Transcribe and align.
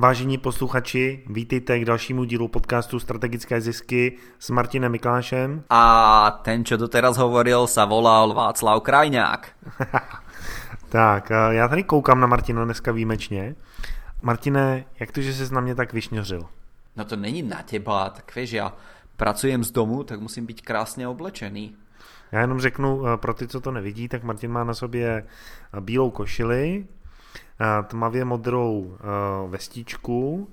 Vážení 0.00 0.38
posluchači, 0.38 1.22
vítejte 1.26 1.78
k 1.78 1.84
dalšímu 1.84 2.24
dílu 2.24 2.48
podcastu 2.48 3.00
Strategické 3.00 3.60
zisky 3.60 4.16
s 4.38 4.50
Martinem 4.50 4.92
Miklášem. 4.92 5.64
A 5.70 6.40
ten, 6.40 6.64
čo 6.64 6.80
doteraz 6.80 7.20
hovoril, 7.20 7.68
sa 7.68 7.84
volal 7.84 8.32
Václav 8.32 8.80
Krajňák. 8.80 9.52
tak, 10.88 11.30
já 11.50 11.68
tady 11.68 11.82
koukám 11.84 12.20
na 12.20 12.26
Martina 12.26 12.64
dneska 12.64 12.92
výjimečně. 12.92 13.54
Martine, 14.22 14.84
jak 15.00 15.12
to, 15.12 15.20
že 15.20 15.34
jsi 15.34 15.54
na 15.54 15.60
mě 15.60 15.74
tak 15.74 15.92
vyšňořil? 15.92 16.48
No 16.96 17.04
to 17.04 17.16
není 17.16 17.42
na 17.42 17.60
teba, 17.62 18.08
tak 18.10 18.34
vieš, 18.34 18.52
ja 18.56 18.72
pracujem 19.20 19.64
z 19.64 19.70
domu, 19.70 20.04
tak 20.04 20.20
musím 20.20 20.46
byť 20.46 20.64
krásně 20.64 21.08
oblečený. 21.08 21.76
Já 22.32 22.40
jenom 22.40 22.60
řeknu 22.60 23.06
eh, 23.06 23.16
pro 23.16 23.34
ty, 23.34 23.48
co 23.48 23.60
to 23.60 23.70
nevidí, 23.70 24.08
tak 24.08 24.24
Martin 24.24 24.50
má 24.50 24.64
na 24.64 24.74
sobě 24.74 25.08
eh, 25.08 25.80
bílou 25.80 26.10
košili, 26.10 26.88
tmavě 27.86 28.24
modrou 28.24 28.96
vestičku, 29.48 30.48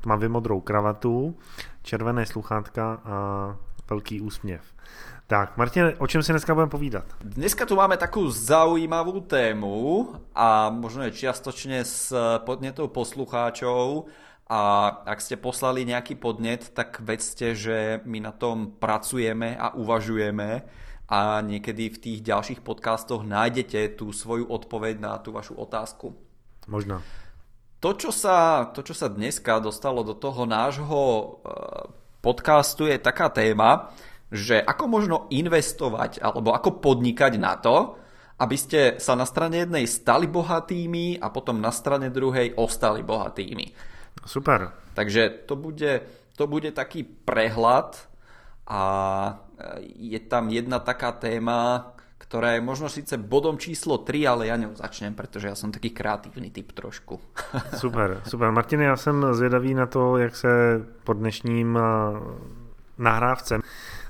tmavě 0.00 0.28
modrou 0.28 0.60
kravatu, 0.60 1.36
červené 1.82 2.26
sluchátka 2.26 3.00
a 3.04 3.56
velký 3.90 4.20
úsměv. 4.20 4.62
Tak, 5.26 5.56
Martin, 5.56 5.92
o 5.98 6.06
čem 6.06 6.22
si 6.22 6.32
dneska 6.32 6.54
budeme 6.54 6.70
povídat? 6.70 7.04
Dneska 7.24 7.64
tu 7.64 7.80
máme 7.80 7.96
takú 7.96 8.28
zaujímavú 8.28 9.24
tému 9.24 10.12
a 10.36 10.68
možno 10.68 11.08
je 11.08 11.16
čiastočne 11.16 11.80
s 11.80 12.12
podnetou 12.44 12.92
poslucháčov 12.92 14.12
a 14.52 14.60
ak 15.08 15.24
ste 15.24 15.40
poslali 15.40 15.88
nejaký 15.88 16.20
podnet, 16.20 16.68
tak 16.76 17.00
vedzte, 17.00 17.56
že 17.56 18.04
my 18.04 18.20
na 18.20 18.36
tom 18.36 18.76
pracujeme 18.76 19.56
a 19.56 19.72
uvažujeme 19.72 20.60
a 21.08 21.40
niekedy 21.40 21.88
v 21.88 22.00
tých 22.04 22.18
ďalších 22.20 22.60
podcastoch 22.60 23.24
nájdete 23.24 23.96
tú 23.96 24.12
svoju 24.12 24.44
odpoveď 24.44 25.00
na 25.00 25.16
tú 25.16 25.32
vašu 25.32 25.56
otázku. 25.56 26.12
Možno. 26.68 27.04
To, 27.84 27.92
čo 27.92 28.08
sa, 28.08 28.70
to, 28.72 28.80
čo 28.80 28.96
sa 28.96 29.12
dneska 29.12 29.60
dostalo 29.60 30.00
do 30.00 30.16
toho 30.16 30.48
nášho 30.48 31.00
eh, 31.00 31.90
podcastu 32.24 32.88
je 32.88 32.96
taká 32.96 33.28
téma, 33.28 33.92
že 34.32 34.58
ako 34.58 34.84
možno 34.88 35.16
investovať 35.28 36.24
alebo 36.24 36.56
ako 36.56 36.80
podnikať 36.80 37.36
na 37.36 37.60
to, 37.60 38.00
aby 38.40 38.56
ste 38.58 38.80
sa 38.98 39.14
na 39.14 39.28
strane 39.28 39.62
jednej 39.62 39.86
stali 39.86 40.26
bohatými 40.26 41.22
a 41.22 41.30
potom 41.30 41.62
na 41.62 41.70
strane 41.70 42.10
druhej 42.10 42.58
ostali 42.58 43.06
bohatými. 43.06 43.70
Super. 44.26 44.74
Takže 44.96 45.46
to 45.46 45.54
bude, 45.54 46.02
to 46.34 46.44
bude 46.50 46.74
taký 46.74 47.06
prehľad 47.06 47.94
a 48.66 48.82
je 49.94 50.18
tam 50.24 50.50
jedna 50.50 50.82
taká 50.82 51.14
téma, 51.14 51.93
ktorá 52.34 52.58
je 52.58 52.66
možno 52.66 52.90
síce 52.90 53.14
bodom 53.14 53.54
číslo 53.54 54.02
3, 54.02 54.26
ale 54.26 54.50
ja 54.50 54.58
ňou 54.58 54.74
začnem, 54.74 55.14
pretože 55.14 55.46
ja 55.46 55.54
som 55.54 55.70
taký 55.70 55.94
kreatívny 55.94 56.50
typ 56.50 56.74
trošku. 56.74 57.22
super, 57.82 58.26
super. 58.26 58.50
Martin, 58.50 58.82
já 58.82 58.96
jsem 58.98 59.22
zvědavý 59.30 59.74
na 59.74 59.86
to, 59.86 60.18
jak 60.18 60.36
se 60.36 60.82
po 61.06 61.14
dnešním 61.14 61.78
nahrávce 62.98 63.62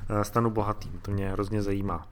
Eh, 0.08 0.24
stanu 0.24 0.50
bohatým. 0.50 1.00
To 1.02 1.10
mě 1.10 1.28
hrozně 1.30 1.62
zajímá. 1.62 2.08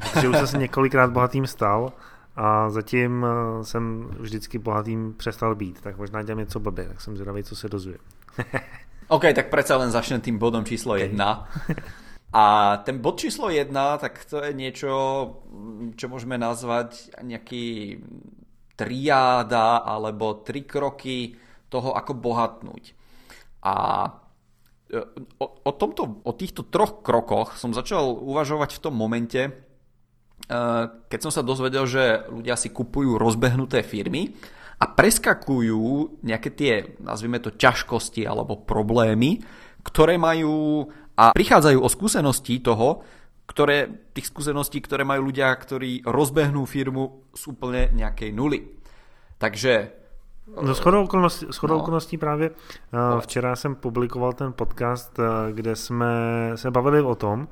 Protože 0.00 0.28
už 0.28 0.36
jsem 0.36 0.46
se 0.46 0.58
několikrát 0.58 1.10
bohatým 1.10 1.46
stal 1.46 1.92
a 2.36 2.70
zatím 2.70 3.26
eh, 3.26 3.64
jsem 3.64 4.10
vždycky 4.18 4.58
bohatým 4.58 5.14
přestal 5.16 5.54
být. 5.54 5.80
Tak 5.80 5.96
možná 5.96 6.22
dělám 6.22 6.38
něco 6.38 6.60
blbě, 6.60 6.84
tak 6.84 7.00
jsem 7.00 7.16
zvědavý, 7.16 7.44
co 7.44 7.56
se 7.56 7.68
dozvie. 7.68 7.98
OK, 9.08 9.22
tak 9.34 9.48
predsa 9.48 9.76
len 9.76 9.90
začnem 9.90 10.20
tým 10.20 10.38
bodom 10.38 10.64
číslo 10.64 10.96
1. 10.96 11.48
A 12.30 12.78
ten 12.86 13.02
bod 13.02 13.18
číslo 13.18 13.50
1, 13.50 13.74
tak 13.74 14.22
to 14.30 14.38
je 14.38 14.54
niečo, 14.54 14.92
čo 15.98 16.06
môžeme 16.06 16.38
nazvať 16.38 17.10
nejaký 17.26 17.98
triáda 18.78 19.82
alebo 19.82 20.38
tri 20.38 20.62
kroky 20.62 21.34
toho, 21.66 21.90
ako 21.90 22.12
bohatnúť. 22.14 22.94
A 23.66 23.74
o, 25.42 25.46
o, 25.46 25.72
tomto, 25.74 26.22
o 26.22 26.32
týchto 26.32 26.70
troch 26.70 27.02
krokoch 27.02 27.58
som 27.58 27.74
začal 27.74 28.14
uvažovať 28.14 28.78
v 28.78 28.82
tom 28.82 28.94
momente, 28.94 29.42
e, 29.46 29.50
keď 31.10 31.20
som 31.20 31.34
sa 31.34 31.42
dozvedel, 31.42 31.84
že 31.90 32.30
ľudia 32.30 32.54
si 32.54 32.70
kupujú 32.70 33.18
rozbehnuté 33.18 33.82
firmy 33.82 34.38
a 34.80 34.86
preskakujú 34.86 36.22
nejaké 36.22 36.50
tie, 36.54 36.72
nazvime 37.02 37.42
to, 37.42 37.52
ťažkosti 37.52 38.22
alebo 38.22 38.62
problémy, 38.62 39.42
ktoré 39.84 40.20
majú 40.20 40.88
a 41.20 41.36
prichádzajú 41.36 41.78
o 41.84 41.88
skúsenosti 41.92 42.64
toho, 42.64 43.04
ktoré, 43.44 44.08
tých 44.16 44.32
skúseností, 44.32 44.80
ktoré 44.80 45.04
majú 45.04 45.28
ľudia, 45.28 45.52
ktorí 45.52 46.06
rozbehnú 46.08 46.64
firmu 46.64 47.28
z 47.36 47.42
úplne 47.52 47.92
nejakej 47.92 48.30
nuly. 48.32 48.72
Takže 49.36 50.00
No 50.50 50.74
shodou 50.74 51.04
okolností, 51.04 51.46
shodou 51.50 51.74
no. 51.74 51.82
okolností 51.82 52.18
právě 52.18 52.50
uh, 52.50 53.20
včera 53.20 53.56
jsem 53.56 53.74
publikoval 53.74 54.32
ten 54.32 54.52
podcast, 54.52 55.18
uh, 55.18 55.24
kde 55.52 55.76
jsme 55.76 56.06
se 56.54 56.70
bavili 56.70 57.02
o 57.02 57.14
tom, 57.14 57.48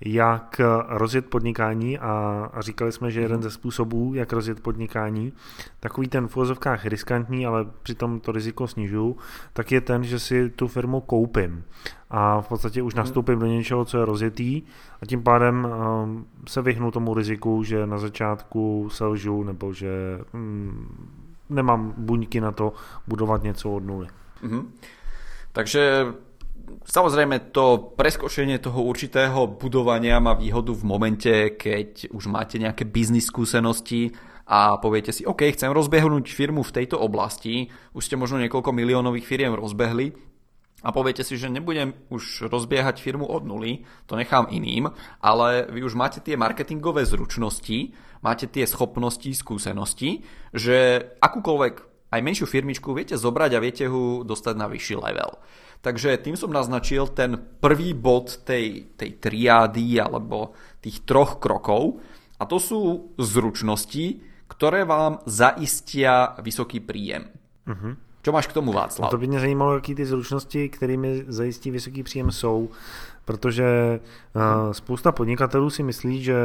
jak 0.00 0.60
rozjet 0.88 1.26
podnikání 1.26 1.98
a, 1.98 2.50
říkali 2.58 2.92
jsme, 2.92 3.10
že 3.10 3.20
jeden 3.20 3.36
mhm. 3.36 3.42
ze 3.42 3.50
způsobů, 3.50 4.14
jak 4.14 4.32
rozjet 4.32 4.60
podnikání, 4.60 5.32
takový 5.80 6.08
ten 6.08 6.28
v 6.28 6.36
úvozovkách 6.36 6.86
riskantní, 6.86 7.46
ale 7.46 7.66
přitom 7.82 8.20
to 8.20 8.32
riziko 8.32 8.68
snižuju, 8.68 9.16
tak 9.52 9.72
je 9.72 9.80
ten, 9.80 10.04
že 10.04 10.18
si 10.18 10.50
tu 10.50 10.68
firmu 10.68 11.00
koupím 11.00 11.64
a 12.10 12.40
v 12.40 12.48
podstatě 12.48 12.82
už 12.82 12.94
mhm. 12.94 13.00
nastoupím 13.00 13.38
do 13.38 13.46
něčeho, 13.46 13.84
co 13.84 13.98
je 13.98 14.04
rozjetý 14.04 14.62
a 15.02 15.06
tím 15.06 15.22
pádem 15.22 15.68
um, 16.04 16.26
se 16.48 16.62
vyhnu 16.62 16.90
tomu 16.90 17.14
riziku, 17.14 17.62
že 17.62 17.86
na 17.86 17.98
začátku 17.98 18.88
selžu 18.92 19.42
nebo 19.42 19.72
že 19.72 20.20
um, 20.34 20.88
nemám 21.50 21.94
buňky 21.96 22.40
na 22.40 22.52
to 22.52 22.72
budovať 23.06 23.42
něco 23.42 23.72
od 23.72 23.84
nuly. 23.84 24.06
Mm-hmm. 24.42 24.64
Takže 25.52 26.06
Samozrejme 26.84 27.52
to 27.52 27.96
preskočenie 27.96 28.60
toho 28.60 28.84
určitého 28.84 29.48
budovania 29.56 30.20
má 30.20 30.36
výhodu 30.36 30.72
v 30.72 30.84
momente, 30.84 31.32
keď 31.56 32.12
už 32.12 32.28
máte 32.28 32.60
nejaké 32.60 32.84
biznis 32.84 33.28
skúsenosti 33.28 34.12
a 34.44 34.76
poviete 34.76 35.12
si, 35.12 35.24
OK, 35.24 35.48
chcem 35.56 35.72
rozbehnúť 35.72 36.28
firmu 36.28 36.60
v 36.60 36.74
tejto 36.76 37.00
oblasti, 37.00 37.72
už 37.96 38.04
ste 38.04 38.20
možno 38.20 38.40
niekoľko 38.44 38.76
miliónových 38.76 39.24
firiem 39.24 39.56
rozbehli 39.56 40.12
a 40.84 40.92
poviete 40.92 41.24
si, 41.24 41.40
že 41.40 41.48
nebudem 41.48 41.96
už 42.12 42.52
rozbiehať 42.52 43.00
firmu 43.00 43.24
od 43.24 43.48
nuly, 43.48 43.88
to 44.04 44.20
nechám 44.20 44.52
iným, 44.52 44.92
ale 45.24 45.64
vy 45.72 45.80
už 45.80 45.96
máte 45.96 46.20
tie 46.20 46.36
marketingové 46.36 47.08
zručnosti, 47.08 47.96
máte 48.20 48.44
tie 48.44 48.68
schopnosti, 48.68 49.32
skúsenosti, 49.32 50.28
že 50.52 51.00
akúkoľvek 51.24 51.74
aj 52.12 52.20
menšiu 52.20 52.44
firmičku 52.44 52.92
viete 52.92 53.16
zobrať 53.16 53.50
a 53.56 53.64
viete 53.64 53.88
ho 53.88 54.20
dostať 54.22 54.54
na 54.60 54.68
vyšší 54.68 54.96
level. 55.00 55.40
Takže 55.84 56.16
tým 56.16 56.32
som 56.32 56.48
naznačil 56.48 57.12
ten 57.12 57.36
prvý 57.60 57.92
bod 57.92 58.40
tej, 58.40 58.88
tej 58.96 59.20
triády 59.20 60.00
alebo 60.00 60.56
tých 60.80 61.04
troch 61.04 61.36
krokov 61.36 62.00
a 62.40 62.48
to 62.48 62.56
sú 62.56 63.12
zručnosti, 63.20 64.24
ktoré 64.48 64.88
vám 64.88 65.20
zaistia 65.28 66.32
vysoký 66.40 66.80
príjem. 66.80 67.28
Uh-huh. 67.68 68.00
Čo 68.24 68.32
máš 68.32 68.48
k 68.48 68.56
tomu, 68.56 68.72
Václav? 68.72 69.12
No 69.12 69.12
to 69.12 69.20
by 69.20 69.26
mě 69.26 69.40
zajímalo, 69.40 69.74
jaký 69.74 69.94
ty 69.94 70.06
zručnosti, 70.06 70.68
kterými 70.68 71.24
zajistí 71.28 71.70
vysoký 71.70 72.02
příjem, 72.02 72.30
jsou, 72.30 72.68
protože 73.24 74.00
uh, 74.36 74.72
spousta 74.72 75.12
podnikatelů 75.12 75.70
si 75.70 75.82
myslí, 75.82 76.24
že 76.24 76.36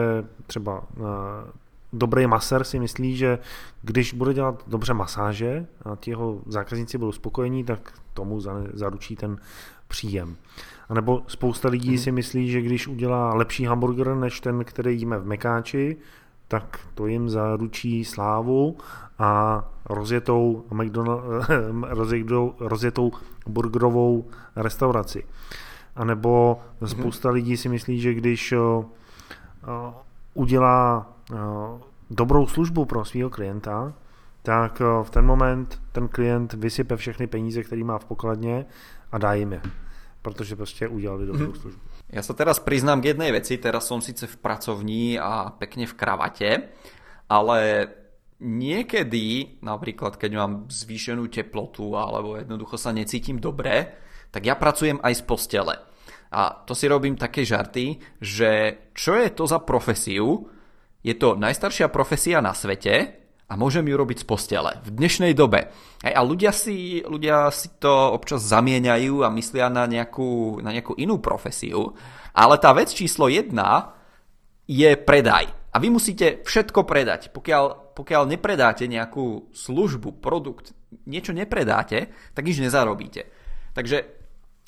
třeba 0.47 0.83
uh, 0.99 1.07
dobrý 1.93 2.27
masér 2.27 2.63
si 2.63 2.79
myslí, 2.79 3.17
že 3.17 3.39
když 3.81 4.13
bude 4.13 4.33
dělat 4.33 4.63
dobře 4.67 4.93
masáže 4.93 5.65
a 5.85 5.95
ti 5.95 6.11
jeho 6.11 6.41
zákazníci 6.45 6.97
budou 6.97 7.11
spokojení, 7.11 7.63
tak 7.63 7.93
tomu 8.13 8.41
zaručí 8.73 9.15
ten 9.15 9.37
příjem. 9.87 10.35
A 10.89 10.93
nebo 10.93 11.23
spousta 11.27 11.69
lidí 11.69 11.89
hmm. 11.89 11.97
si 11.97 12.11
myslí, 12.11 12.51
že 12.51 12.61
když 12.61 12.87
udělá 12.87 13.33
lepší 13.33 13.65
hamburger 13.65 14.15
než 14.15 14.39
ten, 14.39 14.65
který 14.65 14.99
jíme 14.99 15.19
v 15.19 15.25
Mekáči, 15.25 15.97
tak 16.47 16.79
to 16.95 17.07
jim 17.07 17.29
zaručí 17.29 18.05
slávu 18.05 18.77
a 19.19 19.63
rozjetou, 19.85 20.65
rozjetou, 21.89 22.55
rozjetou 22.59 23.11
burgerovou 23.47 24.25
restauraci. 24.55 25.23
A 25.95 26.03
nebo 26.03 26.59
mhm. 26.81 26.89
spousta 26.89 27.29
lidí 27.29 27.57
si 27.57 27.69
myslí, 27.69 27.99
že 27.99 28.13
když 28.13 28.53
udělá 30.33 31.13
dobrou 32.09 32.47
službu 32.47 32.85
pro 32.85 33.05
svého 33.05 33.29
klienta, 33.29 33.93
tak 34.41 34.79
v 34.79 35.09
ten 35.09 35.25
moment 35.25 35.81
ten 35.91 36.07
klient 36.07 36.53
vysype 36.53 36.97
všechny 36.97 37.27
peníze, 37.27 37.63
které 37.63 37.83
má 37.83 37.99
v 37.99 38.05
pokladně 38.05 38.65
a 39.11 39.17
dá 39.17 39.33
jim 39.33 39.53
je. 39.53 39.61
Protože 40.21 40.55
prostě 40.55 40.87
udělali 40.87 41.25
dobrou 41.25 41.45
mm-hmm. 41.45 41.61
službu. 41.61 41.81
Ja 42.09 42.25
sa 42.25 42.33
teraz 42.33 42.57
priznám 42.57 43.05
k 43.05 43.13
jednej 43.13 43.29
veci, 43.29 43.61
teraz 43.61 43.85
som 43.85 44.01
síce 44.01 44.25
v 44.25 44.33
pracovní 44.41 45.21
a 45.21 45.53
pekne 45.53 45.85
v 45.85 45.93
kravate, 45.93 46.51
ale 47.29 47.59
niekedy, 48.41 49.61
napríklad 49.61 50.17
keď 50.17 50.31
mám 50.33 50.51
zvýšenú 50.73 51.29
teplotu 51.29 51.93
alebo 51.93 52.33
jednoducho 52.33 52.81
sa 52.81 52.89
necítim 52.89 53.37
dobre, 53.37 53.93
tak 54.33 54.41
ja 54.41 54.57
pracujem 54.57 54.97
aj 55.05 55.21
z 55.21 55.23
postele. 55.23 55.75
A 56.33 56.65
to 56.65 56.73
si 56.73 56.89
robím 56.89 57.13
také 57.13 57.45
žarty, 57.45 58.01
že 58.17 58.49
čo 58.97 59.13
je 59.13 59.29
to 59.29 59.45
za 59.45 59.61
profesiu, 59.61 60.49
je 60.99 61.13
to 61.15 61.39
najstaršia 61.39 61.87
profesia 61.87 62.43
na 62.43 62.51
svete 62.51 63.19
a 63.49 63.53
môžem 63.57 63.87
ju 63.87 63.95
robiť 63.97 64.21
z 64.21 64.25
postele. 64.29 64.71
V 64.85 64.93
dnešnej 64.93 65.33
dobe. 65.33 65.73
Hej, 66.05 66.13
a 66.13 66.21
ľudia 66.21 66.53
si, 66.53 67.01
ľudia 67.01 67.49
si 67.49 67.73
to 67.81 68.13
občas 68.13 68.45
zamieňajú 68.45 69.25
a 69.25 69.33
myslia 69.33 69.73
na 69.73 69.89
nejakú, 69.89 70.61
na 70.61 70.69
nejakú 70.69 70.93
inú 71.01 71.17
profesiu. 71.17 71.97
Ale 72.35 72.61
tá 72.61 72.75
vec 72.77 72.93
číslo 72.93 73.25
jedna 73.25 73.97
je 74.69 74.93
predaj. 74.93 75.49
A 75.73 75.77
vy 75.81 75.89
musíte 75.89 76.45
všetko 76.45 76.85
predať. 76.85 77.33
Pokiaľ, 77.33 77.95
pokiaľ 77.97 78.23
nepredáte 78.29 78.85
nejakú 78.85 79.49
službu, 79.49 80.21
produkt, 80.21 80.77
niečo 81.09 81.33
nepredáte, 81.33 82.13
tak 82.37 82.45
nič 82.45 82.61
nezarobíte. 82.61 83.29
Takže 83.73 83.97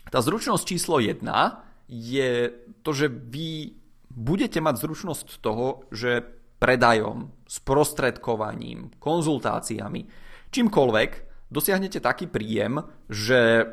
tá 0.10 0.20
zručnosť 0.22 0.64
číslo 0.66 0.98
jedna 0.98 1.66
je 1.86 2.50
to, 2.82 2.92
že 2.98 3.14
vy 3.14 3.81
budete 4.12 4.60
mať 4.60 4.76
zručnosť 4.84 5.28
toho, 5.40 5.88
že 5.90 6.24
predajom, 6.62 7.34
sprostredkovaním, 7.48 8.94
konzultáciami, 9.02 10.06
čímkoľvek 10.54 11.12
dosiahnete 11.50 12.00
taký 12.00 12.30
príjem, 12.30 12.86
že 13.10 13.40
e, 13.42 13.66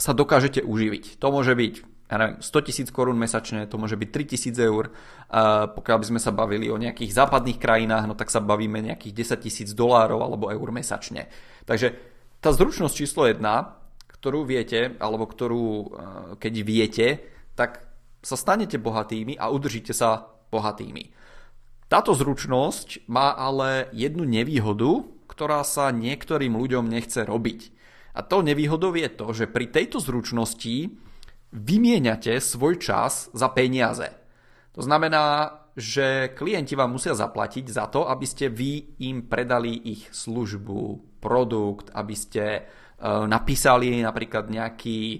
sa 0.00 0.12
dokážete 0.16 0.64
uživiť. 0.64 1.20
To 1.20 1.28
môže 1.30 1.52
byť 1.52 1.74
ja 2.10 2.18
neviem, 2.18 2.42
100 2.42 2.66
tisíc 2.66 2.88
korún 2.90 3.14
mesačne, 3.14 3.70
to 3.70 3.78
môže 3.78 3.94
byť 3.94 4.08
3 4.10 4.32
tisíc 4.34 4.56
eur. 4.58 4.90
A 5.30 5.70
pokiaľ 5.70 5.96
by 6.02 6.06
sme 6.10 6.18
sa 6.18 6.34
bavili 6.34 6.66
o 6.66 6.74
nejakých 6.74 7.14
západných 7.14 7.62
krajinách, 7.62 8.10
no 8.10 8.18
tak 8.18 8.34
sa 8.34 8.42
bavíme 8.42 8.82
nejakých 8.82 9.38
10 9.38 9.46
tisíc 9.46 9.70
dolárov 9.70 10.18
alebo 10.18 10.50
eur 10.50 10.68
mesačne. 10.74 11.30
Takže 11.70 11.94
tá 12.42 12.50
zručnosť 12.50 12.94
číslo 12.98 13.30
1, 13.30 13.38
ktorú 14.10 14.42
viete, 14.42 14.98
alebo 14.98 15.22
ktorú 15.30 15.66
e, 15.70 15.86
keď 16.42 16.54
viete, 16.66 17.06
tak 17.54 17.89
sa 18.20 18.36
stanete 18.36 18.76
bohatými 18.76 19.36
a 19.40 19.48
udržíte 19.48 19.96
sa 19.96 20.32
bohatými. 20.52 21.12
Táto 21.90 22.14
zručnosť 22.14 23.10
má 23.10 23.34
ale 23.34 23.90
jednu 23.90 24.22
nevýhodu, 24.22 25.02
ktorá 25.26 25.66
sa 25.66 25.90
niektorým 25.90 26.54
ľuďom 26.54 26.86
nechce 26.86 27.26
robiť. 27.26 27.60
A 28.14 28.22
to 28.22 28.42
nevýhodou 28.46 28.94
je 28.94 29.08
to, 29.10 29.26
že 29.34 29.50
pri 29.50 29.70
tejto 29.70 29.98
zručnosti 29.98 30.90
vymieňate 31.50 32.38
svoj 32.38 32.78
čas 32.78 33.26
za 33.34 33.50
peniaze. 33.50 34.10
To 34.74 34.82
znamená, 34.86 35.56
že 35.74 36.30
klienti 36.34 36.74
vám 36.74 36.94
musia 36.94 37.14
zaplatiť 37.14 37.66
za 37.70 37.90
to, 37.90 38.06
aby 38.06 38.26
ste 38.26 38.50
vy 38.50 39.02
im 39.02 39.26
predali 39.26 39.74
ich 39.74 40.10
službu, 40.10 41.18
produkt, 41.22 41.90
aby 41.94 42.14
ste 42.14 42.44
e, 42.44 42.62
napísali 43.26 44.02
napríklad 44.02 44.50
nejaký 44.50 44.98
e, 45.14 45.18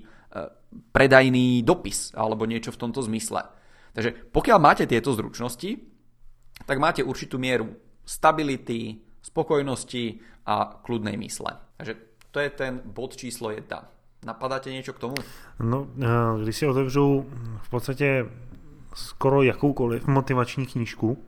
predajný 0.93 1.63
dopis 1.63 2.15
alebo 2.15 2.47
niečo 2.47 2.71
v 2.71 2.81
tomto 2.81 3.03
zmysle. 3.03 3.43
Takže 3.93 4.31
pokiaľ 4.31 4.59
máte 4.63 4.85
tieto 4.87 5.11
zručnosti, 5.13 5.77
tak 6.67 6.79
máte 6.79 7.03
určitú 7.03 7.39
mieru 7.43 7.75
stability, 8.07 9.03
spokojnosti 9.23 10.23
a 10.47 10.81
kľudnej 10.83 11.19
mysle. 11.19 11.59
Takže 11.77 11.95
to 12.31 12.39
je 12.39 12.51
ten 12.51 12.81
bod 12.85 13.17
číslo 13.19 13.51
1. 13.51 13.67
Napadáte 14.21 14.69
niečo 14.71 14.93
k 14.93 15.03
tomu? 15.03 15.17
No, 15.59 15.89
eh, 15.97 16.43
když 16.43 16.57
si 16.57 16.67
otevřu 16.67 17.27
v 17.63 17.71
podstatě 17.71 18.27
skoro 18.95 19.43
jakoukoliv 19.43 20.07
motivační 20.07 20.67
knížku, 20.67 21.19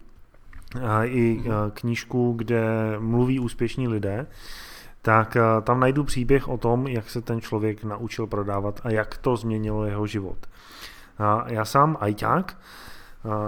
a 0.80 1.04
i 1.04 1.42
eh, 1.44 1.50
knížku, 1.74 2.32
kde 2.32 2.62
mluví 2.98 3.40
úspěšní 3.40 3.88
lidé, 3.88 4.26
tak 5.02 5.36
eh, 5.36 5.42
tam 5.62 5.80
najdu 5.80 6.04
příběh 6.04 6.48
o 6.48 6.58
tom, 6.58 6.86
jak 6.86 7.10
se 7.10 7.20
ten 7.20 7.40
člověk 7.40 7.84
naučil 7.84 8.26
prodávat 8.26 8.80
a 8.84 8.90
jak 8.90 9.18
to 9.18 9.36
změnilo 9.36 9.84
jeho 9.84 10.06
život. 10.06 10.46
Já 11.46 11.64
sám 11.64 11.96
ajťák, 12.00 12.56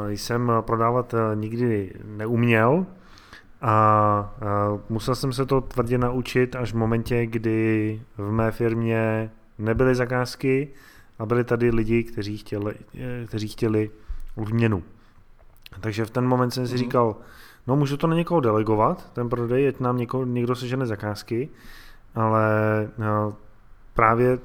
jsem 0.09 0.53
prodávat 0.61 1.15
eh, 1.15 1.37
nikdy 1.37 1.93
neuměl 2.05 2.87
a 3.63 4.35
musel 4.89 5.15
jsem 5.15 5.33
se 5.33 5.47
to 5.47 5.61
tvrdě 5.61 5.99
naučit 5.99 6.57
až 6.57 6.73
v 6.73 6.77
momentě, 6.77 7.27
kdy 7.27 8.01
v 8.19 8.33
mé 8.33 8.51
firmě 8.51 9.31
nebyly 9.59 9.95
zakázky 9.95 10.69
a 11.19 11.27
byli 11.27 11.45
tady 11.45 11.71
lidi, 11.71 12.05
kteří 12.05 12.39
chtěli, 12.39 12.75
eh, 12.95 13.27
kteří 13.27 13.49
chtěli 13.49 13.91
odměnu. 14.35 14.83
Takže 15.81 16.05
v 16.05 16.11
ten 16.11 16.27
moment 16.27 16.51
jsem 16.51 16.67
si 16.67 16.75
mhm. 16.75 16.79
říkal, 16.79 17.17
no 17.67 17.77
můžu 17.77 17.97
to 17.97 18.07
na 18.07 18.17
někoho 18.17 18.41
delegovat, 18.41 19.11
ten 19.13 19.29
prodej, 19.29 19.69
ať 19.69 19.81
nám 19.81 19.97
něko, 19.97 20.25
někdo 20.25 20.55
sežene 20.55 20.87
zakázky, 20.87 21.49
ale 22.15 22.49
no, 22.99 23.37
právě 23.95 24.39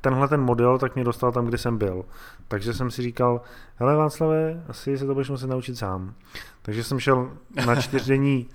tenhle 0.00 0.28
ten 0.28 0.40
model 0.40 0.78
tak 0.78 0.94
mě 0.94 1.04
dostal 1.04 1.32
tam, 1.32 1.46
kde 1.46 1.58
jsem 1.58 1.78
byl. 1.78 2.04
Takže 2.48 2.74
jsem 2.74 2.90
si 2.90 3.02
říkal, 3.02 3.40
hele 3.76 3.96
Václave, 3.96 4.64
asi 4.68 4.98
se 4.98 5.06
to 5.06 5.14
budeš 5.14 5.30
muset 5.30 5.46
naučit 5.46 5.76
sám. 5.76 6.14
Takže 6.62 6.84
jsem 6.84 7.00
šel 7.00 7.30
na 7.66 7.74
čtyřdenní 7.80 8.48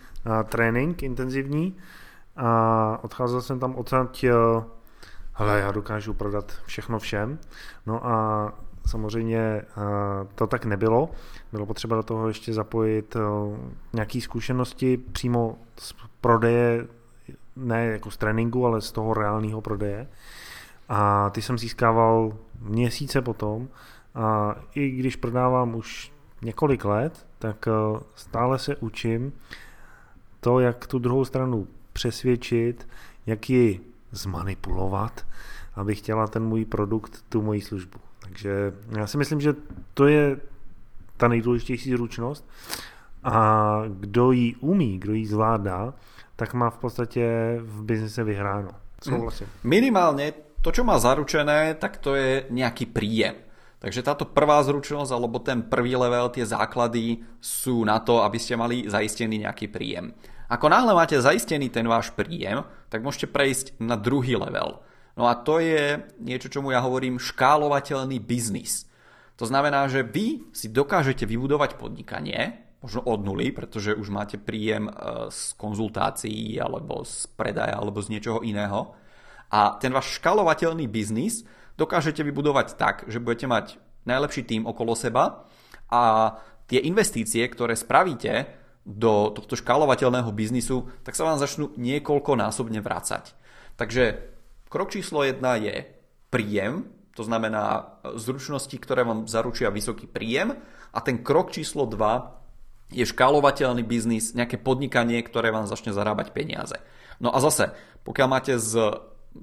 trénink 0.43 1.03
intenzivní 1.03 1.75
a 2.35 2.99
odcházel 3.01 3.41
jsem 3.41 3.59
tam 3.59 3.75
odsaď, 3.75 4.23
eh, 4.23 4.33
hele, 5.33 5.59
já 5.59 5.71
dokážu 5.71 6.13
prodat 6.13 6.53
všechno 6.65 6.99
všem. 6.99 7.39
No 7.85 8.07
a 8.07 8.53
samozřejmě 8.87 9.39
eh, 9.39 9.65
to 10.35 10.47
tak 10.47 10.65
nebylo. 10.65 11.09
Bylo 11.51 11.65
potřeba 11.65 11.95
do 11.95 12.03
toho 12.03 12.27
ještě 12.27 12.53
zapojit 12.53 13.15
eh, 13.15 13.19
nějaké 13.93 14.21
zkušenosti 14.21 14.97
přímo 14.97 15.57
z 15.77 15.95
prodeje, 16.21 16.87
ne 17.55 17.85
jako 17.85 18.11
z 18.11 18.17
tréninku, 18.17 18.65
ale 18.65 18.81
z 18.81 18.91
toho 18.91 19.13
reálného 19.13 19.61
prodeje. 19.61 20.07
A 20.89 21.29
ty 21.29 21.41
jsem 21.41 21.57
získával 21.57 22.33
měsíce 22.61 23.21
potom 23.21 23.67
a 24.15 24.55
i 24.75 24.89
když 24.89 25.15
prodávám 25.15 25.75
už 25.75 26.13
několik 26.41 26.85
let, 26.85 27.27
tak 27.39 27.67
eh, 27.67 27.71
stále 28.15 28.59
se 28.59 28.75
učím 28.75 29.33
to, 30.39 30.59
jak 30.59 30.87
tu 30.87 30.99
druhou 30.99 31.25
stranu 31.25 31.67
přesvědčit, 31.93 32.87
jak 33.25 33.49
ji 33.49 33.81
zmanipulovat, 34.11 35.25
aby 35.75 35.95
chtěla 35.95 36.27
ten 36.27 36.43
můj 36.43 36.65
produkt, 36.65 37.25
tu 37.29 37.41
moji 37.41 37.61
službu. 37.61 37.99
Takže 38.27 38.73
já 38.97 39.07
si 39.07 39.17
myslím, 39.17 39.41
že 39.41 39.55
to 39.93 40.07
je 40.07 40.37
ta 41.17 41.27
nejdůležitější 41.27 41.91
zručnost 41.91 42.49
a 43.23 43.81
kdo 43.89 44.31
ji 44.31 44.55
umí, 44.55 44.99
kdo 44.99 45.13
ji 45.13 45.25
zvládá, 45.25 45.93
tak 46.35 46.53
má 46.53 46.69
v 46.69 46.77
podstatě 46.77 47.25
v 47.61 47.83
biznise 47.83 48.23
vyhráno. 48.23 48.69
Souhlasím. 49.03 49.47
Minimálně 49.63 50.33
to, 50.61 50.71
čo 50.71 50.83
má 50.83 50.99
zaručené, 50.99 51.73
tak 51.73 51.97
to 51.97 52.15
je 52.15 52.45
nejaký 52.49 52.85
príjem. 52.85 53.35
Takže 53.79 54.01
táto 54.01 54.25
prvá 54.25 54.57
zručnosť 54.65 55.11
alebo 55.13 55.37
ten 55.39 55.61
prvý 55.61 55.95
level, 55.95 56.33
tie 56.33 56.45
základy 56.45 57.21
sú 57.37 57.85
na 57.85 58.01
to, 58.01 58.25
aby 58.25 58.41
ste 58.41 58.57
mali 58.57 58.89
zaistený 58.89 59.45
nejaký 59.45 59.69
príjem. 59.69 60.17
Ako 60.49 60.65
náhle 60.69 60.97
máte 60.97 61.21
zaistený 61.21 61.69
ten 61.69 61.85
váš 61.85 62.09
príjem, 62.09 62.65
tak 62.89 63.05
môžete 63.05 63.29
prejsť 63.29 63.77
na 63.79 63.93
druhý 63.93 64.33
level. 64.33 64.81
No 65.17 65.25
a 65.25 65.33
to 65.33 65.57
je 65.57 65.97
niečo, 66.21 66.47
čomu 66.47 66.69
ja 66.69 66.79
hovorím 66.85 67.17
škálovateľný 67.17 68.21
biznis. 68.21 68.85
To 69.41 69.49
znamená, 69.49 69.89
že 69.89 70.05
vy 70.05 70.53
si 70.53 70.69
dokážete 70.69 71.25
vybudovať 71.25 71.77
podnikanie, 71.81 72.61
možno 72.81 73.01
od 73.09 73.25
nuly, 73.25 73.49
pretože 73.49 73.97
už 73.97 74.13
máte 74.13 74.37
príjem 74.37 74.89
e, 74.89 74.91
z 75.33 75.57
konzultácií 75.57 76.61
alebo 76.61 77.01
z 77.01 77.25
predaja 77.33 77.81
alebo 77.81 78.01
z 78.05 78.13
niečoho 78.13 78.45
iného 78.45 78.93
a 79.49 79.79
ten 79.79 79.95
váš 79.95 80.19
škalovateľný 80.19 80.85
biznis 80.85 81.47
dokážete 81.79 82.21
vybudovať 82.21 82.67
tak, 82.77 82.95
že 83.09 83.21
budete 83.21 83.47
mať 83.49 83.65
najlepší 84.05 84.43
tým 84.45 84.63
okolo 84.69 84.93
seba 84.93 85.47
a 85.89 86.35
tie 86.67 86.83
investície, 86.83 87.41
ktoré 87.47 87.73
spravíte 87.73 88.47
do 88.87 89.31
tohto 89.35 89.59
škálovateľného 89.59 90.31
biznisu, 90.31 90.87
tak 91.03 91.15
sa 91.15 91.27
vám 91.27 91.39
začnú 91.39 91.75
niekoľkonásobne 91.75 92.79
vrácať. 92.79 93.35
Takže 93.75 94.36
krok 94.67 94.91
číslo 94.93 95.23
1 95.23 95.39
je 95.63 95.75
príjem, 96.29 96.87
to 97.17 97.25
znamená 97.25 97.97
zručnosti, 98.15 98.77
ktoré 98.77 99.01
vám 99.01 99.25
zaručia 99.25 99.73
vysoký 99.73 100.05
príjem 100.05 100.53
a 100.93 100.99
ten 101.01 101.25
krok 101.25 101.49
číslo 101.49 101.89
2 101.89 102.93
je 102.93 103.03
škálovateľný 103.03 103.83
biznis, 103.83 104.31
nejaké 104.31 104.55
podnikanie, 104.61 105.19
ktoré 105.19 105.51
vám 105.51 105.67
začne 105.67 105.91
zarábať 105.91 106.31
peniaze. 106.31 106.79
No 107.19 107.35
a 107.35 107.43
zase, 107.43 107.75
pokiaľ 108.07 108.27
máte 108.29 108.55
z 108.55 108.95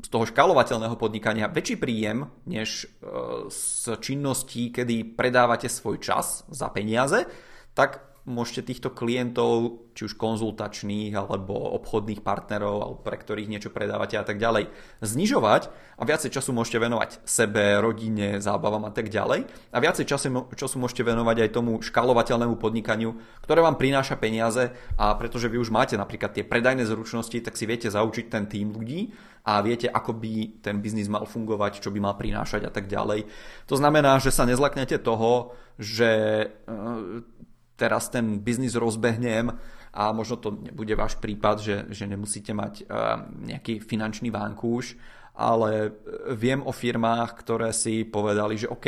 z 0.02 0.08
toho 0.10 0.26
škálovateľného 0.26 0.96
podnikania 0.98 1.46
väčší 1.46 1.78
príjem 1.78 2.26
než 2.50 2.82
e, 2.82 3.06
z 3.46 3.94
činností, 4.02 4.74
kedy 4.74 5.14
predávate 5.14 5.70
svoj 5.70 6.02
čas 6.02 6.42
za 6.50 6.66
peniaze, 6.72 7.28
tak 7.76 8.13
môžete 8.24 8.72
týchto 8.72 8.88
klientov, 8.88 9.84
či 9.92 10.08
už 10.08 10.16
konzultačných 10.16 11.12
alebo 11.12 11.76
obchodných 11.76 12.24
partnerov, 12.24 12.76
alebo 12.80 12.98
pre 13.04 13.20
ktorých 13.20 13.52
niečo 13.52 13.68
predávate 13.68 14.16
a 14.16 14.24
tak 14.24 14.40
ďalej, 14.40 14.72
znižovať 15.04 15.68
a 16.00 16.02
viacej 16.02 16.32
času 16.32 16.56
môžete 16.56 16.80
venovať 16.80 17.20
sebe, 17.28 17.78
rodine, 17.84 18.40
zábavám 18.40 18.88
a 18.88 18.92
tak 18.96 19.12
ďalej. 19.12 19.44
A 19.70 19.76
viacej 19.76 20.08
času, 20.08 20.32
času 20.56 20.76
môžete 20.80 21.04
venovať 21.04 21.36
aj 21.44 21.50
tomu 21.52 21.78
škálovateľnému 21.84 22.56
podnikaniu, 22.56 23.12
ktoré 23.44 23.60
vám 23.60 23.76
prináša 23.76 24.16
peniaze 24.16 24.72
a 24.96 25.12
pretože 25.20 25.52
vy 25.52 25.60
už 25.60 25.68
máte 25.68 25.94
napríklad 26.00 26.32
tie 26.32 26.48
predajné 26.48 26.88
zručnosti, 26.88 27.36
tak 27.44 27.60
si 27.60 27.68
viete 27.68 27.92
zaučiť 27.92 28.32
ten 28.32 28.48
tým 28.48 28.72
ľudí 28.72 29.12
a 29.44 29.60
viete, 29.60 29.92
ako 29.92 30.16
by 30.16 30.64
ten 30.64 30.80
biznis 30.80 31.12
mal 31.12 31.28
fungovať, 31.28 31.84
čo 31.84 31.92
by 31.92 32.00
mal 32.00 32.16
prinášať 32.16 32.64
a 32.64 32.72
tak 32.72 32.88
ďalej. 32.88 33.28
To 33.68 33.76
znamená, 33.76 34.16
že 34.16 34.32
sa 34.32 34.48
nezlaknete 34.48 34.96
toho, 34.96 35.52
že 35.76 36.10
e, 36.64 36.74
teraz 37.74 38.08
ten 38.08 38.40
biznis 38.40 38.78
rozbehnem 38.78 39.50
a 39.94 40.10
možno 40.10 40.38
to 40.38 40.54
nebude 40.54 40.94
váš 40.98 41.18
prípad, 41.18 41.56
že, 41.62 41.76
že 41.90 42.04
nemusíte 42.10 42.50
mať 42.50 42.86
nejaký 43.46 43.78
finančný 43.82 44.30
vankúš, 44.30 44.98
ale 45.34 45.90
viem 46.34 46.62
o 46.62 46.70
firmách, 46.70 47.30
ktoré 47.42 47.70
si 47.74 48.06
povedali, 48.06 48.58
že 48.58 48.70
OK, 48.70 48.86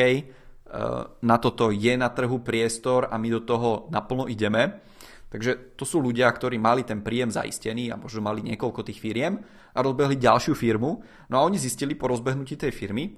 na 1.22 1.36
toto 1.38 1.70
je 1.70 1.94
na 1.94 2.10
trhu 2.10 2.42
priestor 2.42 3.06
a 3.10 3.14
my 3.18 3.28
do 3.30 3.42
toho 3.46 3.86
naplno 3.90 4.26
ideme. 4.26 4.82
Takže 5.26 5.74
to 5.74 5.82
sú 5.82 5.98
ľudia, 5.98 6.30
ktorí 6.30 6.58
mali 6.58 6.86
ten 6.86 7.02
príjem 7.02 7.34
zaistený 7.34 7.90
a 7.90 7.98
možno 7.98 8.22
mali 8.22 8.46
niekoľko 8.46 8.86
tých 8.86 9.02
firiem 9.02 9.42
a 9.74 9.78
rozbehli 9.82 10.18
ďalšiu 10.18 10.54
firmu. 10.54 11.02
No 11.30 11.34
a 11.38 11.44
oni 11.46 11.58
zistili 11.58 11.98
po 11.98 12.06
rozbehnutí 12.10 12.54
tej 12.54 12.70
firmy, 12.70 13.10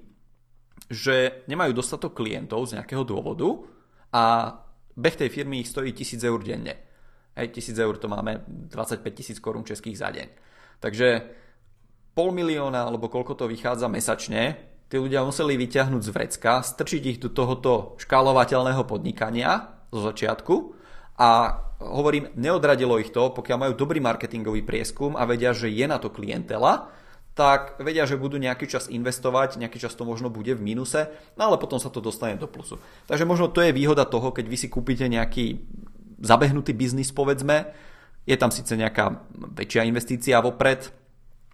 že 0.89 1.45
nemajú 1.45 1.73
dostatok 1.73 2.17
klientov 2.17 2.65
z 2.65 2.81
nejakého 2.81 3.05
dôvodu 3.05 3.61
a 4.09 4.57
beh 4.99 5.15
tej 5.15 5.29
firmy 5.31 5.63
ich 5.63 5.71
stojí 5.71 5.95
1000 5.95 6.19
eur 6.27 6.43
denne. 6.43 6.75
Hej, 7.39 7.55
1000 7.55 7.79
eur 7.79 7.95
to 7.95 8.11
máme 8.11 8.43
25 8.45 8.99
tisíc 9.15 9.39
korún 9.39 9.63
českých 9.63 9.97
za 9.97 10.11
deň. 10.11 10.27
Takže 10.83 11.07
pol 12.11 12.35
milióna 12.35 12.83
alebo 12.91 13.07
koľko 13.07 13.39
to 13.39 13.45
vychádza 13.47 13.87
mesačne, 13.87 14.59
tí 14.91 14.99
ľudia 14.99 15.23
museli 15.23 15.55
vyťahnuť 15.55 16.01
z 16.03 16.11
vrecka, 16.11 16.59
strčiť 16.59 17.03
ich 17.15 17.19
do 17.23 17.31
tohoto 17.31 17.95
škálovateľného 18.03 18.83
podnikania 18.83 19.79
zo 19.87 20.03
začiatku 20.03 20.55
a 21.15 21.29
hovorím, 21.79 22.35
neodradilo 22.35 22.99
ich 22.99 23.15
to, 23.15 23.31
pokiaľ 23.31 23.57
majú 23.57 23.73
dobrý 23.79 24.03
marketingový 24.03 24.67
prieskum 24.67 25.15
a 25.15 25.23
vedia, 25.23 25.55
že 25.55 25.71
je 25.71 25.87
na 25.87 25.95
to 25.95 26.11
klientela, 26.11 26.91
tak 27.39 27.79
vedia, 27.79 28.03
že 28.03 28.19
budú 28.19 28.35
nejaký 28.35 28.67
čas 28.67 28.91
investovať, 28.91 29.63
nejaký 29.63 29.79
čas 29.79 29.95
to 29.95 30.03
možno 30.03 30.27
bude 30.27 30.51
v 30.51 30.59
mínuse, 30.59 31.07
no 31.39 31.47
ale 31.47 31.55
potom 31.55 31.79
sa 31.79 31.87
to 31.87 32.03
dostane 32.03 32.35
do 32.35 32.51
plusu. 32.51 32.83
Takže 33.07 33.23
možno 33.23 33.47
to 33.47 33.63
je 33.63 33.71
výhoda 33.71 34.03
toho, 34.03 34.35
keď 34.35 34.43
vy 34.51 34.57
si 34.59 34.67
kúpite 34.67 35.07
nejaký 35.07 35.63
zabehnutý 36.19 36.75
biznis, 36.75 37.15
povedzme, 37.15 37.71
je 38.27 38.35
tam 38.35 38.51
síce 38.51 38.75
nejaká 38.75 39.23
väčšia 39.55 39.87
investícia 39.87 40.43
vopred, 40.43 40.91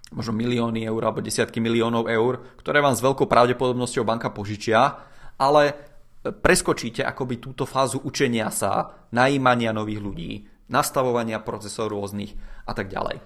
možno 0.10 0.34
milióny 0.34 0.90
eur 0.90 1.06
alebo 1.06 1.22
desiatky 1.22 1.62
miliónov 1.62 2.10
eur, 2.10 2.42
ktoré 2.58 2.82
vám 2.82 2.98
s 2.98 3.06
veľkou 3.06 3.30
pravdepodobnosťou 3.30 4.02
banka 4.02 4.34
požičia, 4.34 5.06
ale 5.38 5.78
preskočíte 6.26 7.06
akoby 7.06 7.38
túto 7.38 7.70
fázu 7.70 8.02
učenia 8.02 8.50
sa, 8.50 9.06
najímania 9.14 9.70
nových 9.70 10.02
ľudí, 10.02 10.32
nastavovania 10.66 11.38
procesov 11.46 11.94
rôznych 11.94 12.34
a 12.66 12.74
tak 12.74 12.90
ďalej. 12.90 13.22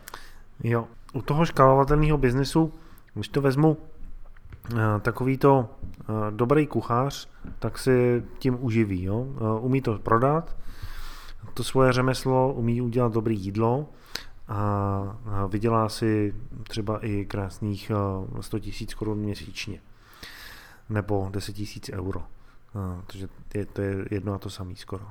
Jo, 0.59 0.91
u 1.13 1.21
toho 1.21 1.45
škálovatelného 1.45 2.17
biznesu, 2.17 2.73
když 3.13 3.27
to 3.27 3.41
vezmu, 3.41 3.77
eh, 4.71 4.75
takovýto 5.01 5.69
eh, 5.69 6.03
dobrý 6.29 6.67
kuchař, 6.67 7.29
tak 7.59 7.77
si 7.77 8.23
tím 8.39 8.57
uživí. 8.59 9.03
Jo? 9.03 9.25
Eh, 9.35 9.59
umí 9.59 9.81
to 9.81 9.99
prodat, 9.99 10.55
to 11.53 11.63
svoje 11.63 11.93
řemeslo, 11.93 12.53
umí 12.53 12.81
udělat 12.81 13.13
dobrý 13.13 13.39
jídlo 13.39 13.89
a 14.47 15.47
vydělá 15.47 15.89
si 15.89 16.35
třeba 16.63 17.05
i 17.05 17.25
krásných 17.25 17.91
100 18.41 18.59
tisíc 18.59 18.93
korun 18.93 19.17
měsíčně 19.17 19.81
nebo 20.89 21.29
10 21.31 21.53
tisíc 21.53 21.89
euro. 21.89 22.23
Takže 23.07 23.27
je, 23.53 23.65
to 23.65 23.81
je 23.81 24.05
jedno 24.11 24.33
a 24.33 24.37
to 24.37 24.49
samý 24.49 24.75
skoro. 24.75 25.05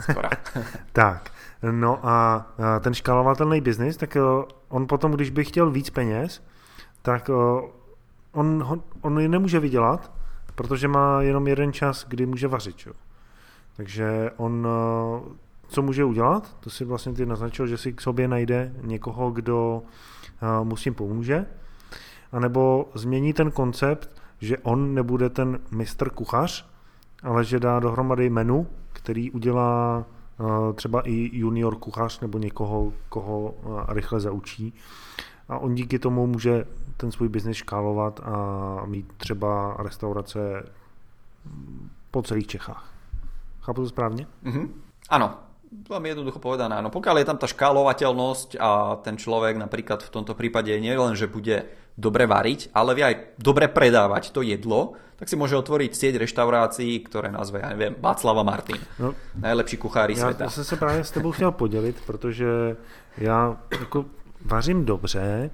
Skoro. 0.00 0.28
tak, 0.92 1.30
no 1.70 2.06
a 2.06 2.46
ten 2.80 2.94
škálovatelný 2.94 3.60
biznis, 3.60 3.96
tak 3.96 4.16
eh, 4.16 4.20
on 4.68 4.86
potom, 4.86 5.12
když 5.12 5.30
by 5.30 5.44
chtěl 5.44 5.70
víc 5.70 5.90
peněz, 5.90 6.42
tak 7.02 7.30
eh, 7.30 7.68
on, 8.32 8.82
on 9.00 9.20
je 9.20 9.28
nemůže 9.28 9.60
vydělat, 9.60 10.12
protože 10.54 10.88
má 10.88 11.22
jenom 11.22 11.48
jeden 11.48 11.72
čas, 11.72 12.06
kdy 12.08 12.26
může 12.26 12.48
vařit. 12.48 12.76
Čo? 12.76 12.92
Takže 13.76 14.30
on, 14.36 14.68
eh, 14.68 15.34
co 15.68 15.82
může 15.82 16.04
udělat, 16.04 16.56
to 16.60 16.70
si 16.70 16.84
vlastně 16.84 17.12
ty 17.12 17.26
naznačil, 17.26 17.66
že 17.66 17.78
si 17.78 17.92
k 17.92 18.00
sobě 18.00 18.28
najde 18.28 18.72
někoho, 18.82 19.30
kdo 19.30 19.82
mu 20.62 20.76
s 20.76 20.82
tím 20.82 20.94
pomůže, 20.94 21.46
anebo 22.32 22.88
změní 22.94 23.32
ten 23.32 23.50
koncept, 23.50 24.10
že 24.40 24.58
on 24.58 24.94
nebude 24.94 25.30
ten 25.30 25.60
mistr 25.70 26.10
kuchař, 26.10 26.66
ale 27.22 27.44
že 27.44 27.60
dá 27.60 27.80
dohromady 27.80 28.30
menu, 28.30 28.66
který 28.98 29.30
udělá 29.30 30.04
uh, 30.38 30.74
třeba 30.74 31.02
i 31.08 31.30
junior 31.32 31.76
kuchař 31.76 32.20
nebo 32.20 32.38
někoho, 32.38 32.92
koho 33.08 33.40
uh, 33.40 33.82
rychle 33.88 34.20
zaučí. 34.20 34.74
A 35.48 35.58
on 35.58 35.74
díky 35.74 35.98
tomu 35.98 36.26
může 36.26 36.64
ten 36.96 37.12
svůj 37.12 37.28
biznis 37.28 37.56
škálovat 37.56 38.20
a 38.20 38.36
mít 38.86 39.12
třeba 39.16 39.76
restaurace 39.78 40.62
po 42.10 42.22
celých 42.22 42.46
Čechách. 42.46 42.92
Chápu 43.60 43.80
to 43.82 43.88
správně? 43.88 44.26
Mm-hmm. 44.44 44.68
Ano, 45.08 45.40
veľmi 45.88 46.08
jednoducho 46.12 46.40
povedané, 46.40 46.76
áno. 46.76 46.92
Pokiaľ 46.92 47.16
je 47.20 47.28
tam 47.28 47.38
tá 47.40 47.48
škálovateľnosť 47.48 48.60
a 48.60 49.00
ten 49.04 49.16
človek 49.16 49.56
napríklad 49.56 50.04
v 50.04 50.12
tomto 50.12 50.32
prípade 50.36 50.72
nie 50.80 50.92
len, 50.92 51.16
že 51.16 51.28
bude 51.28 51.64
dobre 51.98 52.30
variť, 52.30 52.70
ale 52.70 52.94
vie 52.94 53.04
aj 53.04 53.16
dobre 53.42 53.66
predávať 53.66 54.30
to 54.30 54.46
jedlo, 54.46 54.94
tak 55.18 55.26
si 55.26 55.34
môže 55.34 55.58
otvoriť 55.58 55.98
sieť 55.98 56.14
reštaurácií, 56.22 57.02
ktoré 57.02 57.34
nazve, 57.34 57.58
ja 57.58 57.74
neviem, 57.74 57.98
Václava 57.98 58.46
Martin. 58.46 58.78
No, 59.02 59.18
Najlepší 59.34 59.76
kuchári 59.76 60.14
já, 60.14 60.30
sveta. 60.30 60.44
Já 60.44 60.50
jsem 60.50 60.64
se 60.64 60.76
právě 60.76 61.04
s 61.04 61.10
tebou 61.10 61.32
chtěl 61.32 61.50
podělit, 61.52 61.96
protože 62.06 62.76
já 63.18 63.56
jako 63.80 64.04
vařím 64.44 64.84
dobře, 64.84 65.50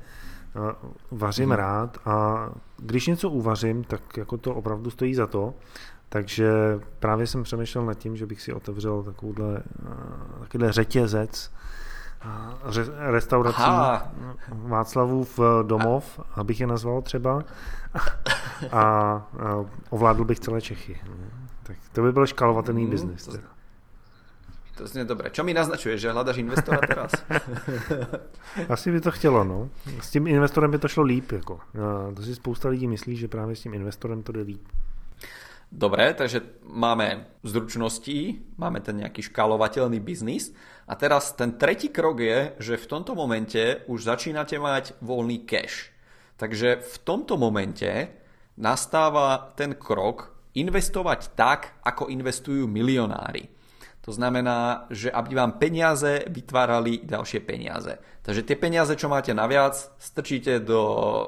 vařím 1.11 1.49
hmm. 1.49 1.59
rád 1.59 1.99
a 2.05 2.49
když 2.77 3.07
něco 3.07 3.31
uvařím, 3.31 3.85
tak 3.85 4.17
jako 4.17 4.37
to 4.39 4.55
opravdu 4.55 4.91
stojí 4.91 5.15
za 5.15 5.27
to. 5.27 5.55
Takže 6.09 6.49
právě 6.99 7.27
jsem 7.27 7.43
přemýšlel 7.43 7.85
nad 7.85 7.95
tím, 7.95 8.17
že 8.17 8.27
bych 8.27 8.43
si 8.43 8.53
otevřel 8.53 9.03
takovouhle, 9.03 9.63
takovýhle 10.41 10.73
řetězec 10.73 11.51
restaurací 13.11 13.63
Aha. 13.63 14.13
Václavův 14.49 15.41
domov, 15.63 16.21
abych 16.35 16.61
je 16.61 16.67
nazval 16.67 17.03
třeba, 17.03 17.43
a, 18.73 18.81
a 18.81 19.25
ovládl 19.91 20.25
bych 20.25 20.41
celé 20.41 20.61
Čechy. 20.61 21.01
Tak 21.63 21.77
to 21.93 22.03
by 22.03 22.13
byl 22.13 22.27
škalovatelný 22.27 22.85
mm, 22.85 22.91
biznis. 22.91 23.27
To, 23.27 23.39
to 24.75 24.87
znie 24.87 25.05
dobre. 25.05 25.31
Čo 25.31 25.45
mi 25.45 25.55
naznačuje, 25.55 25.99
že 25.99 26.11
hľadaš 26.11 26.43
investora 26.43 26.83
teraz? 26.83 27.15
Asi 28.75 28.91
by 28.91 29.01
to 29.01 29.11
chtělo, 29.11 29.45
no. 29.45 29.71
S 30.01 30.11
tím 30.11 30.27
investorem 30.27 30.71
by 30.71 30.79
to 30.79 30.89
šlo 30.89 31.03
líp, 31.03 31.33
jako. 31.33 31.61
To 32.17 32.23
si 32.23 32.35
spousta 32.35 32.69
lidí 32.69 32.87
myslí, 32.87 33.17
že 33.17 33.29
právě 33.29 33.57
s 33.57 33.61
tím 33.61 33.75
investorem 33.75 34.23
to 34.23 34.33
jde 34.33 34.41
líp. 34.41 34.63
Dobre, 35.75 36.15
takže 36.15 36.63
máme 36.71 37.27
zručnosti, 37.43 38.39
máme 38.55 38.79
ten 38.79 39.03
nejaký 39.03 39.27
škálovateľný 39.27 39.99
biznis 39.99 40.55
a 40.87 40.95
teraz 40.95 41.35
ten 41.35 41.59
tretí 41.59 41.91
krok 41.91 42.23
je, 42.23 42.55
že 42.63 42.79
v 42.79 42.87
tomto 42.87 43.19
momente 43.19 43.83
už 43.91 44.07
začínate 44.07 44.55
mať 44.63 44.95
voľný 45.03 45.43
cash. 45.43 45.91
Takže 46.39 46.79
v 46.79 46.97
tomto 47.03 47.35
momente 47.35 47.91
nastáva 48.55 49.51
ten 49.59 49.75
krok 49.75 50.31
investovať 50.55 51.35
tak, 51.35 51.83
ako 51.83 52.07
investujú 52.07 52.71
milionári. 52.71 53.51
To 54.07 54.15
znamená, 54.15 54.87
že 54.95 55.11
aby 55.11 55.35
vám 55.35 55.59
peniaze 55.59 56.23
vytvárali 56.31 57.03
ďalšie 57.03 57.43
peniaze. 57.43 57.99
Takže 58.23 58.47
tie 58.47 58.55
peniaze, 58.55 58.95
čo 58.95 59.11
máte 59.11 59.35
naviac, 59.35 59.75
strčíte 59.99 60.63
do 60.63 60.81
eh, 60.87 61.27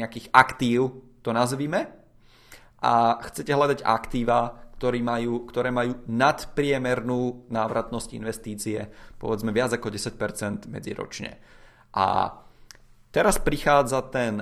nejakých 0.00 0.32
aktív, 0.32 0.80
to 1.20 1.36
nazvime, 1.36 2.05
a 2.86 3.18
chcete 3.18 3.50
hľadať 3.50 3.82
aktíva, 3.82 4.70
ktoré 4.78 5.02
majú, 5.02 5.42
ktoré 5.50 5.74
majú 5.74 6.06
nadpriemernú 6.06 7.50
návratnosť 7.50 8.14
investície, 8.14 8.86
povedzme 9.18 9.50
viac 9.50 9.74
ako 9.74 9.90
10% 9.90 10.70
medziročne. 10.70 11.42
A 11.98 12.30
teraz 13.10 13.42
prichádza 13.42 14.06
ten 14.06 14.38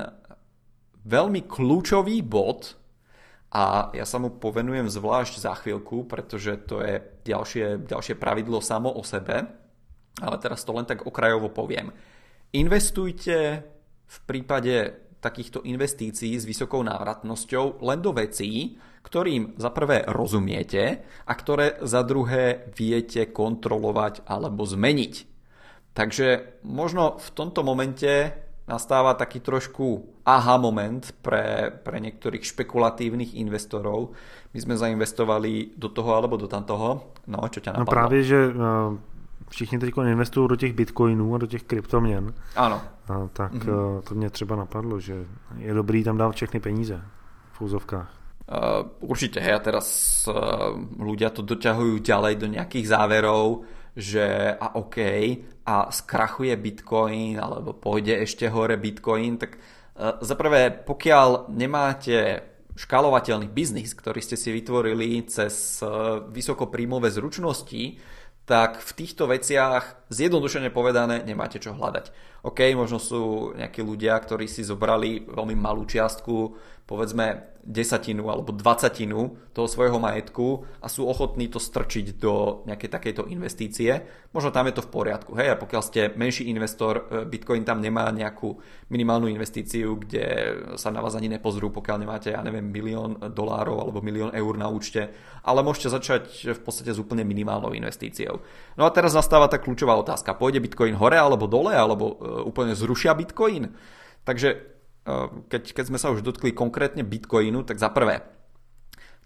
veľmi 1.08 1.48
kľúčový 1.48 2.20
bod 2.20 2.76
a 3.54 3.94
ja 3.94 4.02
sa 4.02 4.18
mu 4.18 4.34
povenujem 4.34 4.90
zvlášť 4.90 5.34
za 5.38 5.54
chvíľku, 5.54 6.04
pretože 6.10 6.58
to 6.66 6.82
je 6.82 7.00
ďalšie, 7.22 7.86
ďalšie 7.86 8.18
pravidlo 8.18 8.58
samo 8.58 8.90
o 8.90 9.06
sebe, 9.06 9.46
ale 10.18 10.36
teraz 10.42 10.66
to 10.66 10.74
len 10.74 10.84
tak 10.84 11.06
okrajovo 11.06 11.48
poviem. 11.54 11.94
Investujte 12.50 13.62
v 14.04 14.18
prípade 14.26 15.03
takýchto 15.24 15.64
investícií 15.64 16.36
s 16.36 16.44
vysokou 16.44 16.84
návratnosťou 16.84 17.80
len 17.80 18.04
do 18.04 18.12
vecí, 18.12 18.76
ktorým 19.00 19.56
za 19.56 19.72
prvé 19.72 20.04
rozumiete 20.04 21.00
a 21.24 21.32
ktoré 21.32 21.80
za 21.80 22.04
druhé 22.04 22.68
viete 22.76 23.24
kontrolovať 23.32 24.28
alebo 24.28 24.68
zmeniť. 24.68 25.14
Takže 25.96 26.60
možno 26.68 27.16
v 27.16 27.28
tomto 27.32 27.64
momente 27.64 28.34
nastáva 28.64 29.12
taký 29.14 29.44
trošku 29.44 30.20
aha 30.24 30.56
moment 30.56 31.12
pre, 31.20 31.68
pre 31.70 32.00
niektorých 32.00 32.44
špekulatívnych 32.44 33.36
investorov. 33.36 34.16
My 34.56 34.58
sme 34.58 34.74
zainvestovali 34.80 35.76
do 35.76 35.92
toho 35.92 36.16
alebo 36.16 36.40
do 36.40 36.48
tamtoho. 36.48 37.14
No, 37.28 37.44
čo 37.52 37.60
ťa 37.60 37.76
no 37.76 37.84
napadlo? 37.84 37.92
No 37.92 37.92
práve, 37.92 38.16
že 38.24 38.38
všichni 39.50 39.78
teď 39.78 39.94
investují 39.96 40.48
do 40.48 40.56
těch 40.56 40.72
bitcoinů 40.72 41.34
a 41.34 41.38
do 41.38 41.46
těch 41.46 41.62
kryptoměn. 41.62 42.34
Ano. 42.56 42.82
A, 43.08 43.28
tak 43.32 43.52
mm-hmm. 43.52 44.02
to 44.02 44.14
mě 44.14 44.30
třeba 44.30 44.56
napadlo, 44.56 45.00
že 45.00 45.24
je 45.56 45.74
dobrý 45.74 46.04
tam 46.04 46.18
dát 46.18 46.32
všechny 46.32 46.60
peníze 46.60 47.02
v 47.52 47.60
úzovkách. 47.60 48.24
Uh, 48.44 48.84
určite, 49.00 49.40
hej, 49.40 49.56
a 49.56 49.60
teraz 49.64 49.88
uh, 50.28 50.76
ľudia 51.00 51.32
to 51.32 51.40
doťahujú 51.40 52.04
ďalej 52.04 52.34
do 52.36 52.46
nejakých 52.52 52.92
záverov, 52.92 53.64
že 53.96 54.52
a 54.52 54.76
OK, 54.76 55.00
a 55.64 55.88
skrachuje 55.88 56.52
Bitcoin, 56.60 57.40
alebo 57.40 57.72
pôjde 57.72 58.20
ešte 58.20 58.44
hore 58.52 58.76
Bitcoin, 58.76 59.40
tak 59.40 59.56
uh, 59.56 60.20
za 60.20 60.36
prvé, 60.36 60.68
pokiaľ 60.76 61.56
nemáte 61.56 62.44
škálovateľný 62.76 63.48
biznis, 63.48 63.96
ktorý 63.96 64.20
ste 64.20 64.36
si 64.36 64.52
vytvorili 64.52 65.24
cez 65.24 65.80
uh, 65.80 66.20
vysokopríjmové 66.28 67.08
zručnosti, 67.16 67.96
tak 68.44 68.84
v 68.84 68.90
týchto 68.92 69.24
veciach 69.24 70.12
zjednodušene 70.12 70.68
povedané 70.68 71.24
nemáte 71.24 71.56
čo 71.56 71.72
hľadať. 71.72 72.12
OK, 72.44 72.60
možno 72.76 73.00
sú 73.00 73.56
nejakí 73.56 73.80
ľudia, 73.80 74.20
ktorí 74.20 74.44
si 74.44 74.60
zobrali 74.60 75.24
veľmi 75.24 75.56
malú 75.56 75.88
čiastku, 75.88 76.52
povedzme 76.84 77.54
desatinu 77.64 78.28
alebo 78.28 78.52
dvacatinu 78.52 79.40
toho 79.56 79.64
svojho 79.64 79.96
majetku 79.96 80.68
a 80.84 80.86
sú 80.92 81.08
ochotní 81.08 81.48
to 81.48 81.56
strčiť 81.56 82.20
do 82.20 82.60
nejakej 82.68 82.90
takejto 82.92 83.22
investície. 83.32 84.04
Možno 84.36 84.52
tam 84.52 84.68
je 84.68 84.76
to 84.76 84.84
v 84.84 84.92
poriadku. 84.92 85.32
Hej, 85.32 85.56
a 85.56 85.60
pokiaľ 85.60 85.82
ste 85.82 86.12
menší 86.12 86.52
investor, 86.52 87.08
e, 87.08 87.24
Bitcoin 87.24 87.64
tam 87.64 87.80
nemá 87.80 88.12
nejakú 88.12 88.60
minimálnu 88.92 89.32
investíciu, 89.32 89.96
kde 89.96 90.24
sa 90.76 90.92
na 90.92 91.00
vás 91.00 91.16
ani 91.16 91.32
nepozrú, 91.32 91.72
pokiaľ 91.72 91.96
nemáte, 92.04 92.36
ja 92.36 92.44
neviem, 92.44 92.68
milión 92.68 93.16
dolárov 93.32 93.80
alebo 93.80 94.04
milión 94.04 94.36
eur 94.36 94.60
na 94.60 94.68
účte, 94.68 95.08
ale 95.40 95.64
môžete 95.64 95.88
začať 95.88 96.22
v 96.52 96.60
podstate 96.60 96.92
s 96.92 97.00
úplne 97.00 97.24
minimálnou 97.24 97.72
investíciou. 97.72 98.44
No 98.76 98.84
a 98.84 98.92
teraz 98.92 99.16
nastáva 99.16 99.48
tá 99.48 99.56
kľúčová 99.56 99.96
otázka. 99.96 100.36
Pôjde 100.36 100.60
Bitcoin 100.60 101.00
hore 101.00 101.16
alebo 101.16 101.48
dole, 101.48 101.72
alebo 101.72 102.04
e, 102.12 102.44
úplne 102.44 102.76
zrušia 102.76 103.16
Bitcoin? 103.16 103.72
Takže 104.24 104.73
keď, 105.52 105.62
keď 105.76 105.84
sme 105.92 106.00
sa 106.00 106.08
už 106.10 106.24
dotkli 106.24 106.56
konkrétne 106.56 107.04
Bitcoinu, 107.04 107.60
tak 107.62 107.76
za 107.76 107.92
prvé, 107.92 108.24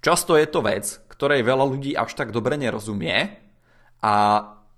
často 0.03 0.35
je 0.35 0.47
to 0.51 0.61
vec, 0.63 0.85
ktorej 1.07 1.47
veľa 1.47 1.65
ľudí 1.67 1.95
až 1.95 2.19
tak 2.19 2.35
dobre 2.35 2.59
nerozumie 2.59 3.39
a 4.03 4.15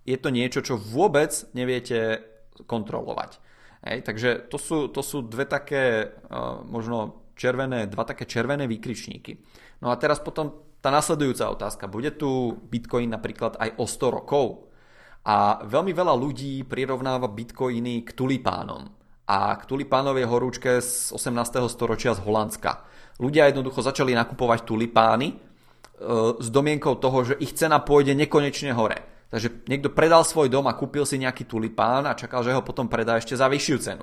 je 0.04 0.16
to 0.16 0.28
niečo, 0.28 0.60
čo 0.60 0.80
vôbec 0.80 1.32
neviete 1.56 2.20
kontrolovať. 2.64 3.40
Hej, 3.80 4.04
takže 4.04 4.30
to 4.52 4.60
sú, 4.60 4.92
to 4.92 5.00
sú 5.00 5.24
dve 5.24 5.48
také 5.48 6.04
uh, 6.04 6.60
možno 6.68 7.24
červené, 7.32 7.88
dva 7.88 8.04
také 8.04 8.28
červené 8.28 8.68
výkričníky. 8.68 9.40
No 9.80 9.88
a 9.88 9.96
teraz 9.96 10.20
potom 10.20 10.76
tá 10.84 10.92
nasledujúca 10.92 11.48
otázka. 11.48 11.88
Bude 11.88 12.12
tu 12.12 12.60
Bitcoin 12.68 13.08
napríklad 13.08 13.56
aj 13.56 13.80
o 13.80 13.88
100 13.88 14.16
rokov? 14.20 14.68
A 15.24 15.64
veľmi 15.64 15.92
veľa 15.96 16.12
ľudí 16.16 16.64
prirovnáva 16.64 17.28
Bitcoiny 17.28 18.04
k 18.04 18.10
tulipánom 18.12 18.99
a 19.30 19.54
k 19.54 19.62
tulipánovej 19.62 20.26
horúčke 20.26 20.82
z 20.82 21.14
18. 21.14 21.70
storočia 21.70 22.18
z 22.18 22.20
Holandska. 22.26 22.82
Ľudia 23.22 23.46
jednoducho 23.46 23.78
začali 23.78 24.10
nakupovať 24.10 24.66
tulipány 24.66 25.28
e, 25.30 25.34
s 26.34 26.48
domienkou 26.50 26.98
toho, 26.98 27.22
že 27.22 27.38
ich 27.38 27.54
cena 27.54 27.78
pôjde 27.78 28.18
nekonečne 28.18 28.74
hore. 28.74 29.06
Takže 29.30 29.70
niekto 29.70 29.94
predal 29.94 30.26
svoj 30.26 30.50
dom 30.50 30.66
a 30.66 30.74
kúpil 30.74 31.06
si 31.06 31.14
nejaký 31.22 31.46
tulipán 31.46 32.10
a 32.10 32.18
čakal, 32.18 32.42
že 32.42 32.50
ho 32.50 32.66
potom 32.66 32.90
predá 32.90 33.22
ešte 33.22 33.38
za 33.38 33.46
vyššiu 33.46 33.76
cenu. 33.78 34.02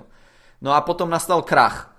No 0.63 0.71
a 0.71 0.79
potom 0.79 1.11
nastal 1.11 1.43
krach. 1.43 1.91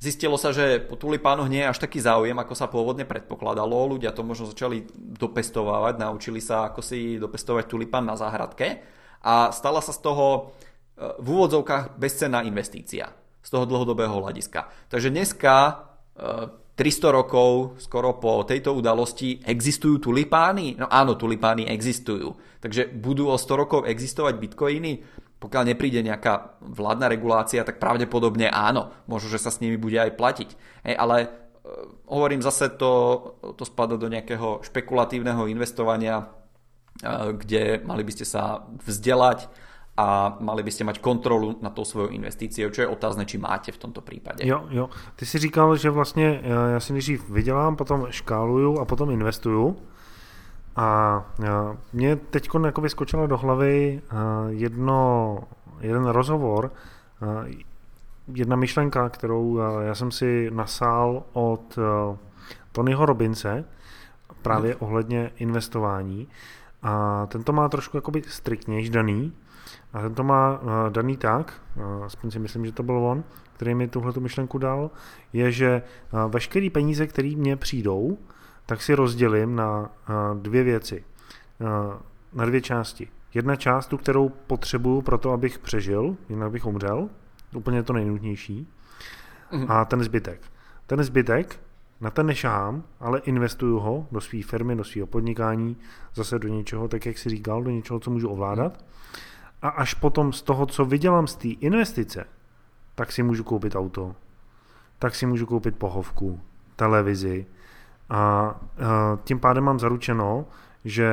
Zistilo 0.00 0.40
sa, 0.40 0.56
že 0.56 0.80
po 0.80 0.96
tulipánoch 0.96 1.52
nie 1.52 1.60
je 1.60 1.76
až 1.76 1.84
taký 1.84 2.00
záujem, 2.00 2.32
ako 2.32 2.56
sa 2.56 2.72
pôvodne 2.72 3.04
predpokladalo. 3.04 3.92
Ľudia 3.92 4.16
to 4.16 4.24
možno 4.24 4.48
začali 4.48 4.88
dopestovať, 4.96 6.00
naučili 6.00 6.40
sa, 6.40 6.72
ako 6.72 6.80
si 6.80 7.20
dopestovať 7.20 7.68
tulipán 7.68 8.08
na 8.08 8.16
záhradke 8.16 8.80
a 9.20 9.52
stala 9.52 9.84
sa 9.84 9.92
z 9.92 10.00
toho 10.00 10.56
v 11.00 11.26
úvodzovkách 11.26 11.96
bezcenná 11.96 12.44
investícia 12.44 13.08
z 13.40 13.48
toho 13.48 13.64
dlhodobého 13.64 14.12
hľadiska. 14.20 14.68
Takže 14.92 15.08
dneska 15.08 15.88
300 16.76 16.76
e, 16.76 17.08
rokov 17.08 17.80
skoro 17.80 18.20
po 18.20 18.44
tejto 18.44 18.76
udalosti 18.76 19.40
existujú 19.40 20.12
tulipány? 20.12 20.76
No 20.76 20.92
áno, 20.92 21.16
tulipány 21.16 21.64
existujú. 21.72 22.36
Takže 22.60 22.92
budú 22.92 23.32
o 23.32 23.40
100 23.40 23.60
rokov 23.60 23.80
existovať 23.88 24.36
bitcoiny? 24.36 24.92
Pokiaľ 25.40 25.72
nepríde 25.72 26.04
nejaká 26.04 26.60
vládna 26.60 27.08
regulácia, 27.08 27.64
tak 27.64 27.80
pravdepodobne 27.80 28.52
áno. 28.52 28.92
Možno, 29.08 29.32
že 29.32 29.40
sa 29.40 29.48
s 29.48 29.64
nimi 29.64 29.80
bude 29.80 29.96
aj 29.96 30.12
platiť. 30.20 30.48
Hej, 30.84 30.94
ale 31.00 31.16
uh, 31.24 31.88
hovorím 32.12 32.44
zase, 32.44 32.68
to, 32.76 32.92
to 33.56 33.64
spada 33.64 33.96
do 33.96 34.04
nejakého 34.12 34.60
špekulatívneho 34.60 35.48
investovania, 35.48 36.28
uh, 36.28 37.32
kde 37.32 37.80
mali 37.88 38.04
by 38.04 38.12
ste 38.12 38.28
sa 38.28 38.68
vzdelať, 38.84 39.48
a 39.96 40.36
mali 40.40 40.62
by 40.62 40.70
ste 40.70 40.84
mať 40.84 41.02
kontrolu 41.02 41.58
na 41.60 41.70
tou 41.70 41.84
svojou 41.84 42.08
investíciou, 42.08 42.70
čo 42.70 42.82
je 42.82 42.88
otázne, 42.88 43.26
či 43.26 43.38
máte 43.38 43.72
v 43.72 43.78
tomto 43.78 44.00
případě. 44.00 44.46
Jo, 44.46 44.66
jo. 44.70 44.88
Ty 45.16 45.26
si 45.26 45.38
říkal, 45.38 45.76
že 45.76 45.90
vlastně 45.90 46.40
eh, 46.42 46.72
já 46.72 46.80
si 46.80 46.92
nejdřív 46.92 47.30
vydělám, 47.30 47.76
potom 47.76 48.06
škáluju 48.10 48.78
a 48.78 48.84
potom 48.84 49.10
investuju. 49.10 49.76
A 50.76 51.20
eh, 51.44 51.76
mě 51.92 52.16
teď 52.16 52.48
vyskočilo 52.80 53.26
do 53.26 53.36
hlavy 53.36 54.00
eh, 54.02 54.16
jedno, 54.48 55.38
jeden 55.80 56.06
rozhovor, 56.06 56.70
jedna 58.34 58.56
myšlenka, 58.56 59.08
kterou 59.08 59.58
já 59.82 59.94
jsem 59.94 60.10
si 60.10 60.50
nasál 60.50 61.22
od 61.32 61.78
Tonyho 62.72 63.06
Robince, 63.06 63.64
právě 64.42 64.70
hmm. 64.70 64.78
ohledně 64.80 65.30
investování. 65.36 66.28
A 66.82 67.26
ten 67.26 67.44
to 67.44 67.52
má 67.52 67.68
trošku 67.68 67.96
jakoby 67.96 68.22
striktnější 68.26 68.90
daný, 68.90 69.32
a 69.92 70.00
ten 70.00 70.14
to 70.14 70.24
má 70.24 70.60
eh, 70.62 70.90
daný 70.90 71.16
tak, 71.16 71.62
eh, 71.76 72.04
aspoň 72.04 72.30
si 72.30 72.38
myslím, 72.38 72.66
že 72.66 72.72
to 72.72 72.82
byl 72.82 72.96
on, 72.96 73.24
který 73.52 73.74
mi 73.74 73.88
tuhle 73.88 74.12
myšlenku 74.18 74.58
dal, 74.58 74.90
je, 75.32 75.52
že 75.52 75.68
eh, 75.68 76.16
veškeré 76.28 76.70
peníze, 76.70 77.06
které 77.06 77.36
mně 77.36 77.56
přijdou, 77.56 78.18
tak 78.66 78.82
si 78.82 78.94
rozdělím 78.94 79.56
na 79.56 79.90
dvě 80.34 80.62
věci, 80.62 81.04
na 82.32 82.44
dvě 82.44 82.60
části. 82.60 83.08
Jedna 83.34 83.56
část, 83.56 83.86
tu, 83.86 83.98
kterou 83.98 84.28
potřebuju 84.28 85.02
pro 85.02 85.18
to, 85.18 85.32
abych 85.32 85.58
přežil, 85.58 86.16
jinak 86.28 86.50
bych 86.50 86.66
umřel, 86.66 87.08
úplně 87.54 87.82
to 87.82 87.92
nejnutnější, 87.92 88.68
mhm. 89.52 89.66
a 89.68 89.84
ten 89.84 90.02
zbytek. 90.02 90.40
Ten 90.86 91.02
zbytek, 91.04 91.60
na 92.00 92.10
ten 92.10 92.26
nešám, 92.26 92.82
ale 93.00 93.18
investuju 93.18 93.78
ho 93.78 94.06
do 94.12 94.20
své 94.20 94.42
firmy, 94.42 94.76
do 94.76 94.84
svého 94.84 95.06
podnikání, 95.06 95.76
zase 96.14 96.38
do 96.38 96.48
něčeho, 96.48 96.88
tak 96.88 97.06
jak 97.06 97.18
si 97.18 97.28
říkal, 97.28 97.62
do 97.62 97.70
něčeho, 97.70 98.00
co 98.00 98.10
můžu 98.10 98.28
ovládat 98.28 98.84
a 99.62 99.68
až 99.68 99.94
potom 99.94 100.32
z 100.32 100.42
toho, 100.42 100.66
co 100.66 100.84
vydělám 100.84 101.26
z 101.26 101.36
té 101.36 101.48
investice, 101.48 102.24
tak 102.94 103.12
si 103.12 103.22
můžu 103.22 103.44
koupit 103.44 103.76
auto, 103.76 104.14
tak 104.98 105.14
si 105.14 105.26
můžu 105.26 105.46
koupit 105.46 105.76
pohovku, 105.76 106.40
televizi 106.76 107.46
a 108.10 108.54
tím 109.24 109.40
pádem 109.40 109.64
mám 109.64 109.80
zaručeno, 109.80 110.46
že 110.84 111.10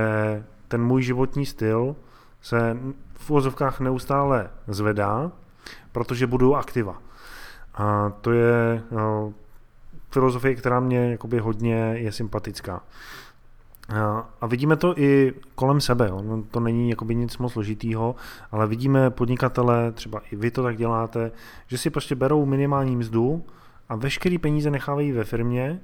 ten 0.68 0.84
můj 0.84 1.04
životní 1.04 1.46
styl 1.46 1.96
se 2.42 2.78
v 3.14 3.30
úvozovkách 3.30 3.80
neustále 3.80 4.50
zvedá, 4.68 5.32
protože 5.92 6.28
budu 6.28 6.56
aktiva. 6.56 7.02
A 7.74 8.10
to 8.22 8.32
je 8.32 8.84
filozofie, 10.12 10.56
která 10.56 10.80
mě 10.80 11.12
jakoby 11.12 11.40
hodně 11.40 11.76
je 11.76 12.12
sympatická. 12.12 12.82
A 14.42 14.48
vidíme 14.48 14.76
to 14.76 15.00
i 15.00 15.34
kolem 15.56 15.82
sebe. 15.82 16.12
Ono 16.12 16.44
to 16.44 16.60
není 16.60 16.90
jakoby 16.90 17.16
nic 17.16 17.38
moc 17.38 17.54
složitýho, 17.54 18.16
ale 18.52 18.68
vidíme 18.68 19.10
podnikatele, 19.10 19.92
třeba 19.92 20.22
i 20.32 20.36
vy 20.36 20.52
to 20.52 20.64
tak 20.64 20.78
děláte, 20.78 21.32
že 21.68 21.78
si 21.78 21.90
prostě 21.90 22.16
berou 22.16 22.46
minimální 22.46 22.96
mzdu 22.96 23.44
a 23.90 23.96
veškerý 23.96 24.38
peníze 24.38 24.72
nechávají 24.72 25.12
ve 25.12 25.24
firmě 25.24 25.80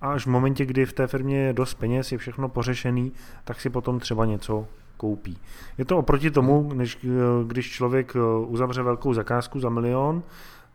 a 0.00 0.12
až 0.12 0.26
v 0.26 0.30
momentě, 0.30 0.66
kdy 0.66 0.86
v 0.86 0.92
té 0.92 1.06
firmě 1.06 1.38
je 1.38 1.52
dost 1.52 1.74
peněz, 1.74 2.12
je 2.12 2.18
všechno 2.18 2.48
pořešený, 2.48 3.12
tak 3.44 3.60
si 3.60 3.70
potom 3.70 4.00
třeba 4.00 4.24
něco 4.24 4.66
koupí. 4.96 5.38
Je 5.78 5.84
to 5.84 5.98
oproti 5.98 6.30
tomu, 6.30 6.70
než 6.74 7.06
když 7.46 7.70
člověk 7.70 8.16
uzavře 8.46 8.82
velkou 8.82 9.14
zakázku 9.14 9.60
za 9.60 9.68
milion, 9.68 10.22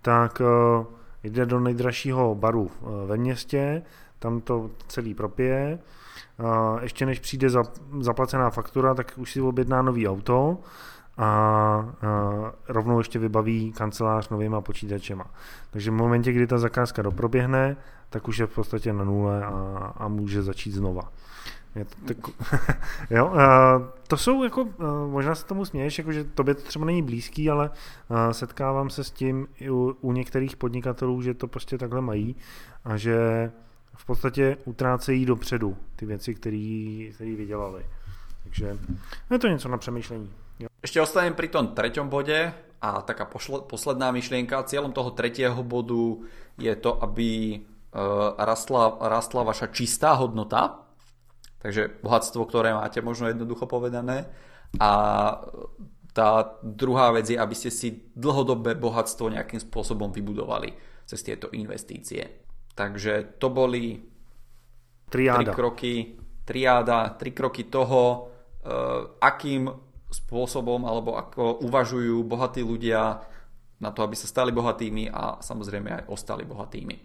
tak 0.01 0.41
eh, 0.41 0.85
jde 1.23 1.45
do 1.45 1.59
nejdražšího 1.59 2.35
baru 2.35 2.71
eh, 2.71 3.07
ve 3.07 3.17
městě, 3.17 3.81
tam 4.19 4.41
to 4.41 4.69
celý 4.87 5.13
propije, 5.13 5.79
ještě 6.81 7.05
než 7.05 7.19
přijde 7.19 7.47
zaplacená 7.99 8.49
faktura, 8.49 8.93
tak 8.93 9.13
už 9.17 9.31
si 9.31 9.41
objedná 9.41 9.81
nový 9.81 10.07
auto 10.07 10.57
a, 11.17 11.89
rovnou 12.67 12.97
ještě 12.97 13.19
vybaví 13.19 13.71
kancelář 13.71 14.29
novýma 14.29 14.61
počítačema. 14.61 15.25
Takže 15.71 15.91
v 15.91 15.93
momentě, 15.93 16.31
kdy 16.31 16.47
ta 16.47 16.57
zakázka 16.57 17.01
doproběhne, 17.01 17.77
tak 18.09 18.27
už 18.27 18.37
je 18.37 18.47
v 18.47 18.55
podstatě 18.55 18.93
na 18.93 19.03
nule 19.03 19.45
a, 19.45 19.93
a 19.97 20.07
může 20.07 20.41
začít 20.43 20.71
znova. 20.71 21.11
Je 21.75 21.85
to, 21.85 21.95
tak, 22.05 22.17
jo, 23.09 23.27
a 23.27 23.79
to 24.07 24.17
jsou 24.17 24.43
jako, 24.43 24.67
možná 25.11 25.35
se 25.35 25.45
tomu 25.45 25.65
směješ, 25.65 25.97
jako, 25.97 26.11
že 26.11 26.23
tobě 26.23 26.55
to 26.55 26.61
třeba 26.61 26.85
není 26.85 27.03
blízký, 27.03 27.49
ale 27.49 27.69
setkávám 28.31 28.89
se 28.89 29.03
s 29.03 29.11
tím 29.11 29.47
i 29.55 29.69
u, 29.69 29.97
u 30.01 30.11
některých 30.11 30.55
podnikatelů, 30.55 31.21
že 31.21 31.33
to 31.33 31.47
prostě 31.47 31.77
takhle 31.77 32.01
mají 32.01 32.35
a 32.85 32.97
že 32.97 33.51
v 33.97 34.05
podstatě 34.05 34.57
utrácejí 34.65 35.25
dopředu 35.25 35.77
ty 35.95 36.05
věci, 36.05 36.35
které 36.35 37.09
vydělali. 37.19 37.85
Takže 38.43 38.77
je 39.31 39.39
to 39.39 39.47
něco 39.47 39.69
na 39.69 39.77
přemýšlení. 39.77 40.31
Jo. 40.59 40.67
Ešte 40.81 41.01
ostanem 41.01 41.37
pri 41.37 41.53
tom 41.53 41.77
treťom 41.77 42.09
bode 42.09 42.53
a 42.81 42.89
taká 43.01 43.29
posledná 43.69 44.09
myšlienka. 44.09 44.65
Cieľom 44.65 44.89
toho 44.89 45.13
tretieho 45.13 45.61
bodu 45.61 46.25
je 46.57 46.73
to, 46.81 46.97
aby 47.03 47.61
uh, 47.61 48.33
rastla, 48.41 48.97
rastla 48.97 49.45
vaša 49.45 49.69
čistá 49.69 50.17
hodnota, 50.17 50.81
takže 51.61 52.01
bohatstvo, 52.01 52.41
ktoré 52.49 52.73
máte, 52.73 53.05
možno 53.05 53.29
jednoducho 53.29 53.69
povedané, 53.69 54.25
A 54.75 54.91
tá 56.11 56.59
druhá 56.59 57.13
vec 57.15 57.29
je, 57.29 57.39
aby 57.39 57.55
ste 57.55 57.71
si 57.71 58.11
dlhodobé 58.17 58.75
bohatstvo 58.75 59.31
nejakým 59.31 59.63
spôsobom 59.63 60.11
vybudovali 60.11 60.75
cez 61.07 61.23
tieto 61.23 61.47
investície. 61.55 62.46
Takže 62.77 63.41
to 63.41 63.49
boli 63.49 63.97
triáda. 65.09 65.41
tri 65.41 65.45
kroky, 65.49 65.93
triáda, 66.45 67.17
tri 67.17 67.33
kroky 67.33 67.65
toho, 67.65 68.29
uh, 68.61 69.17
akým 69.17 69.65
spôsobom 70.13 70.85
alebo 70.85 71.17
ako 71.17 71.65
uvažujú 71.65 72.21
bohatí 72.21 72.61
ľudia 72.61 73.17
na 73.81 73.89
to, 73.91 74.05
aby 74.05 74.15
sa 74.15 74.29
stali 74.29 74.51
bohatými 74.51 75.09
a 75.09 75.41
samozřejmě 75.41 75.91
aj 75.91 76.03
ostali 76.07 76.45
bohatými. 76.45 76.99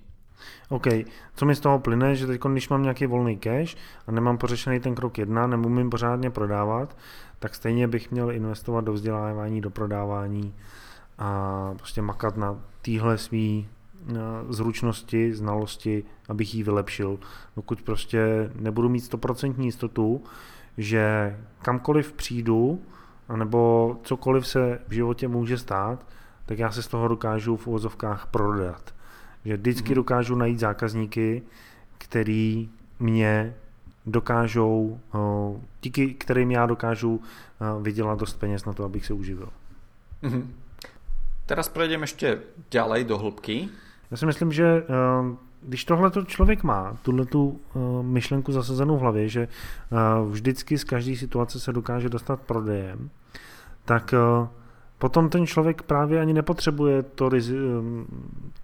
OK, 0.69 0.87
co 1.35 1.47
mi 1.47 1.55
z 1.55 1.61
toho 1.61 1.79
plyne, 1.79 2.17
že 2.17 2.27
teď, 2.27 2.41
když 2.41 2.69
mám 2.69 2.83
nějaký 2.83 3.07
volný 3.07 3.39
cash 3.39 3.77
a 4.07 4.13
nemám 4.13 4.39
pořešený 4.39 4.81
ten 4.81 4.95
krok 4.95 5.19
jedna, 5.19 5.47
nemůžu 5.47 5.91
pořádně 5.91 6.31
prodávat, 6.31 6.97
tak 7.39 7.55
stejně 7.55 7.89
bych 7.89 8.11
měl 8.11 8.33
investovat 8.33 8.85
do 8.85 8.93
vzdělávání, 8.93 9.61
do 9.61 9.71
prodávání 9.71 10.55
a 11.19 11.71
prostě 11.77 12.03
makat 12.03 12.37
na 12.37 12.59
téhle 12.83 13.19
svý 13.19 13.69
zručnosti, 14.49 15.35
znalosti, 15.35 16.05
abych 16.29 16.55
ji 16.55 16.63
vylepšil. 16.63 17.19
Dokud 17.57 17.83
prostě 17.83 18.51
nebudu 18.55 18.89
mít 18.89 19.13
100% 19.13 19.61
jistotu, 19.61 20.25
že 20.79 21.37
kamkoliv 21.63 22.13
přijdu, 22.13 22.83
anebo 23.29 23.97
cokoliv 24.03 24.47
se 24.47 24.81
v 24.89 24.93
životě 24.93 25.29
může 25.29 25.59
stát, 25.59 26.07
tak 26.47 26.59
já 26.59 26.71
se 26.71 26.83
z 26.83 26.89
toho 26.89 27.09
dokážu 27.09 27.57
v 27.57 27.67
uvozovkách 27.67 28.27
prodat. 28.27 28.95
Že 29.45 29.57
vždycky 29.57 29.89
mm 29.89 29.95
dokážu 29.95 30.35
najít 30.35 30.59
zákazníky, 30.59 31.43
který 31.99 32.71
mě 32.99 33.55
dokážou, 34.07 35.01
eh, 35.15 35.61
díky 35.83 36.15
kterým 36.15 36.51
já 36.51 36.67
dokážu 36.67 37.21
eh, 37.21 37.83
vydělat 37.83 38.19
dost 38.19 38.35
peněz 38.35 38.65
na 38.65 38.73
to, 38.73 38.85
abych 38.85 39.07
se 39.07 39.13
uživil. 39.13 39.49
Mm-hmm. 40.23 40.47
Teraz 41.47 41.69
prejdeme 41.69 42.03
ještě 42.03 42.41
ďalej 42.71 43.05
do 43.05 43.19
hĺbky. 43.19 43.69
Já 44.13 44.17
si 44.17 44.27
myslím, 44.27 44.53
že 44.53 44.65
eh, 44.67 45.37
když 45.63 45.85
tohle 45.85 46.11
člověk 46.27 46.63
má, 46.63 46.97
tuhle 47.03 47.27
tu 47.27 47.61
myšlenku 48.03 48.53
zasazenou 48.53 48.97
v 48.97 49.01
hlavě, 49.01 49.29
že 49.29 49.49
vždycky 50.29 50.79
z 50.79 50.85
každé 50.85 51.17
situace 51.17 51.61
se 51.61 51.73
dokáže 51.73 52.09
dostat 52.09 52.41
prodejem, 52.41 53.11
tak 53.85 54.15
potom 54.99 55.29
ten 55.29 55.47
člověk 55.47 55.83
právě 55.83 56.21
ani 56.21 56.33
nepotřebuje 56.33 57.03
to, 57.03 57.31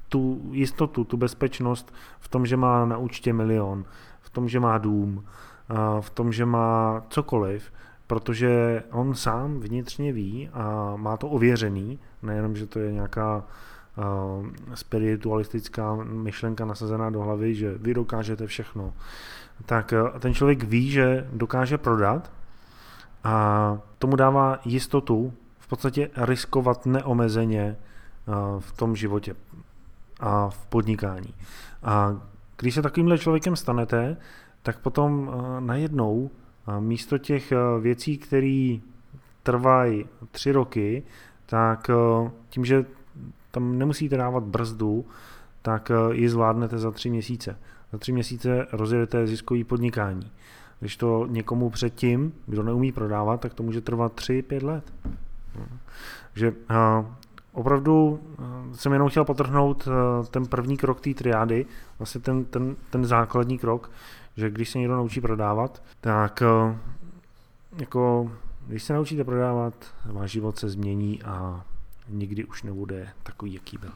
tu 0.09 0.51
jistotu, 0.53 1.05
tu 1.05 1.17
bezpečnost 1.17 1.95
v 2.21 2.29
tom, 2.29 2.47
že 2.47 2.57
má 2.57 2.85
na 2.85 2.97
účtě 2.97 3.33
milion, 3.33 3.85
v 4.21 4.31
tom, 4.31 4.49
že 4.49 4.61
má 4.61 4.79
dům, 4.79 5.25
v 6.01 6.11
tom, 6.11 6.33
že 6.33 6.47
má 6.47 7.03
cokoliv, 7.09 7.73
protože 8.07 8.83
on 8.91 9.15
sám 9.15 9.61
vnitřně 9.61 10.13
ví 10.13 10.49
a 10.53 10.93
má 10.97 11.17
to 11.17 11.29
ověřený, 11.29 11.99
nejenom, 12.23 12.57
že 12.57 12.67
to 12.67 12.79
je 12.79 12.93
nějaká 12.93 13.45
spiritualistická 14.75 15.95
myšlenka 15.95 16.65
nasazená 16.65 17.11
do 17.11 17.21
hlavy, 17.23 17.55
že 17.55 17.75
vy 17.79 17.95
dokážete 17.95 18.47
všechno, 18.47 18.95
tak 19.67 19.95
ten 20.19 20.35
člověk 20.35 20.63
ví, 20.63 20.91
že 20.91 21.29
dokáže 21.33 21.79
prodat 21.79 22.33
a 23.25 23.79
tomu 23.99 24.17
dává 24.17 24.61
jistotu 24.65 25.33
v 25.59 25.69
podstatě 25.69 26.11
riskovat 26.17 26.87
neomezeně 26.87 27.77
v 28.59 28.73
tom 28.73 28.97
životě 28.97 29.35
a 30.21 30.49
v 30.49 30.67
podnikání. 30.67 31.35
A 31.83 32.21
když 32.57 32.75
se 32.75 32.83
takovýmhle 32.83 33.19
člověkem 33.19 33.57
stanete, 33.57 34.17
tak 34.63 34.79
potom 34.79 35.31
najednou 35.61 36.31
místo 36.79 37.19
těch 37.19 37.53
věcí, 37.81 38.19
které 38.19 38.77
trvají 39.43 40.07
tři 40.31 40.53
roky, 40.53 41.03
tak 41.47 41.91
tím, 42.49 42.65
že 42.65 42.85
tam 43.51 43.79
nemusíte 43.79 44.17
dávat 44.17 44.45
brzdu, 44.45 45.07
tak 45.63 45.91
ji 46.13 46.29
zvládnete 46.29 46.79
za 46.79 46.91
tři 46.91 47.11
měsíce. 47.11 47.59
Za 47.93 47.99
tři 47.99 48.13
měsíce 48.13 48.67
rozjedete 48.73 49.27
ziskový 49.27 49.65
podnikání. 49.65 50.31
Když 50.81 50.97
to 50.97 51.27
někomu 51.27 51.71
předtím, 51.71 52.33
kdo 52.47 52.63
neumí 52.63 52.93
prodávat, 52.93 53.41
tak 53.41 53.55
to 53.55 53.63
může 53.63 53.81
trvat 53.81 54.13
3-5 54.13 54.65
let. 54.65 54.93
Takže 56.33 56.53
opravdu 57.53 58.21
jsem 58.73 58.93
jenom 58.93 59.09
chtěl 59.09 59.25
potrhnout 59.25 59.89
ten 60.31 60.47
první 60.47 60.77
krok 60.77 61.01
té 61.01 61.15
triády, 61.15 61.67
vlastně 61.99 62.21
ten, 62.21 62.45
ten, 62.45 62.77
ten 62.91 63.05
základní 63.05 63.59
krok, 63.59 63.91
že 64.37 64.51
když 64.51 64.71
se 64.71 64.79
někdo 64.79 64.97
naučí 64.97 65.21
prodávat, 65.21 65.83
tak 66.01 66.43
jako 67.79 68.33
když 68.67 68.83
se 68.83 68.93
naučíte 68.93 69.25
prodávat, 69.25 69.75
váš 70.05 70.31
život 70.31 70.59
se 70.59 70.69
změní 70.69 71.23
a 71.23 71.65
nikdy 72.11 72.45
už 72.45 72.63
nebude 72.63 73.09
takový, 73.23 73.55
jaký 73.55 73.79
byl. 73.79 73.93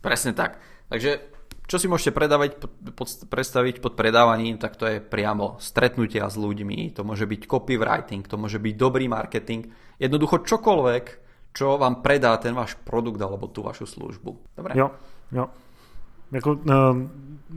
Presne 0.00 0.32
tak. 0.32 0.58
Takže 0.88 1.18
čo 1.66 1.82
si 1.82 1.90
môžete 1.90 2.14
predávať, 2.14 2.62
pod, 2.62 2.72
pod, 2.94 3.08
predstaviť 3.26 3.82
pod 3.82 3.98
predávaním, 3.98 4.54
tak 4.54 4.78
to 4.78 4.86
je 4.86 5.02
priamo 5.02 5.58
stretnutia 5.58 6.30
s 6.30 6.38
ľuďmi, 6.38 6.94
to 6.94 7.02
môže 7.02 7.26
byť 7.26 7.50
copywriting, 7.50 8.22
to 8.22 8.38
môže 8.38 8.62
byť 8.62 8.74
dobrý 8.78 9.10
marketing, 9.10 9.66
jednoducho 9.98 10.46
čokoľvek, 10.46 11.04
čo 11.50 11.74
vám 11.74 12.06
predá 12.06 12.36
ten 12.38 12.54
váš 12.54 12.78
produkt 12.78 13.18
alebo 13.18 13.50
tú 13.50 13.66
vašu 13.66 13.86
službu. 13.86 14.30
Dobre? 14.56 14.78
Jo, 14.78 14.94
jo. 15.32 15.50
Jako, 16.32 16.50
uh, 16.52 16.96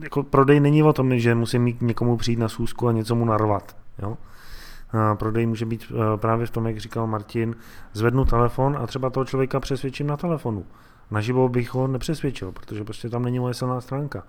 jako 0.02 0.24
prodej 0.24 0.60
není 0.60 0.84
o 0.84 0.94
tom, 0.94 1.20
že 1.20 1.36
musím 1.36 1.64
mít 1.64 1.82
někomu 1.82 2.18
přijít 2.18 2.40
na 2.40 2.50
sůzku 2.50 2.88
a 2.88 2.92
něco 2.92 3.16
mu 3.16 3.26
narvat. 3.26 3.78
Jo? 4.02 4.18
Prodej 5.16 5.46
může 5.46 5.66
být 5.66 5.92
uh, 5.92 5.98
právě 6.16 6.46
v 6.46 6.52
tom, 6.52 6.68
jak 6.68 6.78
říkal 6.78 7.08
Martin, 7.08 7.56
zvednu 7.94 8.26
telefon 8.26 8.78
a 8.82 8.88
třeba 8.88 9.10
toho 9.10 9.26
člověka 9.26 9.60
přesvědčím 9.60 10.08
na 10.08 10.18
telefonu. 10.18 10.66
Naživo 11.12 11.50
bych 11.50 11.74
ho 11.74 11.88
nepřesvědčil, 11.88 12.52
protože 12.52 12.84
prostě 12.84 13.10
tam 13.10 13.24
není 13.24 13.40
moje 13.40 13.54
silná 13.54 13.82
stránka. 13.82 14.24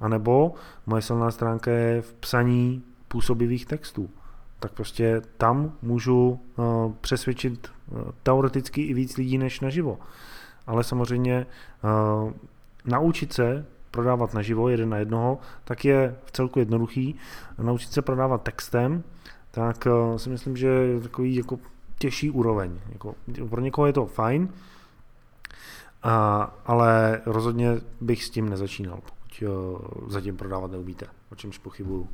A 0.00 0.08
nebo 0.08 0.54
moje 0.86 1.02
silná 1.02 1.30
stránka 1.30 1.70
je 1.70 2.02
v 2.02 2.14
psaní 2.14 2.82
působivých 3.08 3.66
textů. 3.66 4.10
Tak 4.60 4.72
prostě 4.72 5.22
tam 5.36 5.72
můžu 5.82 6.40
uh, 6.56 6.92
přesvědčit 7.00 7.68
uh, 7.90 8.00
teoreticky 8.22 8.82
i 8.82 8.94
víc 8.94 9.16
lidí 9.16 9.38
než 9.38 9.60
naživo. 9.60 9.98
Ale 10.66 10.84
samozřejmě 10.84 11.46
naučit 12.84 13.32
se 13.32 13.66
prodávat 13.90 14.34
naživo 14.34 14.68
jeden 14.68 14.88
na 14.88 14.96
jednoho, 14.96 15.38
tak 15.64 15.84
je 15.84 16.16
v 16.24 16.32
celku 16.32 16.58
jednoduchý. 16.58 17.16
Naučit 17.58 17.92
se 17.92 18.02
prodávat 18.02 18.42
textem, 18.42 19.02
tak 19.50 19.86
uh, 19.86 20.16
si 20.16 20.30
myslím, 20.30 20.56
že 20.56 20.68
je 20.68 21.00
takový 21.00 21.34
jako 21.34 21.58
těžší 21.98 22.30
úroveň. 22.30 22.80
Jako, 22.92 23.14
pro 23.50 23.60
někoho 23.60 23.86
je 23.86 23.92
to 23.92 24.06
fajn, 24.06 24.48
a, 26.02 26.42
ale 26.66 27.20
rozhodně 27.26 27.80
bych 28.00 28.24
s 28.24 28.30
tím 28.30 28.48
nezačínal, 28.48 28.96
pokud 28.96 29.42
uh, 29.42 30.10
zatím 30.10 30.36
prodávat 30.36 30.70
neumíte, 30.70 31.06
o 31.32 31.34
čemž 31.34 31.58
pochybuju. 31.58 32.08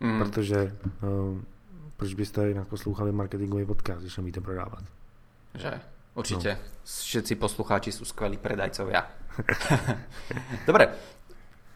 Mm. 0.00 0.18
Protože 0.18 0.76
uh, 1.02 1.38
proč 1.96 2.14
byste 2.14 2.48
jinak 2.48 2.68
poslouchali 2.68 3.12
marketingový 3.12 3.64
podcast, 3.64 4.00
když 4.00 4.16
neumíte 4.16 4.40
prodávat? 4.40 4.84
Že, 5.54 5.80
určitě. 6.14 6.58
No. 6.60 6.70
Všetci 6.84 7.34
poslucháči 7.34 7.92
sú 7.92 8.04
skvelí 8.04 8.36
predajcovia. 8.36 9.06
Dobre, 10.68 10.88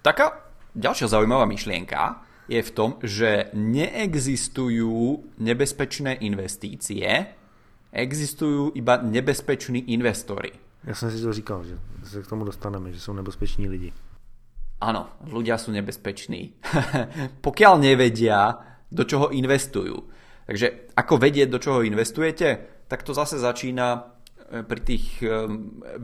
taká 0.02 0.42
ďalšia 0.74 1.06
zaujímavá 1.06 1.46
myšlienka 1.46 2.24
je 2.48 2.60
v 2.62 2.70
tom, 2.70 2.90
že 3.02 3.48
neexistujú 3.56 5.24
nebezpečné 5.38 6.20
investície, 6.20 7.26
existujú 7.92 8.72
iba 8.74 9.00
nebezpeční 9.02 9.92
investory. 9.92 10.52
Já 10.84 10.94
jsem 10.94 11.10
si 11.10 11.22
to 11.22 11.32
říkal, 11.32 11.64
že 11.64 11.78
se 12.04 12.22
k 12.22 12.26
tomu 12.26 12.44
dostaneme, 12.44 12.92
že 12.92 13.00
jsou 13.00 13.12
nebezpeční 13.12 13.68
lidi. 13.68 13.92
Áno, 14.84 15.16
ľudia 15.24 15.56
sú 15.56 15.72
nebezpeční. 15.72 16.60
Pokiaľ 17.46 17.74
nevedia, 17.80 18.52
do 18.92 19.08
čoho 19.08 19.32
investujú. 19.32 19.96
Takže 20.44 20.92
ako 20.92 21.14
vedieť, 21.16 21.48
do 21.48 21.56
čoho 21.62 21.80
investujete, 21.80 22.60
tak 22.84 23.00
to 23.00 23.16
zase 23.16 23.40
začína 23.40 23.86
e, 23.96 24.60
pri 24.60 24.80
tých 24.84 25.24
e, 25.24 25.48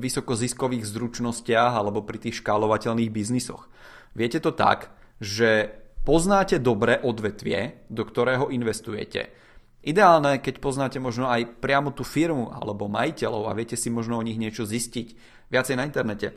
vysokoziskových 0.00 0.88
zručnostiach 0.88 1.76
alebo 1.76 2.00
pri 2.00 2.24
tých 2.24 2.40
škálovateľných 2.40 3.12
biznisoch. 3.12 3.68
Viete 4.16 4.40
to 4.40 4.56
tak, 4.56 4.96
že 5.20 5.76
poznáte 6.02 6.58
dobre 6.58 7.00
odvetvie, 7.00 7.86
do 7.88 8.02
ktorého 8.04 8.48
investujete 8.48 9.40
Ideálne, 9.80 10.44
keď 10.44 10.60
poznáte 10.60 11.00
možno 11.00 11.32
aj 11.32 11.56
priamo 11.56 11.88
tú 11.96 12.04
firmu 12.04 12.52
alebo 12.52 12.84
majiteľov 12.84 13.48
a 13.48 13.56
viete 13.56 13.80
si 13.80 13.88
možno 13.88 14.20
o 14.20 14.26
nich 14.26 14.36
niečo 14.36 14.68
zistiť 14.68 15.16
viacej 15.48 15.74
na 15.80 15.88
internete. 15.88 16.36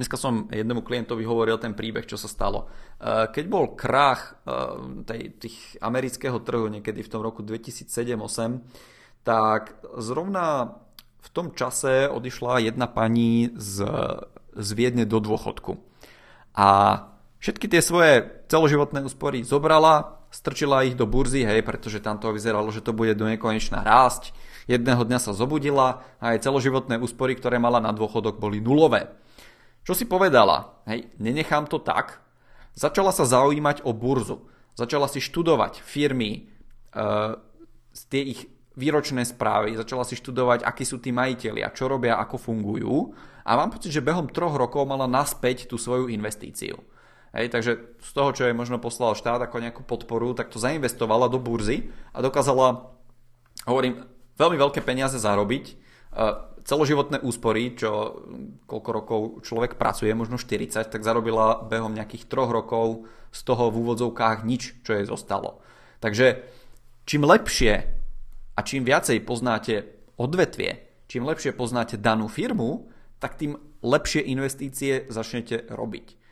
Dneska 0.00 0.16
som 0.16 0.48
jednému 0.48 0.80
klientovi 0.80 1.28
hovoril 1.28 1.60
ten 1.60 1.76
príbeh, 1.76 2.08
čo 2.08 2.16
sa 2.16 2.24
stalo. 2.24 2.64
E, 2.64 3.28
keď 3.36 3.44
bol 3.52 3.76
krach 3.76 4.40
e, 4.48 4.56
tej, 5.04 5.22
tých 5.36 5.56
amerického 5.84 6.40
trhu 6.40 6.72
niekedy 6.72 7.04
v 7.04 7.12
tom 7.12 7.20
roku 7.20 7.44
2007-2008, 7.44 8.64
tak 9.28 9.76
zrovna 10.00 10.80
v 11.20 11.28
tom 11.36 11.52
čase 11.52 12.08
odišla 12.08 12.64
jedna 12.64 12.88
pani 12.88 13.52
z, 13.52 13.84
z 14.56 14.68
Viedne 14.72 15.04
do 15.04 15.20
dôchodku. 15.20 15.76
A 16.56 16.68
všetky 17.44 17.68
tie 17.68 17.84
svoje 17.84 18.24
celoživotné 18.48 19.04
úspory 19.04 19.44
zobrala, 19.44 20.24
strčila 20.32 20.80
ich 20.88 20.96
do 20.96 21.04
burzy, 21.04 21.44
hej, 21.44 21.60
pretože 21.60 22.00
tam 22.00 22.16
to 22.16 22.32
vyzeralo, 22.32 22.72
že 22.72 22.80
to 22.80 22.96
bude 22.96 23.12
do 23.12 23.28
nekonečna 23.28 23.84
rásť. 23.84 24.32
Jedného 24.64 25.04
dňa 25.04 25.20
sa 25.20 25.36
zobudila 25.36 26.00
a 26.16 26.32
aj 26.32 26.48
celoživotné 26.48 26.96
úspory, 26.96 27.36
ktoré 27.36 27.60
mala 27.60 27.84
na 27.84 27.92
dôchodok, 27.92 28.40
boli 28.40 28.64
nulové. 28.64 29.12
Čo 29.84 29.92
si 29.92 30.08
povedala? 30.08 30.80
Hej, 30.88 31.12
nenechám 31.20 31.68
to 31.68 31.76
tak. 31.76 32.24
Začala 32.72 33.12
sa 33.12 33.28
zaujímať 33.28 33.84
o 33.84 33.92
burzu. 33.92 34.48
Začala 34.72 35.06
si 35.06 35.20
študovať 35.20 35.84
firmy, 35.84 36.48
uh, 36.96 37.36
tie 38.08 38.24
ich 38.24 38.48
výročné 38.74 39.22
správy, 39.22 39.78
začala 39.78 40.02
si 40.02 40.18
študovať, 40.18 40.66
akí 40.66 40.82
sú 40.82 40.98
tí 40.98 41.14
majiteľia, 41.14 41.70
čo 41.76 41.86
robia, 41.86 42.18
ako 42.18 42.40
fungujú 42.40 43.14
a 43.46 43.54
mám 43.54 43.70
pocit, 43.70 43.94
že 43.94 44.02
behom 44.02 44.26
troch 44.32 44.56
rokov 44.58 44.82
mala 44.82 45.06
naspäť 45.06 45.70
tú 45.70 45.78
svoju 45.78 46.10
investíciu. 46.10 46.74
Hej, 47.34 47.50
takže 47.50 47.98
z 47.98 48.10
toho, 48.14 48.30
čo 48.30 48.46
jej 48.46 48.54
možno 48.54 48.78
poslal 48.78 49.18
štát 49.18 49.42
ako 49.42 49.58
nejakú 49.58 49.82
podporu, 49.82 50.38
tak 50.38 50.54
to 50.54 50.62
zainvestovala 50.62 51.26
do 51.26 51.42
burzy 51.42 51.90
a 52.14 52.22
dokázala, 52.22 52.94
hovorím, 53.66 54.06
veľmi 54.38 54.54
veľké 54.54 54.78
peniaze 54.86 55.18
zarobiť. 55.18 55.64
E, 55.66 55.74
celoživotné 56.62 57.26
úspory, 57.26 57.74
čo 57.74 58.22
koľko 58.70 58.90
rokov 58.94 59.20
človek 59.42 59.74
pracuje, 59.74 60.14
možno 60.14 60.38
40, 60.38 60.86
tak 60.86 61.02
zarobila 61.02 61.58
behom 61.66 61.90
nejakých 61.90 62.30
troch 62.30 62.54
rokov 62.54 63.10
z 63.34 63.40
toho 63.42 63.66
v 63.66 63.82
úvodzovkách 63.82 64.46
nič, 64.46 64.86
čo 64.86 64.94
jej 64.94 65.02
zostalo. 65.02 65.58
Takže 65.98 66.46
čím 67.02 67.26
lepšie 67.26 67.72
a 68.54 68.60
čím 68.62 68.86
viacej 68.86 69.26
poznáte 69.26 69.90
odvetvie, 70.22 71.02
čím 71.10 71.26
lepšie 71.26 71.50
poznáte 71.50 71.98
danú 71.98 72.30
firmu, 72.30 72.86
tak 73.18 73.34
tým 73.34 73.58
lepšie 73.82 74.22
investície 74.22 75.10
začnete 75.10 75.66
robiť. 75.66 76.23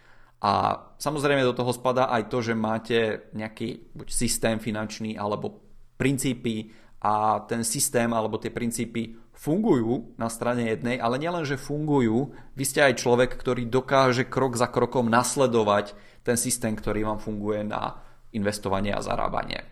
A 0.42 0.74
samozrejme 0.98 1.46
do 1.46 1.54
toho 1.54 1.70
spadá 1.70 2.10
aj 2.10 2.26
to, 2.26 2.42
že 2.42 2.58
máte 2.58 3.30
nejaký 3.30 3.94
buď 3.94 4.08
systém 4.10 4.58
finančný 4.58 5.14
alebo 5.14 5.62
princípy 5.94 6.74
a 6.98 7.46
ten 7.46 7.62
systém 7.62 8.10
alebo 8.10 8.42
tie 8.42 8.50
princípy 8.50 9.14
fungujú 9.32 10.18
na 10.18 10.26
strane 10.26 10.66
jednej, 10.66 10.98
ale 10.98 11.18
nielen, 11.18 11.46
že 11.46 11.58
fungujú, 11.58 12.34
vy 12.58 12.64
ste 12.66 12.82
aj 12.82 12.98
človek, 12.98 13.30
ktorý 13.38 13.66
dokáže 13.66 14.26
krok 14.26 14.58
za 14.58 14.66
krokom 14.66 15.10
nasledovať 15.10 15.94
ten 16.22 16.38
systém, 16.38 16.74
ktorý 16.74 17.06
vám 17.06 17.18
funguje 17.18 17.66
na 17.66 18.02
investovanie 18.34 18.94
a 18.94 19.02
zarábanie. 19.02 19.62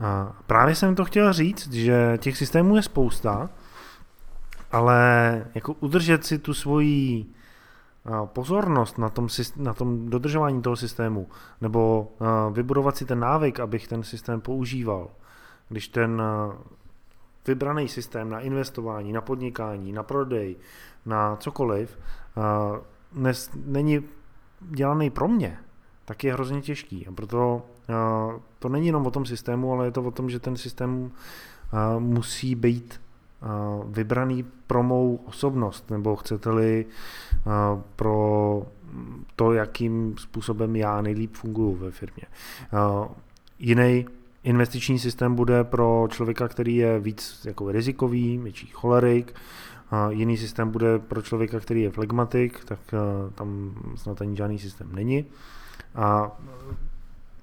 A 0.00 0.32
právě 0.46 0.74
jsem 0.74 0.94
to 0.94 1.04
chtěl 1.04 1.32
říct, 1.32 1.72
že 1.72 2.18
těch 2.20 2.36
systémů 2.36 2.76
je 2.76 2.82
spousta, 2.82 3.50
ale 4.72 4.98
jako 5.54 5.72
udržet 5.72 6.24
si 6.24 6.38
tu 6.38 6.54
svoji 6.54 7.26
pozornost 8.24 8.98
na 8.98 9.08
tom, 9.08 9.28
na 9.56 9.74
tom 9.74 10.10
dodržování 10.10 10.62
toho 10.62 10.76
systému, 10.76 11.28
nebo 11.60 12.08
vybudovat 12.52 12.96
si 12.96 13.04
ten 13.04 13.20
návyk, 13.20 13.60
abych 13.60 13.88
ten 13.88 14.02
systém 14.02 14.40
používal, 14.40 15.08
když 15.68 15.88
ten 15.88 16.22
vybraný 17.46 17.88
systém 17.88 18.30
na 18.30 18.40
investování, 18.40 19.12
na 19.12 19.20
podnikání, 19.20 19.92
na 19.92 20.02
prodej, 20.02 20.56
na 21.06 21.36
cokoliv, 21.36 21.98
není 23.64 24.02
dělaný 24.60 25.10
pro 25.10 25.28
mě, 25.28 25.58
tak 26.04 26.24
je 26.24 26.32
hrozně 26.32 26.60
těžký. 26.60 27.06
A 27.06 27.12
proto 27.12 27.62
to 28.58 28.68
není 28.68 28.86
jenom 28.86 29.06
o 29.06 29.10
tom 29.10 29.26
systému, 29.26 29.72
ale 29.72 29.84
je 29.84 29.90
to 29.90 30.02
o 30.02 30.10
tom, 30.10 30.30
že 30.30 30.40
ten 30.40 30.56
systém 30.56 31.10
musí 31.98 32.54
být 32.54 33.00
vybraný 33.86 34.44
pro 34.66 34.82
mou 34.82 35.16
osobnost, 35.16 35.90
nebo 35.90 36.16
chcete-li 36.16 36.86
pro 37.96 38.62
to, 39.36 39.52
jakým 39.52 40.14
způsobem 40.18 40.76
já 40.76 41.02
nejlíp 41.02 41.34
funguji 41.34 41.76
ve 41.76 41.90
firmě. 41.90 42.22
Jiný 43.58 44.06
investiční 44.42 44.98
systém 44.98 45.34
bude 45.34 45.64
pro 45.64 46.08
člověka, 46.10 46.48
který 46.48 46.76
je 46.76 47.00
víc 47.00 47.44
jako 47.44 47.72
rizikový, 47.72 48.38
větší 48.38 48.66
cholerik, 48.66 49.34
jiný 50.08 50.36
systém 50.36 50.70
bude 50.70 50.98
pro 50.98 51.22
člověka, 51.22 51.60
který 51.60 51.82
je 51.82 51.90
flegmatik, 51.90 52.64
tak 52.64 52.78
tam 53.34 53.74
snad 53.94 54.20
ani 54.20 54.36
žádný 54.36 54.58
systém 54.58 54.88
není. 54.94 55.24
A 55.94 56.38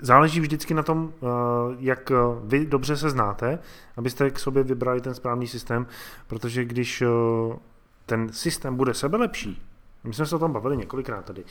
záleží 0.04 0.39
vždycky 0.39 0.74
na 0.74 0.84
tom, 0.84 1.13
eh, 1.16 1.26
jak 1.80 2.12
eh, 2.12 2.16
vy 2.44 2.66
dobře 2.66 2.98
se 2.98 3.10
znáte, 3.10 3.60
abyste 3.98 4.30
k 4.30 4.39
sobě 4.39 4.63
vybrali 4.63 5.02
ten 5.02 5.13
správný 5.13 5.48
systém, 5.48 5.88
protože 6.28 6.66
když 6.66 7.02
eh, 7.02 7.08
ten 8.06 8.34
systém 8.34 8.76
bude 8.76 8.94
sebelepší, 8.94 9.62
my 10.04 10.13
jsme 10.13 10.26
se 10.26 10.36
o 10.36 10.39
tom 10.39 10.54
bavili 10.54 10.78
několikrát 10.78 11.26
tady 11.26 11.44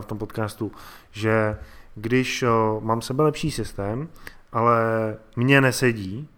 v 0.00 0.04
tom 0.04 0.18
podcastu, 0.18 0.72
že 1.10 1.58
když 1.94 2.44
mám 2.80 3.02
sebelepší 3.02 3.50
systém, 3.50 4.08
ale 4.52 4.80
mě 5.36 5.60
nesedí, 5.60 6.28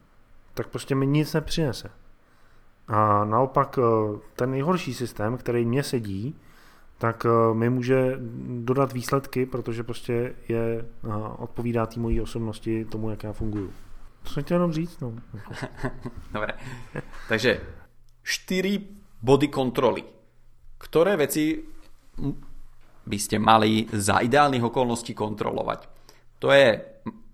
tak 0.54 0.68
prostě 0.68 0.94
mi 0.94 1.06
nic 1.06 1.32
nepřinese. 1.32 1.90
A 2.88 3.24
naopak 3.24 3.78
ten 4.36 4.50
nejhorší 4.50 4.94
systém, 4.94 5.36
který 5.36 5.64
mě 5.64 5.82
sedí, 5.82 6.36
tak 6.98 7.26
eh, 7.26 7.54
mi 7.54 7.70
může 7.70 8.18
dodat 8.60 8.92
výsledky, 8.92 9.46
protože 9.46 9.82
prostě 9.82 10.34
je 10.48 10.84
eh, 11.04 11.08
odpovídá 11.38 11.86
té 11.86 12.00
mojí 12.00 12.20
osobnosti, 12.20 12.84
tomu, 12.84 13.10
jak 13.10 13.22
já 13.22 13.32
funguju. 13.32 13.72
To 14.22 14.28
jsem 14.28 14.42
chtěl 14.42 14.56
jenom 14.56 14.72
říct. 14.72 15.00
No. 15.00 15.14
Dobre. 16.32 16.52
Takže 17.28 17.60
čtyři 18.22 18.80
body 19.22 19.48
kontroly. 19.48 20.04
Ktoré 20.78 21.18
veci 21.18 21.58
by 23.02 23.18
ste 23.18 23.42
mali 23.42 23.90
za 23.90 24.22
ideálnych 24.22 24.62
okolností 24.62 25.10
kontrolovať? 25.10 25.90
To 26.38 26.54
je 26.54 26.78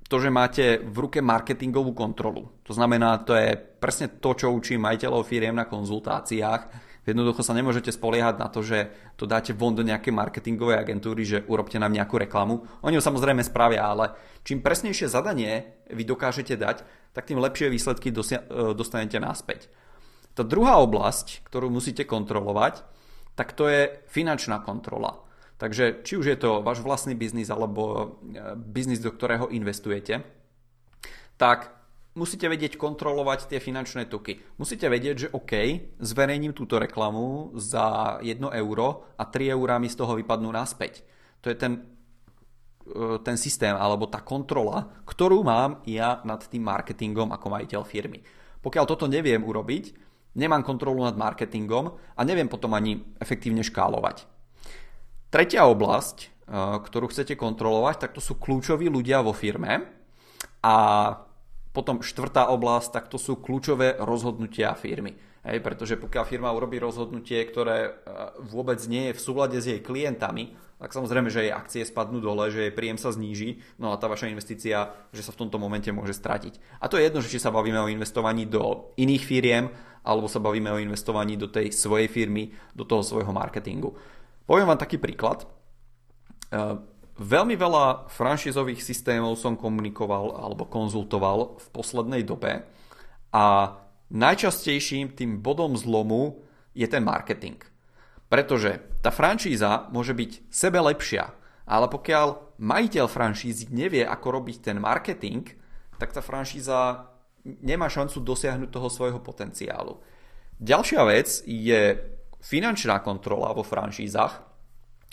to, 0.08 0.16
že 0.16 0.32
máte 0.32 0.80
v 0.80 0.96
ruke 1.08 1.20
marketingovú 1.20 1.92
kontrolu. 1.92 2.48
To 2.64 2.72
znamená, 2.72 3.20
to 3.20 3.36
je 3.36 3.52
presne 3.56 4.16
to, 4.16 4.32
čo 4.32 4.48
učím 4.48 4.88
majiteľov 4.88 5.28
firiem 5.28 5.52
na 5.52 5.68
konzultáciách, 5.68 6.62
Jednoducho 7.04 7.44
sa 7.44 7.52
nemôžete 7.52 7.92
spoliehať 7.92 8.40
na 8.40 8.48
to, 8.48 8.64
že 8.64 8.88
to 9.20 9.28
dáte 9.28 9.52
von 9.52 9.76
do 9.76 9.84
nejakej 9.84 10.08
marketingovej 10.08 10.80
agentúry, 10.80 11.28
že 11.28 11.44
urobte 11.44 11.76
nám 11.76 11.92
nejakú 11.92 12.16
reklamu. 12.16 12.64
Oni 12.80 12.96
ju 12.96 13.04
samozrejme 13.04 13.44
spravia, 13.44 13.84
ale 13.84 14.16
čím 14.40 14.64
presnejšie 14.64 15.12
zadanie 15.12 15.84
vy 15.92 16.08
dokážete 16.08 16.56
dať, 16.56 16.80
tak 17.12 17.28
tým 17.28 17.44
lepšie 17.44 17.68
výsledky 17.68 18.08
e, 18.08 18.14
dostanete 18.72 19.20
naspäť. 19.20 19.68
Tá 20.32 20.42
druhá 20.42 20.80
oblasť, 20.80 21.44
ktorú 21.46 21.68
musíte 21.68 22.08
kontrolovať, 22.08 22.82
tak 23.36 23.52
to 23.52 23.68
je 23.68 24.00
finančná 24.08 24.64
kontrola. 24.64 25.22
Takže 25.60 26.02
či 26.02 26.18
už 26.18 26.26
je 26.26 26.38
to 26.40 26.64
váš 26.64 26.82
vlastný 26.82 27.12
biznis 27.12 27.52
alebo 27.52 28.16
e, 28.24 28.56
biznis, 28.58 29.04
do 29.04 29.12
ktorého 29.12 29.52
investujete, 29.52 30.24
tak 31.36 31.68
musíte 32.14 32.46
vedieť 32.46 32.78
kontrolovať 32.78 33.50
tie 33.50 33.58
finančné 33.58 34.06
toky. 34.06 34.38
Musíte 34.58 34.86
vedieť, 34.86 35.16
že 35.26 35.32
OK, 35.34 35.52
zverejním 35.98 36.54
túto 36.54 36.78
reklamu 36.78 37.54
za 37.58 38.18
1 38.22 38.38
euro 38.38 39.10
a 39.18 39.26
3 39.26 39.54
eurá 39.54 39.82
mi 39.82 39.90
z 39.90 39.98
toho 39.98 40.14
vypadnú 40.14 40.50
naspäť. 40.54 41.02
To 41.42 41.50
je 41.50 41.56
ten, 41.58 41.82
e, 42.86 43.18
ten 43.20 43.36
systém 43.36 43.74
alebo 43.74 44.06
tá 44.06 44.22
kontrola, 44.22 45.02
ktorú 45.04 45.42
mám 45.42 45.82
ja 45.90 46.22
nad 46.22 46.40
tým 46.46 46.62
marketingom 46.64 47.34
ako 47.34 47.46
majiteľ 47.50 47.82
firmy. 47.82 48.22
Pokiaľ 48.62 48.84
toto 48.86 49.10
neviem 49.10 49.42
urobiť, 49.42 49.84
nemám 50.38 50.64
kontrolu 50.64 51.04
nad 51.04 51.18
marketingom 51.18 51.98
a 52.14 52.20
neviem 52.22 52.48
potom 52.48 52.72
ani 52.72 52.96
efektívne 53.18 53.66
škálovať. 53.66 54.24
Tretia 55.34 55.66
oblasť, 55.66 56.16
e, 56.22 56.26
ktorú 56.78 57.10
chcete 57.10 57.34
kontrolovať, 57.34 58.06
tak 58.06 58.10
to 58.14 58.22
sú 58.22 58.38
kľúčoví 58.38 58.86
ľudia 58.86 59.18
vo 59.18 59.34
firme 59.34 59.82
a 60.62 60.76
potom 61.74 62.06
štvrtá 62.06 62.46
oblasť, 62.54 62.88
tak 62.94 63.04
to 63.10 63.18
sú 63.18 63.42
kľúčové 63.42 63.98
rozhodnutia 63.98 64.72
firmy. 64.78 65.18
Hej, 65.44 65.60
pretože 65.60 66.00
pokiaľ 66.00 66.24
firma 66.24 66.54
urobí 66.56 66.80
rozhodnutie, 66.80 67.36
ktoré 67.44 67.78
e, 67.84 67.90
vôbec 68.48 68.80
nie 68.88 69.12
je 69.12 69.16
v 69.18 69.20
súlade 69.20 69.58
s 69.60 69.68
jej 69.68 69.82
klientami, 69.82 70.56
tak 70.80 70.96
samozrejme, 70.96 71.28
že 71.28 71.44
jej 71.44 71.52
akcie 71.52 71.82
spadnú 71.84 72.24
dole, 72.24 72.48
že 72.48 72.64
jej 72.64 72.72
príjem 72.72 72.96
sa 72.96 73.12
zníži, 73.12 73.60
no 73.76 73.92
a 73.92 74.00
tá 74.00 74.08
vaša 74.08 74.32
investícia, 74.32 74.96
že 75.12 75.20
sa 75.20 75.36
v 75.36 75.44
tomto 75.44 75.60
momente 75.60 75.92
môže 75.92 76.16
stratiť. 76.16 76.80
A 76.80 76.88
to 76.88 76.96
je 76.96 77.04
jedno, 77.10 77.20
že 77.20 77.28
či 77.28 77.42
sa 77.42 77.52
bavíme 77.52 77.76
o 77.76 77.92
investovaní 77.92 78.48
do 78.48 78.94
iných 78.96 79.24
firiem, 79.24 79.68
alebo 80.00 80.32
sa 80.32 80.40
bavíme 80.40 80.72
o 80.72 80.80
investovaní 80.80 81.36
do 81.36 81.52
tej 81.52 81.76
svojej 81.76 82.08
firmy, 82.08 82.48
do 82.72 82.88
toho 82.88 83.04
svojho 83.04 83.32
marketingu. 83.32 83.92
Poviem 84.48 84.68
vám 84.68 84.80
taký 84.80 84.96
príklad. 84.96 85.44
Veľmi 87.14 87.54
veľa 87.54 88.10
franšizových 88.10 88.82
systémov 88.82 89.38
som 89.38 89.54
komunikoval 89.54 90.34
alebo 90.34 90.66
konzultoval 90.66 91.62
v 91.62 91.66
poslednej 91.70 92.26
dobe 92.26 92.66
a 93.30 93.44
najčastejším 94.10 95.14
tým 95.14 95.38
bodom 95.38 95.78
zlomu 95.78 96.42
je 96.74 96.86
ten 96.90 97.06
marketing. 97.06 97.62
Pretože 98.26 98.82
tá 98.98 99.14
franšíza 99.14 99.86
môže 99.94 100.10
byť 100.10 100.50
sebe 100.50 100.82
lepšia, 100.82 101.30
ale 101.70 101.86
pokiaľ 101.86 102.58
majiteľ 102.58 103.06
franšízy 103.06 103.70
nevie, 103.70 104.02
ako 104.02 104.42
robiť 104.42 104.56
ten 104.70 104.82
marketing, 104.82 105.46
tak 106.02 106.10
tá 106.10 106.18
franšíza 106.18 107.10
nemá 107.44 107.86
šancu 107.86 108.18
dosiahnuť 108.26 108.70
toho 108.74 108.88
svojho 108.90 109.22
potenciálu. 109.22 110.02
Ďalšia 110.58 111.02
vec 111.06 111.46
je 111.46 111.94
finančná 112.42 112.98
kontrola 113.06 113.54
vo 113.54 113.62
franšízach, 113.62 114.53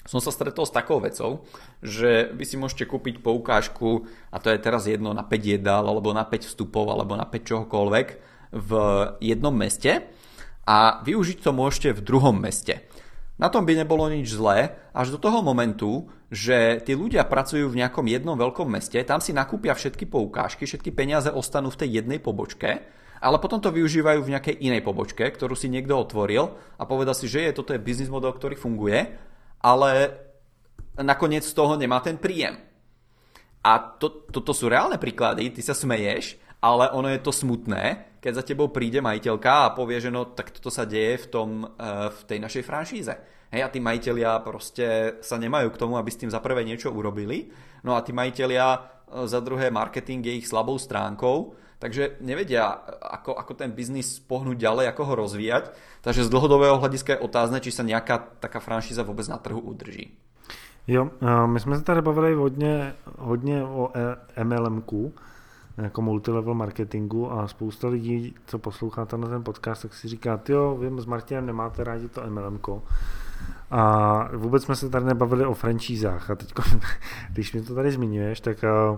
som 0.05 0.17
sa 0.17 0.33
stretol 0.33 0.65
s 0.65 0.73
takou 0.73 0.97
vecou, 0.97 1.45
že 1.81 2.33
vy 2.33 2.43
si 2.45 2.57
môžete 2.57 2.89
kúpiť 2.89 3.21
poukážku, 3.21 4.09
a 4.33 4.41
to 4.41 4.49
je 4.49 4.57
teraz 4.57 4.89
jedno 4.89 5.13
na 5.13 5.21
5 5.21 5.61
jedál, 5.61 5.85
alebo 5.85 6.09
na 6.11 6.25
5 6.25 6.49
vstupov, 6.49 6.89
alebo 6.89 7.13
na 7.13 7.25
5 7.25 7.37
čohokoľvek 7.45 8.07
v 8.51 8.71
jednom 9.21 9.53
meste 9.53 10.09
a 10.67 11.01
využiť 11.01 11.41
to 11.41 11.51
môžete 11.55 11.89
v 11.97 12.05
druhom 12.05 12.37
meste. 12.37 12.85
Na 13.41 13.49
tom 13.49 13.65
by 13.65 13.73
nebolo 13.73 14.05
nič 14.05 14.37
zlé, 14.37 14.77
až 14.93 15.17
do 15.17 15.17
toho 15.17 15.41
momentu, 15.41 16.05
že 16.29 16.77
tí 16.85 16.93
ľudia 16.93 17.25
pracujú 17.25 17.73
v 17.73 17.81
nejakom 17.81 18.05
jednom 18.05 18.37
veľkom 18.37 18.69
meste, 18.69 19.01
tam 19.01 19.17
si 19.17 19.33
nakúpia 19.33 19.73
všetky 19.73 20.05
poukážky, 20.05 20.69
všetky 20.69 20.93
peniaze 20.93 21.33
ostanú 21.33 21.73
v 21.73 21.79
tej 21.81 21.89
jednej 22.01 22.21
pobočke, 22.21 22.85
ale 23.21 23.37
potom 23.41 23.57
to 23.57 23.73
využívajú 23.73 24.21
v 24.21 24.31
nejakej 24.37 24.55
inej 24.61 24.81
pobočke, 24.85 25.25
ktorú 25.25 25.57
si 25.57 25.69
niekto 25.69 25.93
otvoril 25.97 26.53
a 26.77 26.83
povedal 26.85 27.17
si, 27.17 27.25
že 27.25 27.49
je, 27.49 27.57
toto 27.57 27.73
je 27.73 27.81
biznis 27.81 28.09
model, 28.09 28.33
ktorý 28.33 28.57
funguje, 28.57 29.13
ale 29.61 30.17
nakoniec 30.99 31.45
z 31.45 31.53
toho 31.55 31.77
nemá 31.77 32.01
ten 32.01 32.17
príjem. 32.17 32.57
A 33.61 33.77
to, 33.77 34.25
toto 34.33 34.57
sú 34.57 34.67
reálne 34.67 34.97
príklady, 34.97 35.53
ty 35.53 35.61
sa 35.61 35.77
smeješ, 35.77 36.41
ale 36.61 36.89
ono 36.93 37.09
je 37.09 37.21
to 37.21 37.33
smutné, 37.33 38.17
keď 38.21 38.33
za 38.37 38.43
tebou 38.45 38.69
príde 38.69 39.01
majiteľka 39.01 39.53
a 39.69 39.73
povie, 39.73 39.97
že 39.97 40.13
no 40.13 40.29
tak 40.29 40.53
toto 40.53 40.69
sa 40.69 40.85
deje 40.85 41.25
v, 41.25 41.27
tom, 41.29 41.49
eh, 41.65 42.09
v 42.09 42.19
tej 42.25 42.37
našej 42.41 42.63
franšíze. 42.65 43.13
Hej, 43.51 43.61
a 43.67 43.73
tí 43.73 43.83
majiteľia 43.83 44.39
proste 44.45 45.19
sa 45.19 45.35
nemajú 45.35 45.73
k 45.73 45.79
tomu, 45.81 45.97
aby 45.97 46.09
s 46.09 46.21
tým 46.21 46.31
za 46.31 46.39
prvé 46.39 46.63
niečo 46.63 46.93
urobili. 46.93 47.51
No 47.83 47.97
a 47.97 48.05
tí 48.05 48.13
majiteľia 48.13 48.65
eh, 48.73 48.81
za 49.25 49.41
druhé 49.41 49.73
marketing 49.73 50.21
je 50.25 50.37
ich 50.41 50.49
slabou 50.49 50.77
stránkou, 50.77 51.57
takže 51.81 52.21
nevedia, 52.21 52.69
ako, 53.01 53.33
ako 53.33 53.57
ten 53.57 53.73
biznis 53.73 54.21
pohnúť 54.21 54.61
ďalej, 54.61 54.93
ako 54.93 55.01
ho 55.09 55.13
rozvíjať. 55.25 55.73
Takže 56.05 56.29
z 56.29 56.29
dlhodobého 56.29 56.77
hľadiska 56.77 57.17
je 57.17 57.25
otázne, 57.25 57.57
či 57.57 57.73
sa 57.73 57.81
nejaká 57.81 58.37
taká 58.37 58.61
franšíza 58.61 59.01
vôbec 59.01 59.25
na 59.25 59.41
trhu 59.41 59.57
udrží. 59.57 60.13
Jo, 60.87 61.09
my 61.45 61.59
jsme 61.59 61.77
se 61.77 61.83
tady 61.83 62.01
bavili 62.01 62.33
hodně, 62.33 62.93
hodně 63.17 63.63
o 63.63 63.91
e- 63.93 64.43
MLMku, 64.43 65.13
jako 65.77 66.01
multilevel 66.01 66.53
marketingu 66.53 67.31
a 67.31 67.47
spousta 67.47 67.87
lidí, 67.87 68.35
co 68.45 68.59
posloucháte 68.59 69.17
na 69.17 69.27
ten 69.27 69.43
podcast, 69.43 69.81
tak 69.81 69.93
si 69.93 70.07
říká, 70.07 70.39
jo, 70.49 70.77
vím, 70.81 71.01
s 71.01 71.05
Martinem 71.05 71.45
nemáte 71.45 71.83
rádi 71.83 72.09
to 72.09 72.21
MLMko. 72.29 72.83
A 73.71 74.29
vůbec 74.35 74.63
jsme 74.63 74.75
se 74.75 74.89
tady 74.89 75.05
nebavili 75.05 75.45
o 75.45 75.53
franšízách 75.53 76.29
a 76.29 76.35
teď, 76.35 76.53
když 77.29 77.53
mi 77.53 77.61
to 77.61 77.75
tady 77.75 77.91
zmiňuješ, 77.91 78.41
tak 78.41 78.63
eh, 78.63 78.97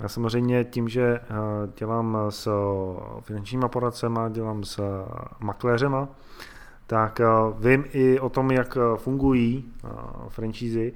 já 0.00 0.08
samozřejmě 0.08 0.64
tím, 0.64 0.88
že 0.88 1.02
eh, 1.02 1.24
dělám 1.78 2.18
s 2.28 2.50
finančníma 3.20 3.68
poradcema, 3.68 4.28
dělám 4.28 4.64
s 4.64 5.04
makléřema, 5.40 6.08
tak 6.86 7.20
vím 7.58 7.84
i 7.92 8.20
o 8.20 8.28
tom, 8.28 8.50
jak 8.50 8.78
fungují 8.96 9.72
franšízy. 10.28 10.92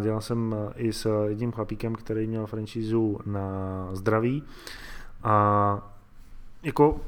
Dělal 0.00 0.20
jsem 0.20 0.54
eh, 0.54 0.72
i 0.76 0.92
s 0.92 1.26
jedním 1.28 1.52
chlapíkem, 1.52 1.94
který 1.94 2.26
měl 2.26 2.46
franšízu 2.46 3.18
na 3.26 3.88
zdraví. 3.92 4.42
A 5.22 5.92
jako 6.62 7.00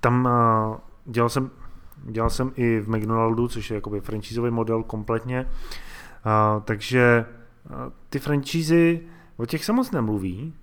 tam 0.00 0.28
eh, 0.28 0.78
dělal 1.06 1.28
jsem, 1.28 1.50
dělal 1.96 2.30
jsem 2.30 2.52
i 2.56 2.80
v 2.80 2.88
McDonaldu, 2.88 3.48
což 3.48 3.70
je 3.70 3.74
jakoby 3.74 4.00
franšízový 4.00 4.50
model 4.50 4.82
kompletně, 4.82 5.48
takže 6.64 7.26
ty 8.08 8.18
franšízy, 8.18 9.00
o 9.36 9.46
těch 9.46 9.64
se 9.64 9.72
moc 9.72 9.90
nemluví, 9.90 10.54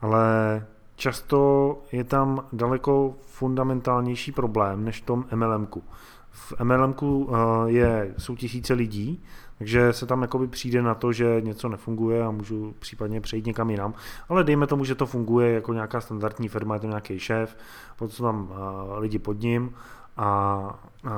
ale 0.00 0.66
často 0.96 1.78
je 1.92 2.04
tam 2.04 2.46
daleko 2.52 3.14
fundamentálnější 3.20 4.32
problém 4.32 4.84
než 4.84 5.02
v 5.02 5.04
tom 5.04 5.24
MLMku. 5.34 5.82
V 6.30 6.54
MLMku 6.64 7.30
je, 7.66 8.14
jsou 8.18 8.36
tisíce 8.36 8.74
lidí, 8.74 9.22
takže 9.58 9.92
se 9.92 10.06
tam 10.06 10.22
jakoby 10.22 10.46
přijde 10.46 10.82
na 10.82 10.94
to, 10.94 11.12
že 11.12 11.40
něco 11.40 11.68
nefunguje 11.68 12.24
a 12.24 12.30
můžu 12.30 12.74
případně 12.78 13.20
přejít 13.20 13.46
někam 13.46 13.70
jinam. 13.70 13.94
Ale 14.28 14.44
dejme 14.44 14.66
tomu, 14.66 14.84
že 14.84 14.94
to 14.94 15.06
funguje 15.06 15.52
jako 15.52 15.72
nějaká 15.72 16.00
standardní 16.00 16.48
firma, 16.48 16.74
je 16.74 16.80
to 16.80 16.86
nějaký 16.86 17.18
šéf, 17.18 17.56
potom 17.96 18.08
jsou 18.08 18.24
tam 18.24 18.50
uh, 18.50 18.98
lidi 18.98 19.18
pod 19.18 19.40
ním 19.40 19.74
a 20.16 20.60
uh, 21.04 21.10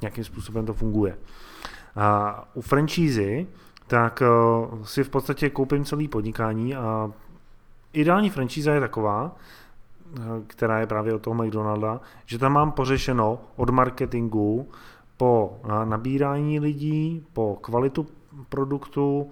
nějakým 0.00 0.24
způsobem 0.24 0.66
to 0.66 0.74
funguje. 0.74 1.18
A 1.96 2.44
u 2.54 2.60
franšízy 2.60 3.46
tak 3.86 4.22
si 4.82 5.04
v 5.04 5.08
podstatě 5.08 5.50
koupím 5.50 5.84
celý 5.84 6.08
podnikání 6.08 6.74
a 6.76 7.12
ideální 7.92 8.30
franšíza 8.30 8.74
je 8.74 8.80
taková, 8.80 9.36
která 10.46 10.80
je 10.80 10.86
právě 10.86 11.14
od 11.14 11.22
toho 11.22 11.34
McDonalda, 11.34 12.00
že 12.26 12.38
tam 12.38 12.52
mám 12.52 12.72
pořešeno 12.72 13.38
od 13.56 13.70
marketingu 13.70 14.68
po 15.16 15.60
nabírání 15.84 16.60
lidí, 16.60 17.26
po 17.32 17.58
kvalitu 17.60 18.06
produktu, 18.48 19.30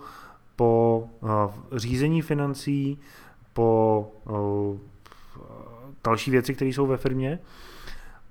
po 0.56 1.08
řízení 1.72 2.22
financí, 2.22 2.98
po 3.52 4.06
další 6.04 6.30
věci, 6.30 6.54
které 6.54 6.68
jsou 6.68 6.86
ve 6.86 6.96
firmě. 6.96 7.38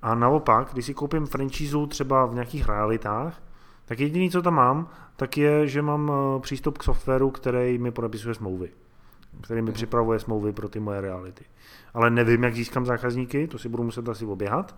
A 0.02 0.14
naopak, 0.14 0.68
když 0.72 0.86
si 0.86 0.94
koupím 0.94 1.26
franšízu 1.26 1.86
třeba 1.86 2.26
v 2.26 2.34
nějakých 2.34 2.68
realitách, 2.68 3.42
tak 3.84 4.00
jediné, 4.00 4.30
co 4.30 4.42
tam 4.42 4.54
mám, 4.54 4.88
tak 5.16 5.36
je, 5.36 5.66
že 5.68 5.82
mám 5.82 6.12
přístup 6.40 6.78
k 6.78 6.82
softwaru, 6.82 7.30
který 7.30 7.78
mi 7.78 7.90
podepisuje 7.90 8.34
smlouvy. 8.34 8.70
Který 9.42 9.62
mi 9.62 9.72
připravuje 9.72 10.18
smlouvy 10.18 10.52
pro 10.52 10.68
ty 10.68 10.80
moje 10.80 11.00
reality. 11.00 11.44
Ale 11.94 12.10
nevím, 12.10 12.44
jak 12.44 12.54
získám 12.54 12.86
zákazníky, 12.86 13.46
to 13.46 13.58
si 13.58 13.68
budu 13.68 13.82
muset 13.82 14.08
asi 14.08 14.26
oběhat 14.26 14.76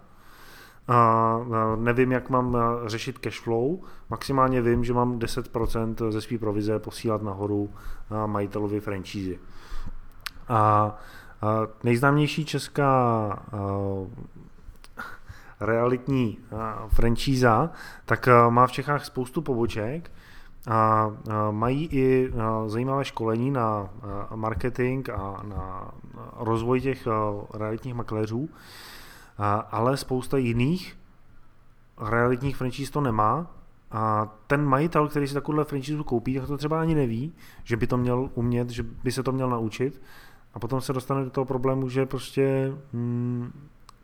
a 0.88 1.38
nevím, 1.76 2.12
jak 2.12 2.30
mám 2.30 2.56
řešit 2.86 3.18
cash 3.18 3.40
flow. 3.40 3.80
Maximálně 4.10 4.62
vím, 4.62 4.84
že 4.84 4.92
mám 4.92 5.18
10% 5.18 6.10
ze 6.10 6.20
své 6.20 6.38
provize 6.38 6.78
posílat 6.78 7.22
nahoru 7.22 7.70
majitelovi 8.26 8.80
franšízy. 8.80 9.38
A 10.48 10.94
nejznámější 11.84 12.44
česká 12.44 13.38
realitní 15.60 16.38
franšíza, 16.88 17.70
tak 18.04 18.28
má 18.48 18.66
v 18.66 18.72
Čechách 18.72 19.04
spoustu 19.04 19.42
poboček 19.42 20.10
a 20.70 21.10
mají 21.50 21.88
i 21.92 22.32
zajímavé 22.66 23.04
školení 23.04 23.50
na 23.50 23.90
marketing 24.34 25.10
a 25.10 25.42
na 25.42 25.90
rozvoj 26.36 26.80
těch 26.80 27.08
realitních 27.54 27.94
makléřů. 27.94 28.48
Ale 29.70 29.96
spousta 29.96 30.36
jiných 30.36 30.98
realitních 32.00 32.56
franchise 32.56 32.92
to 32.92 33.00
nemá. 33.00 33.46
A 33.90 34.32
ten 34.46 34.64
majitel, 34.64 35.08
který 35.08 35.28
si 35.28 35.34
takovouhle 35.34 35.64
franchise 35.64 36.02
koupí, 36.04 36.34
tak 36.34 36.46
to 36.46 36.56
třeba 36.56 36.80
ani 36.80 36.94
neví, 36.94 37.32
že 37.64 37.76
by 37.76 37.86
to 37.86 37.96
měl 37.96 38.30
umět, 38.34 38.70
že 38.70 38.82
by 38.82 39.12
se 39.12 39.22
to 39.22 39.32
měl 39.32 39.50
naučit. 39.50 40.02
A 40.54 40.58
potom 40.58 40.80
se 40.80 40.92
dostane 40.92 41.24
do 41.24 41.30
toho 41.30 41.44
problému, 41.44 41.88
že 41.88 42.06
prostě 42.06 42.72
mm, 42.92 43.52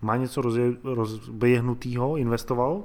má 0.00 0.16
něco 0.16 0.42
rozběhnutýho, 0.84 2.16
investoval. 2.16 2.82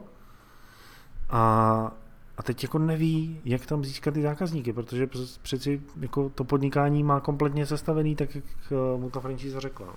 A, 1.29 1.91
a 2.37 2.43
teď 2.43 2.63
jako 2.63 2.79
neví, 2.79 3.41
jak 3.45 3.65
tam 3.65 3.83
získat 3.83 4.13
ty 4.13 4.21
zákazníky, 4.21 4.73
protože 4.73 5.09
přeci 5.41 5.81
jako 6.01 6.29
to 6.29 6.43
podnikání 6.43 7.03
má 7.03 7.19
kompletně 7.19 7.65
sestavený, 7.65 8.15
tak 8.15 8.35
jak 8.35 8.45
eh, 8.71 8.97
mu 8.97 9.09
ta 9.09 9.19
franchise 9.19 9.59
řekla. 9.59 9.87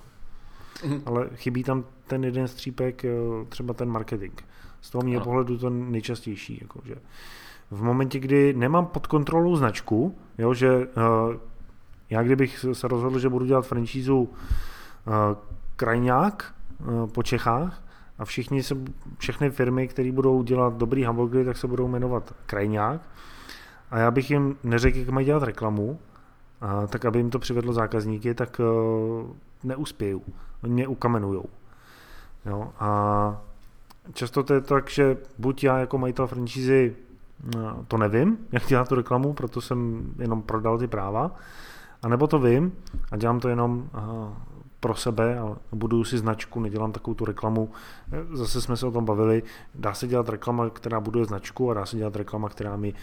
Mm. 0.85 1.01
Ale 1.05 1.29
chybí 1.35 1.63
tam 1.63 1.85
ten 2.07 2.23
jeden 2.23 2.47
střípek, 2.47 3.05
eh, 3.05 3.11
třeba 3.49 3.73
ten 3.73 3.89
marketing. 3.89 4.33
Z 4.81 4.89
toho 4.89 5.03
mého 5.03 5.23
pohledu 5.23 5.57
to 5.57 5.69
nejčastější. 5.69 6.59
Jako, 6.61 6.79
že 6.85 6.95
v 7.71 7.83
momentě, 7.83 8.19
kdy 8.19 8.53
nemám 8.53 8.85
pod 8.85 9.07
kontrolou 9.07 9.55
značku, 9.55 10.17
jo, 10.37 10.53
že 10.53 10.77
uh, 10.77 10.83
já 12.09 12.23
kdybych 12.23 12.65
se 12.73 12.87
rozhodl, 12.87 13.19
že 13.19 13.29
budu 13.29 13.45
dělat 13.45 13.67
franšízu 13.67 14.17
uh, 14.17 14.29
krajňák 15.75 16.55
uh, 16.79 17.07
po 17.09 17.23
Čechách 17.23 17.86
a 18.19 18.25
všichni 18.25 18.63
se, 18.63 18.75
všechny 19.17 19.49
firmy, 19.49 19.87
které 19.87 20.11
budou 20.11 20.43
dělat 20.43 20.73
dobrý 20.73 21.03
hamburgery, 21.03 21.45
tak 21.45 21.57
se 21.57 21.67
budou 21.67 21.87
jmenovat 21.87 22.33
krajňák 22.45 23.01
a 23.91 23.99
já 23.99 24.11
bych 24.11 24.31
jim 24.31 24.57
neřekl, 24.63 24.97
jak 24.97 25.09
mají 25.09 25.25
dělat 25.25 25.43
reklamu, 25.43 25.99
a, 26.61 26.87
tak 26.87 27.05
aby 27.05 27.19
jim 27.19 27.29
to 27.29 27.39
přivedlo 27.39 27.73
zákazníky, 27.73 28.33
tak 28.33 28.59
uh, 28.59 29.29
neuspěju. 29.63 30.23
Oni 30.63 30.73
mě 30.73 30.87
ukamenujou. 30.87 31.45
Jo? 32.45 32.73
A 32.79 33.41
často 34.13 34.43
to 34.43 34.53
je 34.53 34.61
tak, 34.61 34.89
že 34.89 35.17
buď 35.37 35.63
já 35.63 35.77
jako 35.77 35.97
majitel 35.97 36.27
franšízy 36.27 36.95
no, 37.55 37.85
to 37.87 37.97
nevím, 37.97 38.37
jak 38.51 38.65
dělat 38.65 38.89
tu 38.89 38.95
reklamu, 38.95 39.33
proto 39.33 39.61
jsem 39.61 40.09
jenom 40.19 40.41
prodal 40.41 40.77
ty 40.77 40.87
práva, 40.87 41.31
a 42.03 42.07
nebo 42.07 42.27
to 42.27 42.39
vím 42.39 42.73
a 43.11 43.17
dělám 43.17 43.39
to 43.39 43.49
jenom 43.49 43.89
pro 44.79 44.95
sebe 44.95 45.39
a 45.39 45.57
budu 45.71 46.03
si 46.03 46.17
značku, 46.17 46.59
nedělám 46.59 46.91
takovou 46.91 47.15
tu 47.15 47.25
reklamu. 47.25 47.71
Zase 48.33 48.61
jsme 48.61 48.77
se 48.77 48.85
o 48.85 48.91
tom 48.91 49.05
bavili, 49.05 49.43
dá 49.75 49.93
se 49.93 50.07
dělat 50.07 50.29
reklama, 50.29 50.69
která 50.69 50.99
buduje 50.99 51.25
značku 51.25 51.71
a 51.71 51.73
dá 51.73 51.85
se 51.85 51.97
dělat 51.97 52.15
reklama, 52.15 52.49
která 52.49 52.75
mi 52.75 52.93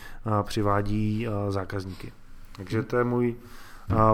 přivádí 0.42 1.26
zákazníky. 1.48 2.12
Takže 2.56 2.82
to 2.82 2.96
je 2.96 3.04
můj 3.04 3.36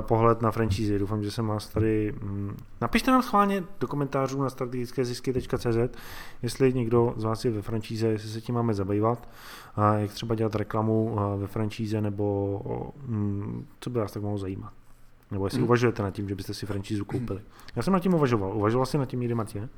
pohled 0.00 0.42
na 0.42 0.50
franchise. 0.50 0.98
Doufám, 0.98 1.22
že 1.22 1.30
jsem 1.30 1.46
vás 1.46 1.68
tady... 1.68 2.14
Mm, 2.22 2.56
napište 2.80 3.10
nám 3.10 3.22
schválně 3.22 3.64
do 3.80 3.86
komentářů 3.86 4.42
na 4.42 4.50
strategické 4.50 5.04
zisky.cz, 5.04 5.98
jestli 6.42 6.72
někdo 6.72 7.14
z 7.16 7.24
vás 7.24 7.44
je 7.44 7.50
ve 7.50 7.62
franchise, 7.62 8.06
jestli 8.06 8.28
se 8.28 8.40
tím 8.40 8.54
máme 8.54 8.74
zabývat, 8.74 9.28
jak 9.96 10.12
třeba 10.12 10.34
dělat 10.34 10.54
reklamu 10.54 11.18
ve 11.36 11.46
franchise, 11.46 12.00
nebo 12.00 12.60
mm, 13.06 13.66
co 13.80 13.90
by 13.90 13.98
vás 13.98 14.12
tak 14.12 14.22
mohlo 14.22 14.38
zajímat. 14.38 14.72
Nebo 15.30 15.46
jestli 15.46 15.58
hmm. 15.58 15.64
uvažujete 15.64 16.02
nad 16.02 16.10
tím, 16.10 16.28
že 16.28 16.34
byste 16.34 16.54
si 16.54 16.66
franšízu 16.66 17.04
koupili. 17.04 17.40
Já 17.76 17.82
jsem 17.82 17.92
nad 17.92 18.00
tím 18.00 18.14
uvažoval. 18.14 18.56
Uvažoval 18.56 18.86
jsi 18.86 18.98
nad 18.98 19.06
tím 19.06 19.20
někdy, 19.20 19.34
Matěj? 19.34 19.68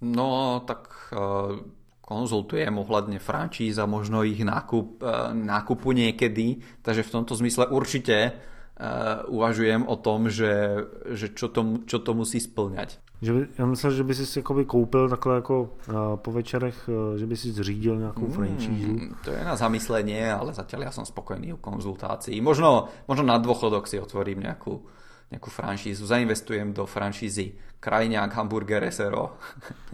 No, 0.00 0.62
tak 0.66 1.14
uh, 1.16 1.56
konzultujem 2.04 2.76
ohľadne 2.76 3.16
frančíz 3.16 3.80
a 3.80 3.88
možno 3.88 4.20
ich 4.20 4.44
nákup, 4.44 5.00
uh, 5.00 5.32
nákupu 5.32 5.96
niekedy, 5.96 6.60
takže 6.84 7.02
v 7.02 7.10
tomto 7.10 7.32
zmysle 7.32 7.72
určite 7.72 8.36
uh, 8.80 9.24
uvažujem 9.26 9.86
o 9.86 9.96
tom, 9.96 10.30
že, 10.30 10.84
že 11.10 11.28
čo, 11.34 11.48
to, 11.48 11.86
čo 11.86 11.98
to 11.98 12.14
musí 12.14 12.40
splňať. 12.40 12.98
Že 13.22 13.32
by, 13.32 13.46
já 13.58 13.66
myslel, 13.66 13.92
že 13.92 14.04
by 14.04 14.14
si 14.14 14.38
jakoby 14.38 14.64
koupil 14.64 15.08
takhle 15.08 15.34
jako 15.34 15.60
uh, 15.62 15.94
po 16.16 16.32
večerech, 16.32 16.88
uh, 16.88 17.16
že 17.16 17.26
by 17.26 17.36
si 17.36 17.52
zřídil 17.52 17.96
nějakou 17.96 18.26
mm. 18.26 19.14
To 19.24 19.30
je 19.30 19.44
na 19.44 19.56
zamyslenie, 19.56 20.32
ale 20.32 20.52
zatiaľ 20.52 20.90
ja 20.90 20.92
som 20.92 21.06
spokojný 21.06 21.52
u 21.54 21.56
konzultácií. 21.56 22.40
Možno, 22.40 22.88
možno 23.08 23.24
na 23.24 23.38
dôchodok 23.38 23.88
si 23.88 23.96
otvorím 23.96 24.44
nejakú, 24.44 24.82
nejakú 25.30 25.48
franšízu. 25.50 26.04
Zainvestujem 26.06 26.74
do 26.74 26.84
franšízy 26.84 27.56
Krajňák, 27.80 28.32
Hamburger, 28.34 28.84
SRO. 28.92 29.38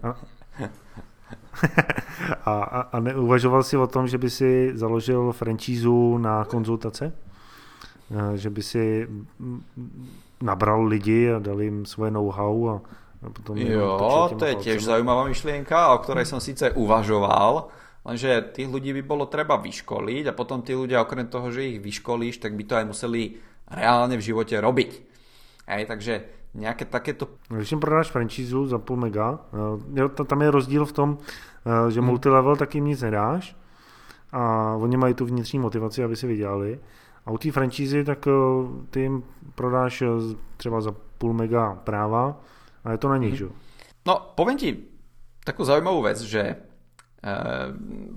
A, 2.45 2.53
a, 2.53 2.81
a 2.93 2.97
neuvažoval 3.01 3.63
si 3.63 3.77
o 3.77 3.87
tom, 3.87 4.07
že 4.07 4.19
by 4.19 4.29
si 4.31 4.51
založil 4.75 5.33
franšízu 5.33 6.19
na 6.19 6.45
konzultace? 6.45 7.13
Že 8.11 8.51
by 8.51 8.63
si 8.63 9.07
nabral 10.43 10.83
lidi 10.91 11.31
a 11.31 11.39
dal 11.39 11.63
jim 11.63 11.87
svoje 11.87 12.11
know-how 12.11 12.69
a 12.69 12.77
potom 13.29 13.53
jo, 13.61 14.01
to 14.33 14.45
je 14.49 14.57
tiež 14.57 14.81
zaujímavá 14.81 15.29
myšlienka, 15.29 15.93
o 15.93 16.01
ktorej 16.01 16.25
som 16.25 16.41
síce 16.41 16.73
uvažoval, 16.73 17.69
lenže 18.01 18.57
tých 18.57 18.65
ľudí 18.65 18.97
by 18.97 19.03
bolo 19.05 19.29
treba 19.29 19.61
vyškoliť 19.61 20.33
a 20.33 20.33
potom 20.33 20.65
tí 20.65 20.73
ľudia 20.73 21.05
okrem 21.05 21.29
toho, 21.29 21.53
že 21.53 21.77
ich 21.77 21.85
vyškolíš, 21.85 22.41
tak 22.41 22.57
by 22.57 22.65
to 22.65 22.75
aj 22.81 22.89
museli 22.89 23.37
reálne 23.69 24.17
v 24.17 24.25
živote 24.25 24.57
robiť. 24.57 24.91
Hej, 25.69 25.83
takže 25.87 26.15
nejaké 26.57 26.85
takéto... 26.89 27.29
Když 27.53 27.71
jim 27.71 27.81
prodáš 27.81 28.11
franšízu 28.11 28.67
za 28.67 28.79
půl 28.79 28.97
mega, 28.97 29.39
eh, 29.95 30.25
tam 30.25 30.43
je 30.43 30.51
rozdíl 30.51 30.85
v 30.87 30.93
tom, 30.93 31.19
eh, 31.21 31.91
že 31.91 32.01
hmm. 32.01 32.09
multilevel 32.09 32.57
tak 32.57 32.75
jim 32.75 32.85
nic 32.85 33.03
nedáš 33.03 33.57
a 34.33 34.75
oni 34.81 34.97
mají 34.97 35.15
tu 35.15 35.27
vnitřní 35.27 35.59
motivaci, 35.59 36.05
aby 36.05 36.17
si 36.17 36.27
vydělali. 36.27 36.79
A 37.31 37.33
u 37.33 37.39
té 37.39 37.55
franšízy 37.55 38.03
tak 38.05 38.27
eh, 38.27 38.35
ty 38.91 39.01
jim 39.07 39.23
prodáš 39.55 40.03
třeba 40.57 40.81
za 40.81 40.91
půl 41.19 41.33
mega 41.33 41.79
práva 41.85 42.41
a 42.85 42.93
je 42.93 42.99
to 42.99 43.09
na 43.09 43.17
nich, 43.17 43.31
mhm. 43.31 43.39
že? 43.39 43.47
No, 44.09 44.33
poviem 44.33 44.57
ti 44.57 44.73
takú 45.45 45.61
zaujímavú 45.61 46.01
vec, 46.09 46.17
že 46.25 46.41
e, 46.41 46.55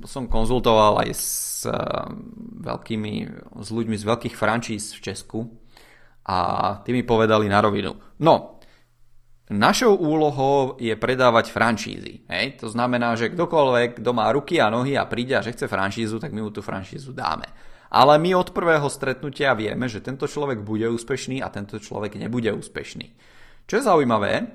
som 0.08 0.32
konzultoval 0.32 1.04
aj 1.04 1.10
s 1.12 1.30
e, 1.68 1.76
veľkými, 2.64 3.14
s 3.60 3.68
ľuďmi 3.68 3.96
z 4.00 4.04
veľkých 4.08 4.36
frančíz 4.40 4.96
v 4.96 5.04
Česku 5.12 5.40
a 6.24 6.38
tí 6.88 6.96
mi 6.96 7.04
povedali 7.04 7.52
na 7.52 7.60
rovinu. 7.60 8.00
No, 8.24 8.64
našou 9.52 10.00
úlohou 10.00 10.80
je 10.80 10.96
predávať 10.96 11.52
franšízy. 11.52 12.24
Hej? 12.32 12.64
To 12.64 12.72
znamená, 12.72 13.20
že 13.20 13.36
kdokoľvek, 13.36 14.00
kto 14.00 14.12
má 14.16 14.32
ruky 14.32 14.64
a 14.64 14.72
nohy 14.72 14.96
a 14.96 15.04
príde 15.04 15.36
a 15.36 15.44
že 15.44 15.52
chce 15.52 15.68
franšízu, 15.68 16.16
tak 16.24 16.32
my 16.32 16.48
mu 16.48 16.52
tú 16.56 16.64
franšízu 16.64 17.12
dáme. 17.12 17.44
Ale 17.94 18.18
my 18.18 18.34
od 18.34 18.50
prvého 18.58 18.90
stretnutia 18.90 19.54
vieme, 19.54 19.86
že 19.86 20.02
tento 20.02 20.26
človek 20.26 20.66
bude 20.66 20.90
úspešný 20.90 21.46
a 21.46 21.54
tento 21.54 21.78
človek 21.78 22.18
nebude 22.18 22.50
úspešný. 22.50 23.14
Čo 23.70 23.74
je 23.78 23.84
zaujímavé, 23.86 24.34
eh, 24.34 24.46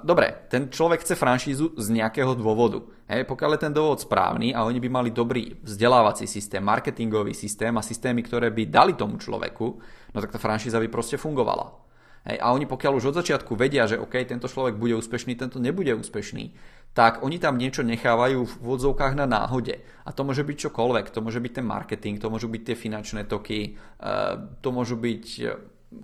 dobre, 0.00 0.48
ten 0.48 0.72
človek 0.72 1.04
chce 1.04 1.12
franšízu 1.12 1.76
z 1.76 1.86
nejakého 1.92 2.32
dôvodu. 2.32 2.80
Hej, 3.04 3.28
pokiaľ 3.28 3.50
je 3.52 3.64
ten 3.68 3.72
dôvod 3.76 4.00
správny 4.00 4.56
a 4.56 4.64
oni 4.64 4.80
by 4.80 4.88
mali 4.88 5.10
dobrý 5.12 5.60
vzdelávací 5.60 6.24
systém, 6.24 6.64
marketingový 6.64 7.36
systém 7.36 7.72
a 7.76 7.84
systémy, 7.84 8.24
ktoré 8.24 8.48
by 8.48 8.64
dali 8.64 8.92
tomu 8.96 9.20
človeku, 9.20 9.66
no 10.12 10.18
tak 10.18 10.32
tá 10.32 10.40
franšíza 10.40 10.80
by 10.80 10.88
proste 10.88 11.20
fungovala. 11.20 11.87
Hej, 12.26 12.38
a 12.42 12.50
oni 12.50 12.66
pokiaľ 12.66 12.92
už 12.98 13.14
od 13.14 13.18
začiatku 13.22 13.54
vedia, 13.54 13.86
že 13.86 14.00
OK, 14.00 14.18
tento 14.26 14.50
človek 14.50 14.74
bude 14.74 14.96
úspešný, 14.98 15.38
tento 15.38 15.62
nebude 15.62 15.94
úspešný, 15.94 16.54
tak 16.96 17.22
oni 17.22 17.38
tam 17.38 17.60
niečo 17.60 17.86
nechávajú 17.86 18.42
v 18.42 18.54
vodzovkách 18.58 19.14
na 19.14 19.28
náhode. 19.28 19.78
A 20.02 20.10
to 20.10 20.26
môže 20.26 20.42
byť 20.42 20.56
čokoľvek. 20.66 21.14
To 21.14 21.22
môže 21.22 21.38
byť 21.38 21.52
ten 21.62 21.66
marketing, 21.68 22.18
to 22.18 22.32
môžu 22.32 22.50
byť 22.50 22.62
tie 22.64 22.76
finančné 22.78 23.28
toky, 23.28 23.76
eh, 23.76 24.34
to 24.58 24.68
môžu 24.74 24.98
byť 24.98 25.24
eh, 25.44 25.54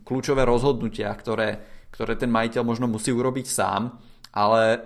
kľúčové 0.07 0.47
rozhodnutia, 0.47 1.11
ktoré 1.11 1.75
ktoré 1.95 2.19
ten 2.19 2.27
majiteľ 2.35 2.67
možno 2.67 2.91
musí 2.91 3.15
urobiť 3.15 3.47
sám, 3.47 4.03
ale 4.35 4.61
e, 4.75 4.79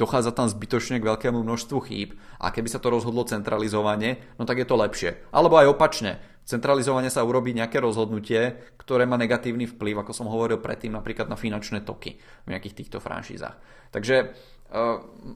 dochádza 0.00 0.32
tam 0.32 0.48
zbytočne 0.48 0.96
k 0.96 1.04
veľkému 1.04 1.44
množstvu 1.44 1.78
chýb 1.84 2.16
a 2.40 2.48
keby 2.48 2.72
sa 2.72 2.80
to 2.80 2.88
rozhodlo 2.88 3.28
centralizovane, 3.28 4.16
no 4.40 4.48
tak 4.48 4.64
je 4.64 4.66
to 4.66 4.80
lepšie. 4.80 5.28
Alebo 5.28 5.60
aj 5.60 5.76
opačne, 5.76 6.16
centralizovane 6.44 7.08
sa 7.08 7.22
urobí 7.22 7.54
nejaké 7.54 7.78
rozhodnutie, 7.78 8.58
ktoré 8.78 9.06
má 9.06 9.14
negatívny 9.16 9.66
vplyv, 9.70 10.02
ako 10.02 10.12
som 10.12 10.26
hovoril 10.30 10.58
predtým, 10.58 10.92
napríklad 10.94 11.30
na 11.30 11.38
finančné 11.38 11.86
toky 11.86 12.18
v 12.18 12.48
nejakých 12.50 12.84
týchto 12.84 12.98
franšízach. 12.98 13.58
Takže 13.94 14.34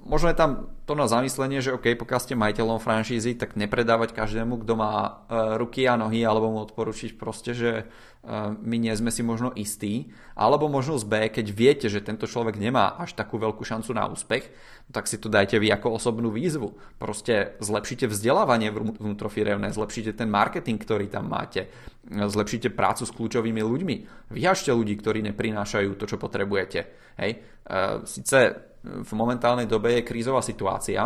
možno 0.08 0.32
je 0.32 0.36
tam 0.36 0.72
to 0.88 0.94
na 0.94 1.10
zamyslenie, 1.10 1.60
že 1.60 1.74
OK, 1.74 1.98
pokiaľ 1.98 2.20
ste 2.22 2.38
majiteľom 2.38 2.78
franšízy, 2.78 3.34
tak 3.36 3.58
nepredávať 3.58 4.14
každému, 4.14 4.62
kto 4.62 4.72
má 4.78 4.94
uh, 4.96 5.58
ruky 5.58 5.84
a 5.84 5.98
nohy, 5.98 6.22
alebo 6.22 6.48
mu 6.48 6.62
odporučiť 6.62 7.18
proste, 7.18 7.52
že 7.52 7.70
uh, 7.84 8.54
my 8.54 8.76
nie 8.78 8.94
sme 8.94 9.10
si 9.10 9.26
možno 9.26 9.50
istí. 9.58 10.14
Alebo 10.38 10.70
možnosť 10.70 11.04
B, 11.04 11.14
keď 11.28 11.46
viete, 11.50 11.86
že 11.90 12.06
tento 12.06 12.30
človek 12.30 12.54
nemá 12.56 12.94
až 12.96 13.18
takú 13.18 13.36
veľkú 13.36 13.66
šancu 13.66 13.90
na 13.92 14.06
úspech, 14.06 14.46
tak 14.94 15.10
si 15.10 15.18
to 15.18 15.26
dajte 15.26 15.58
vy 15.58 15.74
ako 15.74 15.98
osobnú 15.98 16.30
výzvu. 16.30 16.78
Proste 17.02 17.58
zlepšite 17.58 18.06
vzdelávanie 18.06 18.70
vnútrofirevné, 18.70 19.74
zlepšite 19.74 20.14
ten 20.14 20.30
marketing, 20.30 20.78
ktorý 20.78 21.10
tam 21.10 21.28
máte, 21.34 21.66
zlepšite 22.06 22.70
prácu 22.70 23.02
s 23.02 23.10
kľúčovými 23.10 23.58
ľuďmi. 23.58 23.96
Vyhažte 24.30 24.70
ľudí, 24.70 24.94
ktorí 24.94 25.26
neprinášajú 25.34 25.98
to, 25.98 26.06
čo 26.06 26.16
potrebujete. 26.16 26.86
Hej? 27.18 27.42
Sice 28.06 28.38
v 28.86 29.12
momentálnej 29.12 29.66
dobe 29.66 29.98
je 29.98 30.06
krízová 30.06 30.40
situácia, 30.40 31.02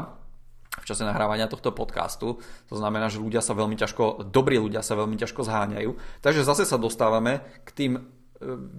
v 0.71 0.85
čase 0.87 1.03
nahrávania 1.03 1.51
tohto 1.51 1.75
podcastu. 1.75 2.39
To 2.71 2.75
znamená, 2.79 3.11
že 3.11 3.19
ľudia 3.19 3.43
sa 3.43 3.59
veľmi 3.59 3.75
ťažko, 3.75 4.31
dobrí 4.31 4.55
ľudia 4.55 4.87
sa 4.87 4.95
veľmi 4.95 5.19
ťažko 5.19 5.43
zháňajú. 5.43 5.91
Takže 6.23 6.47
zase 6.47 6.63
sa 6.63 6.79
dostávame 6.79 7.43
k 7.67 7.71
tým 7.75 7.93
e, 7.99 8.01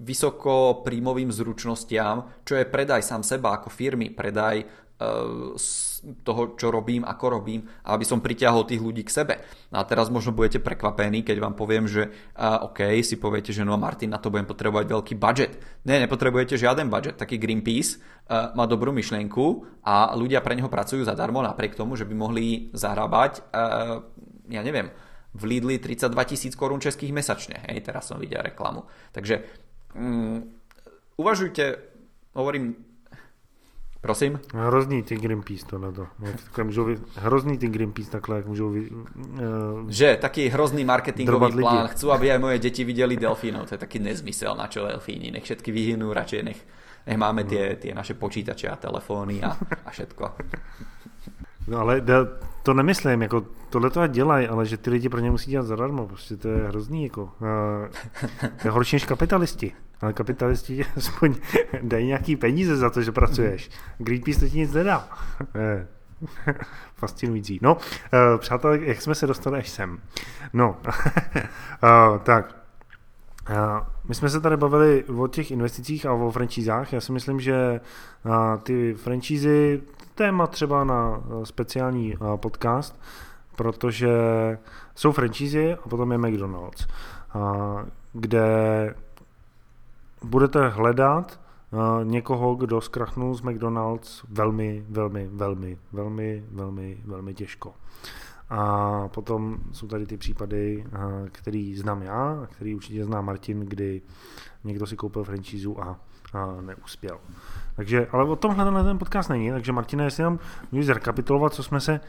vysoko 0.00 0.80
príjmovým 0.80 1.28
zručnostiam, 1.28 2.42
čo 2.48 2.56
je 2.56 2.64
predaj 2.64 3.04
sám 3.04 3.20
seba 3.20 3.60
ako 3.60 3.68
firmy, 3.68 4.08
predaj 4.08 4.64
toho, 6.26 6.58
čo 6.58 6.74
robím, 6.74 7.06
ako 7.06 7.24
robím, 7.30 7.62
aby 7.86 8.02
som 8.02 8.18
pritiahol 8.18 8.66
tých 8.66 8.82
ľudí 8.82 9.06
k 9.06 9.14
sebe. 9.14 9.34
A 9.70 9.86
teraz 9.86 10.10
možno 10.10 10.34
budete 10.34 10.58
prekvapení, 10.58 11.22
keď 11.22 11.38
vám 11.38 11.54
poviem, 11.54 11.86
že 11.86 12.10
uh, 12.10 12.66
OK, 12.66 12.82
si 13.06 13.22
poviete, 13.22 13.54
že 13.54 13.62
no 13.62 13.78
Martin, 13.78 14.10
na 14.10 14.18
to 14.18 14.34
budem 14.34 14.46
potrebovať 14.50 14.86
veľký 14.90 15.14
budget. 15.14 15.52
Ne, 15.86 16.02
nepotrebujete 16.02 16.58
žiaden 16.58 16.90
budget. 16.90 17.14
Taký 17.22 17.38
Greenpeace 17.38 18.02
uh, 18.02 18.50
má 18.58 18.66
dobrú 18.66 18.90
myšlienku 18.90 19.62
a 19.86 20.10
ľudia 20.18 20.42
pre 20.42 20.58
neho 20.58 20.66
pracujú 20.66 21.06
zadarmo 21.06 21.38
napriek 21.38 21.78
tomu, 21.78 21.94
že 21.94 22.02
by 22.02 22.14
mohli 22.18 22.74
zarábať, 22.74 23.46
uh, 23.54 24.02
ja 24.50 24.62
neviem, 24.66 24.90
v 25.32 25.42
Lidli 25.48 25.80
32 25.80 26.12
tisíc 26.28 26.52
korún 26.58 26.82
českých 26.82 27.14
mesačne. 27.14 27.62
Hej, 27.70 27.88
teraz 27.88 28.10
som 28.10 28.20
videl 28.20 28.42
reklamu. 28.42 28.84
Takže 29.14 29.40
um, 29.96 30.44
uvažujte, 31.16 31.78
hovorím, 32.36 32.91
Prosím? 34.02 34.40
Hrozný 34.54 35.02
ty 35.02 35.16
Greenpeace 35.16 35.66
tohle 35.66 35.92
to. 35.92 36.06
Takhle 36.44 36.64
můžou. 36.64 36.86
Hrozný 37.14 37.58
ty 37.58 37.68
Greenpeace 37.68 38.10
takhle, 38.10 38.36
jak 38.36 38.46
můžou. 38.46 38.68
Uh, 38.68 38.78
že 39.88 40.18
taký 40.20 40.48
hrozný 40.48 40.84
marketingový 40.84 41.52
plán. 41.52 41.86
Chcú, 41.88 42.10
aby 42.10 42.34
aj 42.34 42.38
moje 42.38 42.58
deti 42.58 42.82
videli 42.82 43.14
delfínov. 43.16 43.70
To 43.70 43.74
je 43.74 43.78
taký 43.78 44.02
nezmysel, 44.02 44.58
na 44.58 44.66
čo 44.66 44.82
delfíni. 44.82 45.30
Nech 45.30 45.46
všetky 45.46 45.70
vyhynú, 45.70 46.10
radšej 46.10 46.42
nech, 46.42 46.58
nech 47.06 47.18
máme 47.18 47.46
tie, 47.46 47.78
tie 47.78 47.94
naše 47.94 48.18
počítače 48.18 48.66
a 48.68 48.76
telefóny 48.76 49.38
a, 49.38 49.54
a 49.86 49.88
všetko. 49.90 50.24
No 51.70 51.78
ale 51.78 52.02
to 52.62 52.74
nemyslím, 52.74 53.22
jako 53.22 53.46
tohle 53.70 53.90
to 53.90 54.06
dělají, 54.06 54.48
ale 54.48 54.66
že 54.66 54.76
ty 54.76 54.90
lidi 54.90 55.08
pro 55.08 55.20
ně 55.20 55.30
musí 55.30 55.50
dělat 55.50 55.66
zadarmo, 55.66 56.06
prostě 56.06 56.36
to 56.36 56.48
je 56.48 56.58
hrozný, 56.58 57.04
jako. 57.04 57.30
To 58.62 58.68
je 58.68 58.70
horší 58.70 58.96
než 58.96 59.04
kapitalisti. 59.04 59.72
Ale 60.02 60.12
kapitalisti 60.12 60.76
ti 60.76 60.84
aspoň 60.96 61.34
dají 61.82 62.06
nějaký 62.06 62.36
peníze 62.36 62.76
za 62.76 62.90
to, 62.90 63.02
že 63.02 63.12
pracuješ. 63.12 63.70
Greenpeace 63.98 64.40
to 64.40 64.48
ti 64.48 64.58
nic 64.58 64.72
nedá. 64.72 65.08
Fascinující. 66.96 67.58
No, 67.62 67.74
uh, 67.74 67.80
přátelé, 68.38 68.78
jak 68.82 69.02
jsme 69.02 69.14
se 69.14 69.26
dostali 69.26 69.58
až 69.58 69.68
sem? 69.68 69.98
No, 70.52 70.76
uh, 70.86 72.18
tak. 72.22 72.56
My 74.08 74.14
jsme 74.14 74.28
se 74.28 74.40
tady 74.40 74.56
bavili 74.56 75.04
o 75.04 75.28
těch 75.28 75.50
investicích 75.50 76.06
a 76.06 76.12
o 76.12 76.30
franšízách. 76.30 76.92
Já 76.92 77.00
si 77.00 77.12
myslím, 77.12 77.40
že 77.40 77.80
ty 78.62 78.94
franšízy, 78.94 79.82
téma 80.14 80.46
třeba 80.46 80.84
na 80.84 81.22
speciální 81.44 82.14
podcast, 82.36 83.00
protože 83.56 84.10
jsou 84.94 85.12
franšízy 85.12 85.74
a 85.74 85.88
potom 85.88 86.12
je 86.12 86.18
McDonald's. 86.18 86.86
kde 88.12 88.94
budete 90.24 90.68
hledat 90.68 91.40
někoho, 92.04 92.54
kdo 92.54 92.80
zkrachnul 92.80 93.34
z 93.34 93.42
McDonald's 93.42 94.24
velmi, 94.28 94.84
velmi, 94.88 95.28
velmi, 95.32 95.78
velmi, 95.92 96.44
velmi, 96.50 96.98
velmi 97.04 97.34
těžko. 97.34 97.74
A 98.50 99.08
potom 99.08 99.58
jsou 99.72 99.86
tady 99.86 100.06
ty 100.06 100.16
případy, 100.16 100.84
který 101.32 101.76
znám 101.76 102.02
já, 102.02 102.48
který 102.50 102.74
určitě 102.74 103.04
zná 103.04 103.20
Martin, 103.20 103.60
kdy 103.60 104.02
někdo 104.64 104.86
si 104.86 104.96
koupil 104.96 105.24
franchízu 105.24 105.82
a, 105.82 106.00
a 106.32 106.60
neuspěl. 106.60 107.20
Takže, 107.76 108.06
ale 108.06 108.24
o 108.24 108.36
tomhle 108.36 108.84
ten 108.84 108.98
podcast 108.98 109.30
není, 109.30 109.50
takže 109.50 109.72
Martina, 109.72 110.04
jestli 110.04 110.22
nám 110.22 110.38
můžeš 110.72 110.86
zrekapitulovat, 110.86 111.54
co 111.54 111.62
jsme 111.62 111.80
se 111.80 112.00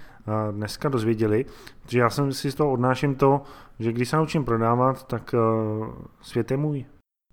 dneska 0.51 0.89
dozvěděli, 0.89 1.45
že 1.87 1.99
já 1.99 2.09
jsem 2.09 2.33
si 2.33 2.51
z 2.51 2.55
toho 2.55 2.71
odnáším 2.71 3.15
to, 3.15 3.41
že 3.79 3.91
když 3.91 4.09
se 4.09 4.17
naučím 4.17 4.45
prodávat, 4.45 5.07
tak 5.07 5.35
svět 6.21 6.51
je 6.51 6.57
můj. 6.57 6.85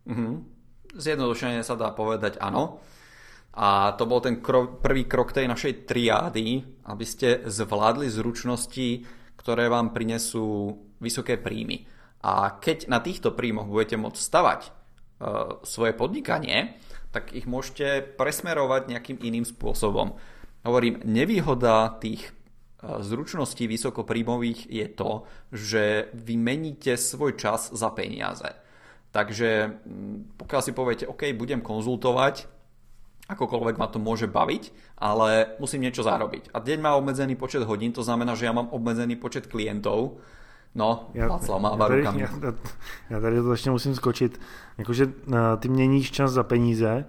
Mm-hmm. 0.07 0.43
Zjednodušene 0.91 1.63
sa 1.63 1.79
dá 1.79 1.95
povedať 1.95 2.43
áno. 2.43 2.83
A 3.51 3.99
to 3.99 4.07
bol 4.07 4.23
ten 4.23 4.39
krok, 4.39 4.79
prvý 4.79 5.11
krok 5.11 5.35
tej 5.35 5.51
našej 5.51 5.87
triády, 5.91 6.63
aby 6.87 7.05
ste 7.07 7.43
zvládli 7.51 8.07
zručnosti, 8.07 9.03
ktoré 9.35 9.67
vám 9.67 9.91
prinesú 9.91 10.79
vysoké 11.03 11.35
príjmy. 11.35 11.83
A 12.23 12.61
keď 12.63 12.87
na 12.87 13.03
týchto 13.03 13.35
príjmoch 13.35 13.67
budete 13.67 13.99
môcť 13.99 14.21
stavať 14.21 14.61
e, 14.63 14.71
svoje 15.67 15.93
podnikanie, 15.97 16.79
tak 17.11 17.35
ich 17.35 17.49
môžete 17.49 18.15
presmerovať 18.15 18.93
nejakým 18.93 19.19
iným 19.19 19.43
spôsobom. 19.43 20.15
Hovorím, 20.63 21.03
nevýhoda 21.03 21.97
tých 21.99 22.31
e, 22.31 22.33
zručností 23.03 23.67
vysokopríjmových 23.67 24.71
je 24.71 24.87
to, 24.95 25.27
že 25.51 26.13
vy 26.15 26.39
meníte 26.39 26.95
svoj 26.95 27.35
čas 27.35 27.73
za 27.73 27.91
peniaze. 27.91 28.47
Takže 29.11 29.75
pokiaľ 30.39 30.63
si 30.63 30.73
poviete, 30.73 31.05
OK, 31.11 31.35
budem 31.35 31.59
konzultovať, 31.59 32.47
akokoľvek 33.31 33.79
ma 33.79 33.87
to 33.87 33.99
môže 33.99 34.27
baviť, 34.27 34.71
ale 34.99 35.59
musím 35.59 35.87
niečo 35.87 36.03
zarobiť. 36.03 36.51
A 36.55 36.59
deň 36.59 36.79
má 36.83 36.95
obmedzený 36.95 37.35
počet 37.35 37.63
hodín, 37.63 37.95
to 37.95 38.03
znamená, 38.03 38.35
že 38.35 38.47
ja 38.47 38.55
mám 38.55 38.71
obmedzený 38.71 39.19
počet 39.19 39.47
klientov. 39.47 40.19
No, 40.75 41.11
já, 41.15 41.27
Václav 41.27 41.61
má 41.61 41.71
já 41.71 41.77
tady, 41.77 41.97
rukami. 41.97 42.21
Já, 42.21 42.31
já 43.11 43.21
tady 43.21 43.37
to 43.37 43.43
začne 43.43 43.71
musím 43.73 43.95
skočit. 43.95 44.41
Jakože 44.79 45.07
uh, 45.07 45.13
ty 45.59 45.69
měníš 45.69 46.11
čas 46.11 46.31
za 46.31 46.43
peníze, 46.43 47.05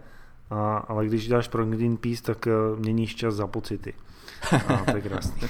a, 0.50 0.78
ale 0.78 1.06
když 1.06 1.28
dáš 1.28 1.48
pro 1.48 1.66
Greenpeace, 1.66 2.24
tak 2.24 2.48
uh, 2.48 2.80
měníš 2.80 3.16
čas 3.16 3.36
za 3.36 3.48
pocity. 3.48 3.94
Krásný. 4.42 5.48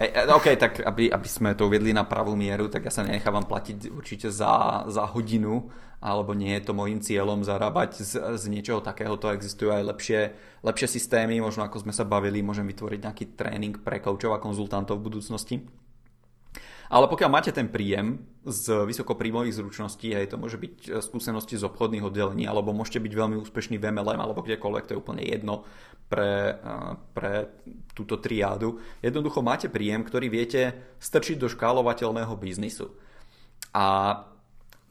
hey, 0.00 0.10
OK, 0.28 0.46
tak 0.60 0.84
aby, 0.84 1.08
aby 1.08 1.28
sme 1.28 1.56
to 1.56 1.66
uvedli 1.66 1.96
na 1.96 2.04
pravú 2.04 2.36
mieru, 2.36 2.68
tak 2.68 2.86
ja 2.86 2.92
sa 2.92 3.02
nenechávam 3.02 3.48
platiť 3.48 3.88
určite 3.90 4.28
za, 4.28 4.84
za 4.86 5.08
hodinu, 5.08 5.72
alebo 5.98 6.30
nie 6.36 6.54
je 6.54 6.62
to 6.62 6.72
môjim 6.76 7.02
cieľom 7.02 7.42
zarábať 7.42 8.04
z, 8.04 8.12
z 8.38 8.44
niečoho 8.46 8.78
takého, 8.78 9.18
to 9.18 9.34
existujú 9.34 9.74
aj 9.74 9.82
lepšie, 9.82 10.20
lepšie 10.62 10.88
systémy, 11.00 11.42
možno 11.42 11.66
ako 11.66 11.82
sme 11.82 11.92
sa 11.96 12.06
bavili, 12.06 12.44
môžem 12.44 12.68
vytvoriť 12.70 13.00
nejaký 13.02 13.24
tréning 13.34 13.74
pre 13.82 13.98
koučov 13.98 14.36
a 14.36 14.42
konzultantov 14.42 15.02
v 15.02 15.06
budúcnosti. 15.10 15.56
Ale 16.88 17.04
pokiaľ 17.08 17.30
máte 17.30 17.52
ten 17.52 17.68
príjem 17.68 18.24
z 18.48 18.88
vysokopríjmových 18.88 19.60
zručností, 19.60 20.16
hej, 20.16 20.32
to 20.32 20.40
môže 20.40 20.56
byť 20.56 20.74
e, 20.88 20.88
skúsenosti 21.04 21.60
z 21.60 21.68
obchodných 21.68 22.04
oddelení, 22.08 22.48
alebo 22.48 22.72
môžete 22.72 23.04
byť 23.04 23.12
veľmi 23.12 23.36
úspešný 23.44 23.76
v 23.76 23.92
MLM, 23.92 24.16
alebo 24.16 24.40
kdekoľvek, 24.40 24.84
to 24.88 24.92
je 24.96 25.00
úplne 25.00 25.20
jedno 25.20 25.68
pre, 26.08 26.56
e, 26.56 26.74
pre 27.12 27.52
túto 27.92 28.16
triádu. 28.16 28.80
Jednoducho 29.04 29.44
máte 29.44 29.68
príjem, 29.68 30.00
ktorý 30.00 30.32
viete 30.32 30.96
strčiť 30.96 31.36
do 31.36 31.52
škálovateľného 31.52 32.32
biznisu. 32.40 32.88
A 33.76 33.86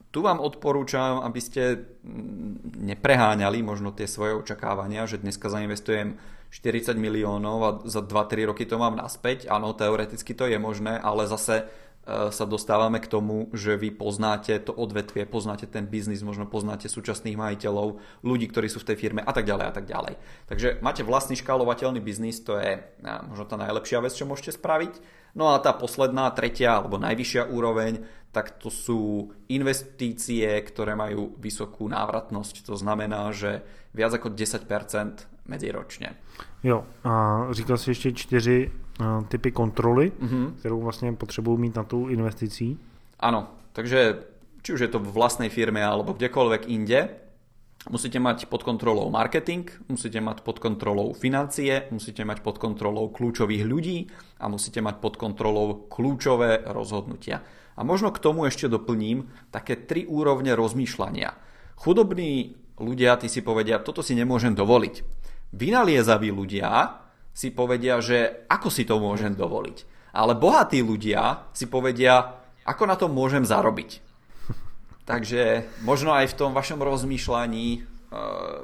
tu 0.08 0.24
vám 0.24 0.38
odporúčam, 0.40 1.20
aby 1.20 1.40
ste 1.42 1.62
mm, 1.82 2.78
nepreháňali 2.94 3.60
možno 3.60 3.90
tie 3.90 4.06
svoje 4.06 4.38
očakávania, 4.38 5.04
že 5.10 5.20
dneska 5.20 5.50
zainvestujem 5.50 6.16
40 6.48 6.96
miliónov 6.96 7.58
a 7.60 7.70
za 7.84 8.00
2-3 8.00 8.48
roky 8.48 8.64
to 8.64 8.80
mám 8.80 8.96
naspäť. 8.96 9.52
Áno, 9.52 9.76
teoreticky 9.76 10.32
to 10.32 10.48
je 10.48 10.56
možné, 10.56 10.96
ale 10.96 11.28
zase 11.28 11.68
sa 12.08 12.44
dostávame 12.48 13.04
k 13.04 13.10
tomu, 13.10 13.52
že 13.52 13.76
vy 13.76 13.92
poznáte 13.92 14.56
to 14.64 14.72
odvetvie, 14.72 15.28
poznáte 15.28 15.68
ten 15.68 15.84
biznis, 15.84 16.24
možno 16.24 16.48
poznáte 16.48 16.88
súčasných 16.88 17.36
majiteľov, 17.36 18.00
ľudí, 18.24 18.48
ktorí 18.48 18.72
sú 18.72 18.80
v 18.80 18.88
tej 18.92 18.96
firme 18.96 19.20
a 19.20 19.28
tak 19.28 19.44
ďalej 19.44 19.66
a 19.68 19.72
tak 19.76 19.84
ďalej. 19.84 20.14
Takže 20.48 20.80
máte 20.80 21.04
vlastný 21.04 21.36
škálovateľný 21.36 22.00
biznis, 22.00 22.40
to 22.40 22.56
je 22.56 22.80
e, 22.80 23.12
možno 23.28 23.44
tá 23.44 23.60
najlepšia 23.60 24.00
vec, 24.00 24.16
čo 24.16 24.24
môžete 24.24 24.56
spraviť. 24.56 24.92
No 25.36 25.52
a 25.52 25.60
tá 25.60 25.76
posledná, 25.76 26.32
tretia 26.32 26.80
alebo 26.80 26.96
najvyššia 26.96 27.52
úroveň, 27.52 28.00
tak 28.32 28.56
to 28.56 28.72
sú 28.72 29.28
investície, 29.52 30.48
ktoré 30.64 30.96
majú 30.96 31.36
vysokú 31.36 31.84
návratnosť. 31.92 32.64
To 32.72 32.74
znamená, 32.76 33.36
že 33.36 33.60
viac 33.92 34.16
ako 34.16 34.32
10% 34.32 34.64
medziročne. 35.44 36.16
Jo, 36.64 36.84
a 37.04 37.46
říkal 37.52 37.76
si 37.76 37.94
čtyři 37.94 38.70
uh, 38.72 38.87
typy 39.28 39.50
kontroly, 39.52 40.12
mm-hmm. 40.12 40.52
kterou 40.58 40.80
vlastně 40.80 41.12
potřebují 41.12 41.58
mít 41.58 41.76
na 41.76 41.84
tu 41.84 42.08
investicí. 42.08 42.78
Áno, 43.20 43.50
takže 43.72 44.22
či 44.62 44.72
už 44.72 44.80
je 44.80 44.90
to 44.94 44.98
v 44.98 45.10
vlastnej 45.10 45.50
firme 45.50 45.82
alebo 45.82 46.14
kdekoľvek 46.14 46.70
inde, 46.70 47.08
Musíte 47.86 48.18
mať 48.18 48.50
pod 48.50 48.66
kontrolou 48.66 49.06
marketing, 49.06 49.70
musíte 49.86 50.18
mať 50.18 50.42
pod 50.42 50.58
kontrolou 50.58 51.14
financie, 51.14 51.86
musíte 51.94 52.26
mať 52.26 52.42
pod 52.42 52.58
kontrolou 52.58 53.06
kľúčových 53.08 53.62
ľudí 53.62 54.10
a 54.42 54.50
musíte 54.50 54.82
mať 54.82 54.98
pod 54.98 55.14
kontrolou 55.14 55.86
kľúčové 55.86 56.66
rozhodnutia. 56.68 57.40
A 57.78 57.86
možno 57.86 58.10
k 58.10 58.18
tomu 58.18 58.50
ešte 58.50 58.66
doplním 58.66 59.30
také 59.54 59.78
tri 59.78 60.02
úrovne 60.10 60.58
rozmýšľania. 60.58 61.38
Chudobní 61.78 62.58
ľudia, 62.82 63.14
tí 63.14 63.30
si 63.30 63.46
povedia, 63.46 63.78
toto 63.78 64.02
si 64.02 64.18
nemôžem 64.18 64.58
dovoliť. 64.58 64.94
Vynaliezaví 65.54 66.34
ľudia 66.34 66.98
si 67.38 67.54
povedia, 67.54 68.02
že 68.02 68.50
ako 68.50 68.66
si 68.66 68.82
to 68.82 68.98
môžem 68.98 69.38
dovoliť. 69.38 70.10
Ale 70.10 70.34
bohatí 70.34 70.82
ľudia 70.82 71.46
si 71.54 71.70
povedia, 71.70 72.34
ako 72.66 72.82
na 72.90 72.98
to 72.98 73.06
môžem 73.06 73.46
zarobiť. 73.46 74.02
Takže 75.10 75.70
možno 75.86 76.10
aj 76.18 76.34
v 76.34 76.38
tom 76.38 76.50
vašom 76.50 76.82
rozmýšľaní 76.82 77.66
uh, 77.78 78.58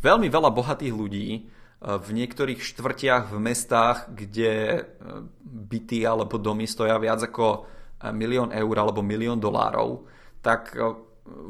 veľmi 0.00 0.32
veľa 0.32 0.48
bohatých 0.48 0.94
ľudí 0.96 1.28
uh, 1.44 2.00
v 2.00 2.08
niektorých 2.16 2.64
štvrtiach 2.64 3.28
v 3.28 3.36
mestách, 3.36 4.08
kde 4.16 4.80
uh, 4.80 5.20
byty 5.44 6.00
alebo 6.08 6.40
domy 6.40 6.64
stoja 6.64 6.96
viac 6.96 7.20
ako 7.20 7.68
milión 8.16 8.48
eur 8.48 8.76
alebo 8.80 9.04
milión 9.04 9.36
dolárov, 9.36 10.08
tak 10.40 10.72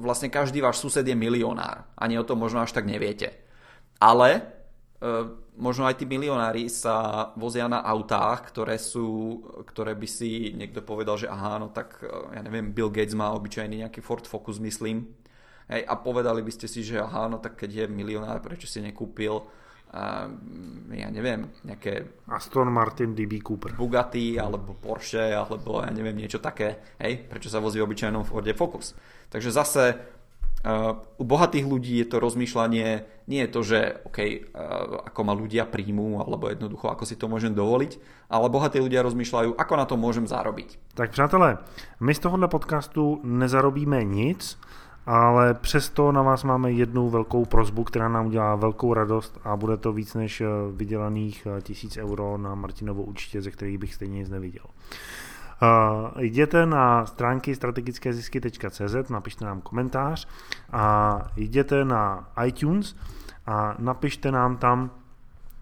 vlastne 0.02 0.34
každý 0.34 0.58
váš 0.58 0.82
sused 0.82 1.06
je 1.06 1.14
milionár. 1.14 1.86
Ani 1.94 2.18
o 2.18 2.26
tom 2.26 2.42
možno 2.42 2.58
až 2.58 2.74
tak 2.74 2.90
neviete. 2.90 3.38
Ale 4.02 4.59
možno 5.56 5.88
aj 5.88 5.96
tí 5.96 6.04
milionári 6.04 6.68
sa 6.68 7.30
vozia 7.32 7.64
na 7.68 7.80
autách, 7.80 8.52
ktoré 8.52 8.76
sú, 8.76 9.40
ktoré 9.64 9.96
by 9.96 10.08
si 10.08 10.52
niekto 10.52 10.84
povedal, 10.84 11.16
že 11.16 11.24
aha, 11.24 11.56
no 11.56 11.72
tak 11.72 12.04
ja 12.32 12.40
neviem, 12.44 12.72
Bill 12.72 12.92
Gates 12.92 13.16
má 13.16 13.32
obyčajný 13.32 13.80
nejaký 13.80 14.04
Ford 14.04 14.24
Focus, 14.28 14.60
myslím. 14.60 15.08
Hej, 15.72 15.86
a 15.86 15.94
povedali 15.96 16.44
by 16.44 16.52
ste 16.52 16.66
si, 16.68 16.84
že 16.84 17.00
aha, 17.00 17.32
no 17.32 17.40
tak 17.40 17.56
keď 17.56 17.70
je 17.70 17.84
milionár, 17.86 18.44
prečo 18.44 18.68
si 18.68 18.82
nekúpil 18.84 19.40
uh, 19.40 20.26
ja 20.90 21.08
neviem, 21.10 21.50
nejaké 21.66 22.22
Aston 22.30 22.70
Martin 22.70 23.14
DB 23.14 23.42
Cooper. 23.42 23.74
Bugatti 23.74 24.38
alebo 24.38 24.78
Porsche 24.78 25.34
alebo 25.34 25.82
ja 25.82 25.90
neviem 25.90 26.14
niečo 26.14 26.38
také, 26.38 26.94
hej, 27.02 27.26
prečo 27.26 27.50
sa 27.50 27.58
vozí 27.58 27.82
v 27.82 27.86
obyčajnom 27.90 28.22
Forde 28.22 28.54
Focus. 28.54 28.94
Takže 29.30 29.50
zase 29.50 29.82
u 31.18 31.24
bohatých 31.24 31.64
ľudí 31.64 31.96
je 32.04 32.06
to 32.08 32.20
rozmýšľanie, 32.20 32.86
nie 33.32 33.40
je 33.46 33.50
to, 33.50 33.60
že 33.64 33.78
OK, 34.04 34.18
uh, 34.20 35.08
ako 35.08 35.20
ma 35.24 35.32
ľudia 35.32 35.64
príjmú, 35.64 36.20
alebo 36.20 36.52
jednoducho, 36.52 36.92
ako 36.92 37.08
si 37.08 37.16
to 37.16 37.32
môžem 37.32 37.56
dovoliť, 37.56 37.96
ale 38.28 38.52
bohatí 38.52 38.76
ľudia 38.76 39.00
rozmýšľajú, 39.00 39.56
ako 39.56 39.74
na 39.76 39.84
to 39.88 39.96
môžem 39.96 40.28
zarobiť. 40.28 40.76
Tak 40.94 41.10
přátelé, 41.10 41.58
my 42.00 42.14
z 42.14 42.18
tohohle 42.18 42.48
podcastu 42.48 43.20
nezarobíme 43.24 44.04
nic, 44.04 44.58
ale 45.06 45.54
přesto 45.54 46.12
na 46.12 46.22
vás 46.22 46.44
máme 46.44 46.72
jednu 46.72 47.08
velkou 47.08 47.44
prozbu, 47.44 47.84
která 47.84 48.08
nám 48.08 48.26
udělá 48.26 48.56
velkou 48.56 48.94
radost 48.94 49.38
a 49.44 49.56
bude 49.56 49.76
to 49.76 49.92
víc 49.92 50.14
než 50.14 50.42
vydělaných 50.72 51.46
tisíc 51.62 51.96
euro 51.96 52.38
na 52.38 52.54
Martinovo 52.54 53.02
účtě, 53.02 53.42
ze 53.42 53.50
kterých 53.50 53.78
bych 53.78 53.94
stejně 53.94 54.18
nic 54.18 54.28
neviděl. 54.28 54.64
Uh, 55.62 56.22
jděte 56.22 56.66
na 56.66 57.06
stránky 57.06 57.54
strategickézisky.cz, 57.54 59.10
napište 59.10 59.44
nám 59.44 59.60
komentář 59.60 60.28
a 60.72 61.16
jděte 61.36 61.84
na 61.84 62.28
iTunes 62.46 62.96
a 63.46 63.74
napište 63.78 64.32
nám 64.32 64.56
tam 64.56 64.90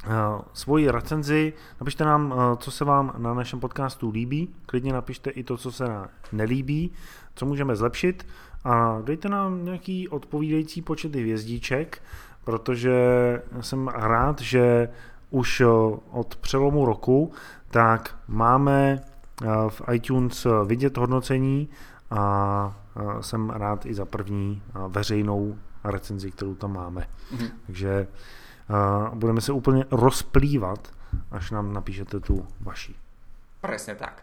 uh, 0.07 0.13
svoji 0.53 0.91
recenzi, 0.91 1.53
napište 1.81 2.05
nám, 2.05 2.33
uh, 2.33 2.39
co 2.57 2.71
se 2.71 2.85
vám 2.85 3.15
na 3.19 3.35
našem 3.35 3.61
podcastu 3.61 4.11
líbí, 4.11 4.55
klidně 4.67 4.93
napište 4.93 5.31
i 5.31 5.45
to, 5.45 5.57
co 5.57 5.73
se 5.73 5.85
nelíbí, 6.33 6.91
co 7.35 7.47
můžeme 7.47 7.77
zlepšit. 7.77 8.27
A 8.65 8.99
dejte 9.05 9.29
nám 9.29 9.65
nějaký 9.65 10.09
odpovídající 10.09 10.83
počet 10.83 11.15
hvězdíček, 11.15 12.03
protože 12.45 12.97
jsem 13.61 13.89
rád, 13.89 14.41
že 14.41 14.89
už 15.31 15.63
od 16.11 16.37
přelomu 16.37 16.85
roku 16.85 17.33
tak 17.71 18.17
máme 18.29 19.01
v 19.69 19.83
iTunes 19.93 20.47
vidět 20.67 20.97
hodnocení 20.97 21.69
a 22.11 22.77
jsem 23.21 23.51
rád 23.51 23.87
i 23.87 23.95
za 23.95 24.05
první 24.05 24.63
veřejnou 24.89 25.59
recenzi, 25.85 26.31
kterou 26.31 26.55
tam 26.55 26.73
máme. 26.73 27.07
Mm-hmm. 27.35 27.51
Takže 27.67 28.07
budeme 29.15 29.41
se 29.41 29.53
úplně 29.53 29.85
rozplývat, 29.91 30.89
až 31.31 31.51
nám 31.51 31.73
napíšete 31.73 32.21
tu 32.21 32.47
vaši. 32.61 32.95
Presne 33.61 33.95
tak. 33.95 34.23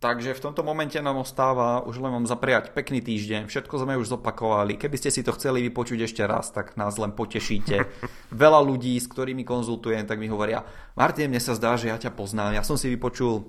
Takže 0.00 0.32
v 0.32 0.40
tomto 0.40 0.64
momente 0.64 0.96
nám 0.96 1.20
ostáva 1.20 1.84
už 1.84 2.00
len 2.00 2.08
vám 2.08 2.24
zapriať 2.24 2.72
pekný 2.72 3.04
týždeň. 3.04 3.52
Všetko 3.52 3.84
sme 3.84 4.00
už 4.00 4.16
zopakovali. 4.16 4.80
Keby 4.80 4.96
ste 4.96 5.12
si 5.12 5.20
to 5.20 5.36
chceli 5.36 5.60
vypočuť 5.68 6.08
ešte 6.08 6.24
raz, 6.24 6.48
tak 6.48 6.72
nás 6.80 6.96
len 6.96 7.12
potešíte. 7.12 7.84
Veľa 8.32 8.64
ľudí, 8.64 8.96
s 8.96 9.04
ktorými 9.04 9.44
konzultujem, 9.44 10.08
tak 10.08 10.16
mi 10.16 10.32
hovoria, 10.32 10.64
Martin, 10.96 11.28
mne 11.28 11.40
sa 11.44 11.52
zdá, 11.52 11.76
že 11.76 11.92
ja 11.92 12.00
ťa 12.00 12.16
poznám. 12.16 12.56
Ja 12.56 12.64
som 12.64 12.80
si 12.80 12.88
vypočul 12.88 13.44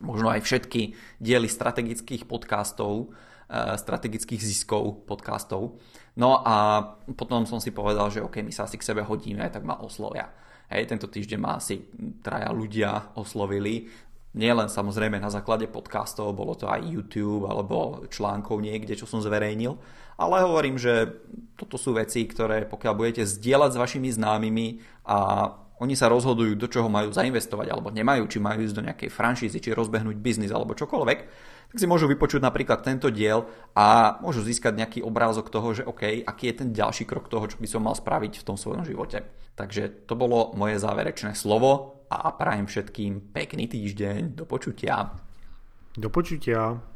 možno 0.00 0.32
aj 0.32 0.44
všetky 0.44 0.96
diely 1.20 1.48
strategických 1.48 2.24
podcastov, 2.26 3.12
eh, 3.48 3.76
strategických 3.76 4.40
ziskov 4.40 5.06
podcastov. 5.06 5.80
No 6.16 6.42
a 6.42 6.82
potom 7.14 7.46
som 7.46 7.62
si 7.62 7.70
povedal, 7.70 8.10
že 8.10 8.24
OK, 8.24 8.42
my 8.42 8.52
sa 8.52 8.66
asi 8.66 8.76
k 8.76 8.86
sebe 8.86 9.06
hodíme, 9.06 9.46
tak 9.48 9.62
ma 9.62 9.78
oslovia. 9.80 10.28
Hej, 10.70 10.90
tento 10.90 11.10
týždeň 11.10 11.38
ma 11.38 11.58
asi 11.58 11.82
traja 12.22 12.50
ľudia 12.54 13.14
oslovili 13.18 13.90
Nielen 14.30 14.70
samozrejme 14.70 15.18
na 15.18 15.26
základe 15.26 15.66
podcastov, 15.66 16.38
bolo 16.38 16.54
to 16.54 16.70
aj 16.70 16.86
YouTube 16.86 17.50
alebo 17.50 18.06
článkov 18.06 18.62
niekde, 18.62 18.94
čo 18.94 19.02
som 19.02 19.18
zverejnil, 19.18 19.74
ale 20.14 20.46
hovorím, 20.46 20.78
že 20.78 21.18
toto 21.58 21.74
sú 21.74 21.98
veci, 21.98 22.30
ktoré 22.30 22.62
pokiaľ 22.62 22.94
budete 22.94 23.26
zdieľať 23.26 23.70
s 23.74 23.80
vašimi 23.82 24.08
známymi 24.14 24.66
a 25.10 25.50
oni 25.80 25.96
sa 25.96 26.12
rozhodujú, 26.12 26.60
do 26.60 26.68
čoho 26.68 26.92
majú 26.92 27.08
zainvestovať 27.08 27.72
alebo 27.72 27.88
nemajú, 27.88 28.28
či 28.28 28.38
majú 28.38 28.60
ísť 28.60 28.76
do 28.76 28.84
nejakej 28.84 29.10
franšízy, 29.10 29.58
či 29.64 29.72
rozbehnúť 29.72 30.20
biznis 30.20 30.52
alebo 30.52 30.76
čokoľvek, 30.76 31.18
tak 31.70 31.76
si 31.78 31.86
môžu 31.86 32.10
vypočuť 32.10 32.42
napríklad 32.42 32.82
tento 32.82 33.08
diel 33.08 33.46
a 33.78 34.18
môžu 34.20 34.42
získať 34.42 34.74
nejaký 34.74 35.00
obrázok 35.06 35.48
toho, 35.48 35.68
že 35.70 35.86
OK, 35.86 36.26
aký 36.26 36.50
je 36.50 36.58
ten 36.60 36.68
ďalší 36.74 37.06
krok 37.06 37.30
toho, 37.30 37.46
čo 37.46 37.56
by 37.62 37.68
som 37.70 37.86
mal 37.86 37.94
spraviť 37.94 38.42
v 38.42 38.46
tom 38.46 38.58
svojom 38.58 38.82
živote. 38.82 39.22
Takže 39.54 40.04
to 40.04 40.18
bolo 40.18 40.50
moje 40.58 40.82
záverečné 40.82 41.32
slovo 41.38 42.02
a 42.10 42.34
prajem 42.34 42.66
všetkým 42.66 43.30
pekný 43.30 43.70
týždeň. 43.70 44.34
Do 44.34 44.44
počutia. 44.44 45.14
Do 45.94 46.10
počutia. 46.10 46.82